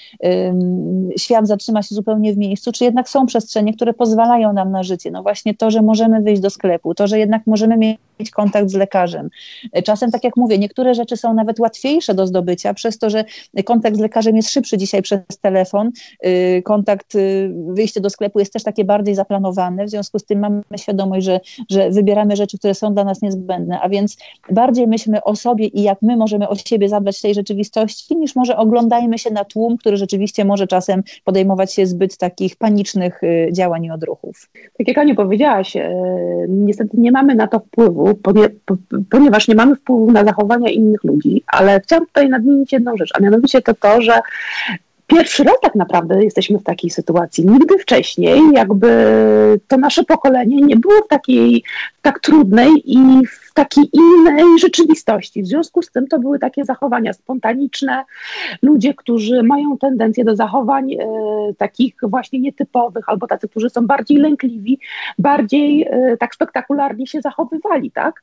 świat 1.17 1.47
zatrzyma 1.47 1.81
się 1.81 1.95
zupełnie 1.95 2.33
w 2.33 2.37
miejscu, 2.37 2.71
czy 2.71 2.83
jednak 2.83 3.09
są 3.09 3.25
przestrzenie, 3.25 3.73
które 3.73 3.93
pozwalają 3.93 4.53
nam 4.53 4.71
na 4.71 4.83
życie. 4.83 5.11
No 5.11 5.23
właśnie 5.23 5.53
to, 5.53 5.71
że 5.71 5.81
możemy 5.81 6.21
wyjść 6.21 6.41
do 6.41 6.49
sklepu, 6.49 6.95
to, 6.95 7.07
że 7.07 7.19
jednak 7.19 7.47
możemy 7.47 7.77
mieć 8.19 8.31
kontakt 8.31 8.69
z 8.69 8.73
lekarzem, 8.73 9.02
lekarzem. 9.03 9.29
Czasem, 9.83 10.11
tak 10.11 10.23
jak 10.23 10.37
mówię, 10.37 10.57
niektóre 10.57 10.93
rzeczy 10.93 11.17
są 11.17 11.33
nawet 11.33 11.59
łatwiejsze 11.59 12.13
do 12.13 12.27
zdobycia, 12.27 12.73
przez 12.73 12.97
to, 12.97 13.09
że 13.09 13.25
kontakt 13.65 13.97
z 13.97 13.99
lekarzem 13.99 14.35
jest 14.35 14.49
szybszy 14.49 14.77
dzisiaj 14.77 15.01
przez 15.01 15.19
telefon. 15.41 15.91
Y, 16.25 16.61
kontakt, 16.65 17.15
y, 17.15 17.51
wyjście 17.67 18.01
do 18.01 18.09
sklepu 18.09 18.39
jest 18.39 18.53
też 18.53 18.63
takie 18.63 18.83
bardziej 18.83 19.15
zaplanowane, 19.15 19.85
w 19.85 19.89
związku 19.89 20.19
z 20.19 20.25
tym 20.25 20.39
mamy 20.39 20.61
świadomość, 20.77 21.25
że, 21.25 21.39
że 21.69 21.89
wybieramy 21.89 22.35
rzeczy, 22.35 22.57
które 22.57 22.73
są 22.73 22.93
dla 22.93 23.03
nas 23.03 23.21
niezbędne, 23.21 23.79
a 23.81 23.89
więc 23.89 24.17
bardziej 24.51 24.87
myślmy 24.87 25.23
o 25.23 25.35
sobie 25.35 25.67
i 25.67 25.83
jak 25.83 26.01
my 26.01 26.17
możemy 26.17 26.49
o 26.49 26.55
siebie 26.55 26.89
zadbać 26.89 27.17
w 27.17 27.21
tej 27.21 27.33
rzeczywistości, 27.33 28.15
niż 28.15 28.35
może 28.35 28.57
oglądajmy 28.57 29.17
się 29.17 29.31
na 29.31 29.45
tłum, 29.45 29.77
który 29.77 29.97
rzeczywiście 29.97 30.45
może 30.45 30.67
czasem 30.67 31.03
podejmować 31.23 31.73
się 31.73 31.85
zbyt 31.85 32.17
takich 32.17 32.55
panicznych 32.55 33.23
y, 33.23 33.49
działań 33.51 33.85
i 33.85 33.91
odruchów. 33.91 34.49
Tak 34.77 34.87
jak 34.87 34.97
Aniu 34.97 35.15
powiedziałaś, 35.15 35.77
niestety 36.47 36.97
nie 36.97 37.11
mamy 37.11 37.35
na 37.35 37.47
to 37.47 37.59
wpływu, 37.59 38.15
ponieważ 39.09 39.47
nie 39.47 39.55
mamy 39.55 39.75
wpływu 39.75 40.11
na 40.11 40.25
zachowania 40.25 40.69
innych 40.69 41.03
ludzi, 41.03 41.43
ale 41.47 41.81
chciałam 41.81 42.05
tutaj 42.05 42.29
nadmienić 42.29 42.73
jedną 42.73 42.97
rzecz, 42.97 43.09
a 43.13 43.19
mianowicie 43.19 43.61
to 43.61 43.73
to, 43.73 44.01
że 44.01 44.19
pierwszy 45.07 45.43
raz 45.43 45.55
tak 45.61 45.75
naprawdę 45.75 46.23
jesteśmy 46.23 46.59
w 46.59 46.63
takiej 46.63 46.89
sytuacji. 46.89 47.45
Nigdy 47.45 47.77
wcześniej 47.77 48.41
jakby 48.53 48.89
to 49.67 49.77
nasze 49.77 50.03
pokolenie 50.03 50.61
nie 50.61 50.75
było 50.75 51.01
w 51.05 51.07
takiej 51.07 51.63
tak 52.01 52.19
trudnej 52.19 52.69
i 52.85 53.27
w 53.27 53.42
w 53.53 53.55
takiej 53.55 53.89
innej 53.93 54.59
rzeczywistości. 54.59 55.43
W 55.43 55.47
związku 55.47 55.81
z 55.81 55.91
tym 55.91 56.07
to 56.07 56.19
były 56.19 56.39
takie 56.39 56.65
zachowania 56.65 57.13
spontaniczne, 57.13 58.03
ludzie, 58.61 58.93
którzy 58.93 59.43
mają 59.43 59.77
tendencję 59.77 60.23
do 60.23 60.35
zachowań 60.35 60.93
e, 60.93 60.97
takich 61.57 61.95
właśnie 62.03 62.39
nietypowych, 62.39 63.09
albo 63.09 63.27
tacy, 63.27 63.49
którzy 63.49 63.69
są 63.69 63.87
bardziej 63.87 64.17
lękliwi, 64.17 64.79
bardziej 65.19 65.87
e, 65.89 66.17
tak 66.17 66.35
spektakularnie 66.35 67.07
się 67.07 67.21
zachowywali, 67.21 67.91
tak? 67.91 68.21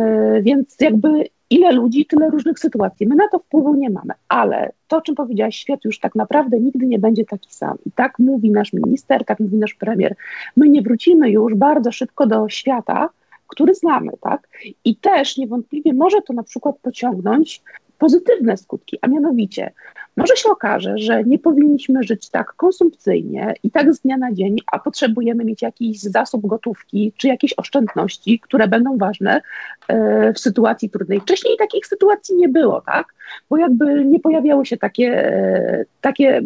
E, 0.00 0.42
więc 0.42 0.76
jakby 0.80 1.24
ile 1.50 1.72
ludzi, 1.72 2.06
tyle 2.06 2.30
różnych 2.30 2.58
sytuacji. 2.58 3.06
My 3.06 3.14
na 3.14 3.28
to 3.28 3.38
wpływu 3.38 3.74
nie 3.74 3.90
mamy, 3.90 4.14
ale 4.28 4.72
to, 4.88 4.96
o 4.96 5.00
czym 5.00 5.14
powiedziałaś, 5.14 5.56
świat 5.56 5.84
już 5.84 6.00
tak 6.00 6.14
naprawdę 6.14 6.60
nigdy 6.60 6.86
nie 6.86 6.98
będzie 6.98 7.24
taki 7.24 7.54
sam. 7.54 7.78
I 7.86 7.92
tak 7.92 8.18
mówi 8.18 8.50
nasz 8.50 8.72
minister, 8.72 9.24
tak 9.24 9.40
mówi 9.40 9.56
nasz 9.56 9.74
premier. 9.74 10.14
My 10.56 10.68
nie 10.68 10.82
wrócimy 10.82 11.30
już 11.30 11.54
bardzo 11.54 11.92
szybko 11.92 12.26
do 12.26 12.48
świata, 12.48 13.08
który 13.46 13.74
znamy, 13.74 14.12
tak? 14.20 14.48
I 14.84 14.96
też 14.96 15.36
niewątpliwie 15.36 15.94
może 15.94 16.22
to 16.22 16.32
na 16.32 16.42
przykład 16.42 16.76
pociągnąć 16.82 17.62
pozytywne 17.98 18.56
skutki, 18.56 18.98
a 19.02 19.08
mianowicie 19.08 19.72
może 20.16 20.36
się 20.36 20.50
okaże, 20.50 20.98
że 20.98 21.24
nie 21.24 21.38
powinniśmy 21.38 22.02
żyć 22.02 22.30
tak 22.30 22.52
konsumpcyjnie 22.52 23.54
i 23.62 23.70
tak 23.70 23.94
z 23.94 24.00
dnia 24.00 24.16
na 24.16 24.32
dzień, 24.32 24.56
a 24.72 24.78
potrzebujemy 24.78 25.44
mieć 25.44 25.62
jakiś 25.62 26.00
zasób 26.00 26.46
gotówki 26.46 27.12
czy 27.16 27.28
jakieś 27.28 27.54
oszczędności, 27.56 28.40
które 28.40 28.68
będą 28.68 28.98
ważne 28.98 29.42
e, 29.88 30.32
w 30.32 30.38
sytuacji 30.38 30.90
trudnej. 30.90 31.20
Wcześniej 31.20 31.56
takich 31.58 31.86
sytuacji 31.86 32.36
nie 32.36 32.48
było, 32.48 32.80
tak? 32.80 33.06
Bo 33.50 33.56
jakby 33.56 34.04
nie 34.04 34.20
pojawiały 34.20 34.66
się 34.66 34.76
takie, 34.76 35.26
e, 35.26 35.84
takie 36.00 36.42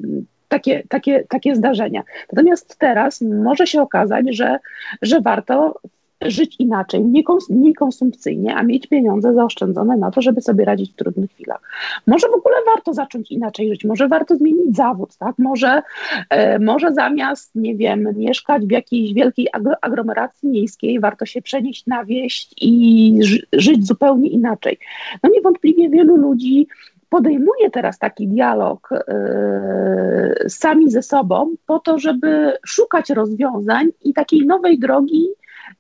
takie, 0.49 0.83
takie, 0.89 1.25
takie 1.29 1.55
zdarzenia. 1.55 2.03
Natomiast 2.33 2.79
teraz 2.79 3.21
może 3.21 3.67
się 3.67 3.83
okazać, 3.83 4.27
że, 4.31 4.59
że 5.03 5.21
warto 5.21 5.81
żyć 6.23 6.57
inaczej, 6.59 7.01
mniej, 7.01 7.25
mniej 7.51 7.75
konsumpcyjnie, 7.75 8.55
a 8.55 8.63
mieć 8.63 8.87
pieniądze 8.87 9.35
zaoszczędzone 9.35 9.97
na 9.97 10.11
to, 10.11 10.23
żeby 10.23 10.41
sobie 10.41 10.65
radzić 10.65 10.93
w 10.93 10.97
trudnych 10.97 11.31
chwilach. 11.31 11.63
Może 12.07 12.29
w 12.29 12.35
ogóle 12.35 12.57
warto 12.67 12.95
zacząć 12.95 13.31
inaczej 13.31 13.69
żyć, 13.69 13.85
może 13.85 14.09
warto 14.09 14.37
zmienić 14.37 14.77
zawód, 14.77 15.17
tak? 15.17 15.39
Może, 15.39 15.83
e, 16.31 16.59
może 16.59 16.93
zamiast, 16.93 17.55
nie 17.55 17.77
wiem, 17.77 18.09
mieszkać 18.17 18.67
w 18.67 18.71
jakiejś 18.71 19.15
wielkiej 19.15 19.49
aglomeracji 19.83 20.49
miejskiej, 20.49 21.01
warto 21.01 21.27
się 21.27 21.43
przenieść 21.43 21.87
na 21.87 22.05
wieś 22.05 22.49
i 22.61 23.19
ży 23.23 23.47
żyć 23.53 23.87
zupełnie 23.87 24.31
inaczej. 24.31 24.79
No 25.23 25.31
niewątpliwie 25.31 25.89
wielu 25.89 26.17
ludzi 26.17 26.67
podejmuje 27.09 27.71
teraz 27.71 27.99
taki 27.99 28.29
dialog 28.29 28.89
y, 28.93 30.49
sami 30.49 30.91
ze 30.91 31.03
sobą 31.03 31.55
po 31.67 31.79
to, 31.79 31.99
żeby 31.99 32.53
szukać 32.67 33.11
rozwiązań 33.11 33.89
i 34.03 34.15
takiej 34.15 34.47
nowej 34.47 34.79
drogi 34.79 35.27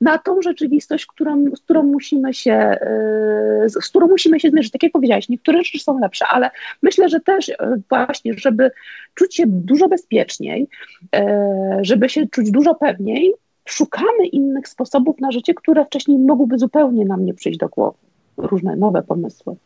na 0.01 0.19
tą 0.19 0.43
rzeczywistość, 0.43 1.07
którą, 1.07 1.45
z, 1.57 1.61
którą 1.61 1.83
musimy 1.83 2.35
się, 2.35 2.53
e, 2.53 3.65
z 3.69 3.89
którą 3.89 4.09
musimy 4.09 4.41
się 4.41 4.51
zmierzyć. 4.51 4.73
Tak 4.73 4.83
jak 4.83 4.93
powiedziałaś, 4.93 5.29
niektóre 5.29 5.65
rzeczy 5.65 5.79
są 5.79 5.99
lepsze, 5.99 6.27
ale 6.27 6.51
myślę, 6.83 7.09
że 7.09 7.21
też 7.21 7.49
e, 7.49 7.55
właśnie, 7.89 8.35
żeby 8.37 8.71
czuć 9.15 9.37
się 9.37 9.45
dużo 9.47 9.89
bezpieczniej, 9.89 10.69
e, 11.15 11.79
żeby 11.83 12.09
się 12.09 12.27
czuć 12.27 12.51
dużo 12.51 12.75
pewniej, 12.75 13.35
szukamy 13.65 14.27
innych 14.33 14.69
sposobów 14.69 15.21
na 15.21 15.31
życie, 15.31 15.55
które 15.55 15.85
wcześniej 15.85 16.19
mogłyby 16.19 16.59
zupełnie 16.59 17.05
nam 17.05 17.25
nie 17.25 17.35
przyjść 17.35 17.59
do 17.59 17.69
głowy. 17.69 17.99
Różne 18.37 18.77
nowe 18.77 19.03
pomysły. 19.03 19.57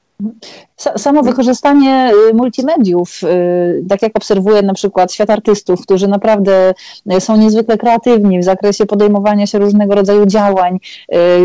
Samo 0.77 1.23
wykorzystanie 1.23 2.13
y, 2.31 2.35
multimediów, 2.35 3.21
y, 3.23 3.85
tak 3.89 4.03
jak 4.03 4.17
obserwuję 4.17 4.63
na 4.63 4.75
przykład 4.75 5.13
świat 5.13 5.31
artystów, 5.31 5.83
którzy 5.83 6.09
naprawdę 6.09 6.75
y, 7.13 7.21
są 7.21 7.37
niezwykle 7.37 7.79
kreatywni 7.79 8.39
w 8.39 8.45
zakresie 8.45 8.87
podejmowania 8.87 9.47
się 9.47 9.59
różnego 9.59 9.95
rodzaju 9.95 10.27
działań, 10.27 10.79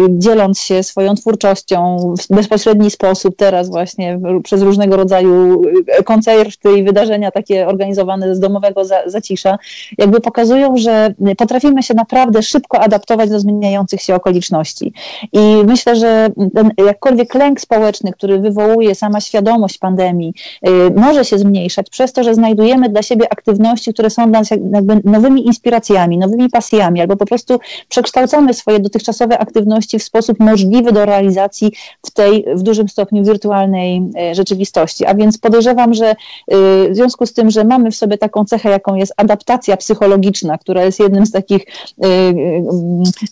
dzieląc 0.10 0.62
się 0.62 0.84
swoją 0.84 1.16
twórczością 1.16 1.98
w 2.20 2.36
bezpośredni 2.36 2.92
sposób, 2.92 3.36
teraz 3.36 3.70
właśnie 3.70 4.20
przez 4.44 4.62
różnego 4.62 4.98
rodzaju 4.98 5.62
koncerty 6.06 6.78
i 6.78 6.84
wydarzenia 6.84 7.32
takie 7.32 7.68
organizowane 7.68 8.36
z 8.36 8.40
domowego 8.40 8.82
zacisza, 9.06 9.58
jakby 9.98 10.22
pokazują, 10.22 10.78
że 10.78 11.14
potrafimy 11.38 11.84
się 11.84 11.94
naprawdę 11.94 12.44
szybko 12.44 12.80
adaptować 12.80 13.30
do 13.30 13.40
zmieniających 13.40 14.02
się 14.02 14.16
okoliczności. 14.16 14.94
I 15.34 15.40
myślę, 15.66 15.96
że 15.96 16.30
ten 16.56 16.72
jakkolwiek 16.86 17.36
lęk 17.36 17.62
społeczny, 17.62 18.12
który 18.12 18.40
wywołuje 18.40 18.59
wywołuje 18.60 18.96
sama 18.96 19.22
świadomość 19.22 19.78
pandemii, 19.78 20.34
y, 20.68 20.72
może 20.96 21.26
się 21.26 21.38
zmniejszać 21.38 21.90
przez 21.90 22.14
to, 22.14 22.24
że 22.24 22.36
znajdujemy 22.36 22.90
dla 22.90 23.02
siebie 23.02 23.34
aktywności, 23.34 23.94
które 23.94 24.10
są 24.10 24.32
dla 24.32 24.40
nas 24.40 24.50
nowymi 25.04 25.48
inspiracjami, 25.48 26.18
nowymi 26.18 26.50
pasjami, 26.50 27.02
albo 27.02 27.18
po 27.18 27.26
prostu 27.26 27.60
przekształcamy 27.90 28.54
swoje 28.54 28.80
dotychczasowe 28.80 29.38
aktywności 29.38 30.00
w 30.00 30.04
sposób 30.04 30.40
możliwy 30.40 30.92
do 30.92 31.06
realizacji 31.06 31.72
w 32.06 32.12
tej 32.12 32.46
w 32.56 32.62
dużym 32.62 32.90
stopniu 32.90 33.24
wirtualnej 33.24 34.02
y, 34.32 34.36
rzeczywistości. 34.36 35.06
A 35.06 35.16
więc 35.16 35.38
podejrzewam, 35.38 35.94
że 35.94 36.12
y, 36.12 36.16
w 36.90 36.96
związku 36.96 37.26
z 37.26 37.34
tym, 37.34 37.50
że 37.50 37.64
mamy 37.64 37.92
w 37.92 37.96
sobie 37.96 38.18
taką 38.18 38.46
cechę, 38.46 38.70
jaką 38.70 38.96
jest 38.96 39.14
adaptacja 39.18 39.78
psychologiczna, 39.78 40.58
która 40.58 40.84
jest 40.84 41.00
jednym 41.00 41.26
z 41.26 41.32
takich 41.32 41.66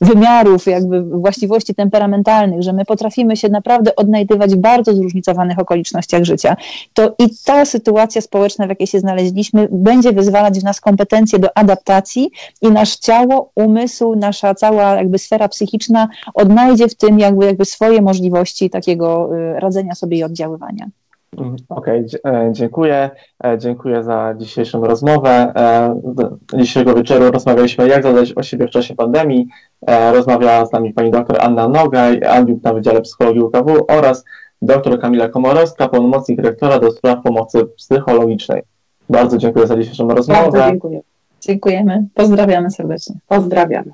wymiarów 0.02 0.66
jakby 0.66 1.04
właściwości 1.04 1.76
temperamentalnych, 1.76 2.64
że 2.64 2.74
my 2.74 2.86
potrafimy 2.86 3.38
się 3.38 3.50
naprawdę 3.50 3.96
odnajdywać 3.96 4.56
w 4.56 4.58
bardzo 4.58 4.96
zróżnicowanych 4.96 5.17
zróżnicowanych 5.18 5.60
okolicznościach 5.60 6.24
życia, 6.24 6.56
to 6.94 7.16
i 7.20 7.30
ta 7.46 7.66
sytuacja 7.66 8.22
społeczna, 8.22 8.66
w 8.66 8.70
jakiej 8.70 8.88
się 8.88 9.00
znaleźliśmy, 9.00 9.68
będzie 9.72 10.12
wyzwalać 10.12 10.60
w 10.60 10.64
nas 10.64 10.82
kompetencje 10.82 11.40
do 11.40 11.58
adaptacji 11.58 12.32
i 12.62 12.72
nasze 12.72 12.98
ciało, 13.00 13.52
umysł, 13.56 14.16
nasza 14.16 14.56
cała 14.56 14.96
jakby 14.96 15.18
sfera 15.18 15.48
psychiczna 15.48 16.08
odnajdzie 16.34 16.88
w 16.88 16.96
tym 16.96 17.20
jakby, 17.20 17.46
jakby 17.46 17.66
swoje 17.66 18.02
możliwości 18.02 18.70
takiego 18.70 19.30
y, 19.36 19.60
radzenia 19.60 19.96
sobie 19.96 20.18
i 20.18 20.24
oddziaływania. 20.24 20.86
Mhm, 21.38 21.56
okej, 21.70 22.06
okay, 22.06 22.34
e, 22.34 22.54
dziękuję. 22.54 23.10
E, 23.44 23.58
dziękuję 23.58 24.04
za 24.04 24.34
dzisiejszą 24.38 24.86
rozmowę. 24.86 25.54
E, 25.56 26.02
dzisiejszego 26.54 26.96
wieczoru 26.96 27.32
rozmawialiśmy, 27.32 27.88
jak 27.88 28.04
zadać 28.04 28.34
o 28.34 28.44
siebie 28.44 28.68
w 28.68 28.70
czasie 28.70 28.96
pandemii. 28.96 29.48
Rozmawiała 30.14 30.66
z 30.66 30.72
nami 30.72 30.94
pani 30.94 31.12
dr 31.12 31.38
Anna 31.40 31.68
Nogaj, 31.68 32.24
adjunkt 32.24 32.64
na 32.64 32.74
Wydziale 32.74 33.02
Psychologii 33.02 33.42
UKW 33.42 33.86
oraz 33.88 34.26
dr 34.62 35.00
Kamila 35.00 35.30
Komorowska, 35.30 35.88
pełnomocnik 35.88 36.42
dyrektora 36.42 36.80
do 36.80 36.92
spraw 36.92 37.24
pomocy 37.24 37.66
psychologicznej. 37.66 38.62
Bardzo 39.10 39.38
dziękuję 39.38 39.68
za 39.68 39.78
dzisiejszą 39.78 40.08
rozmowę. 40.08 40.42
Bardzo 40.42 40.70
dziękuję. 40.72 41.02
Dziękujemy. 41.42 42.08
Pozdrawiamy 42.14 42.72
serdecznie. 42.72 43.16
Pozdrawiamy. 43.28 43.92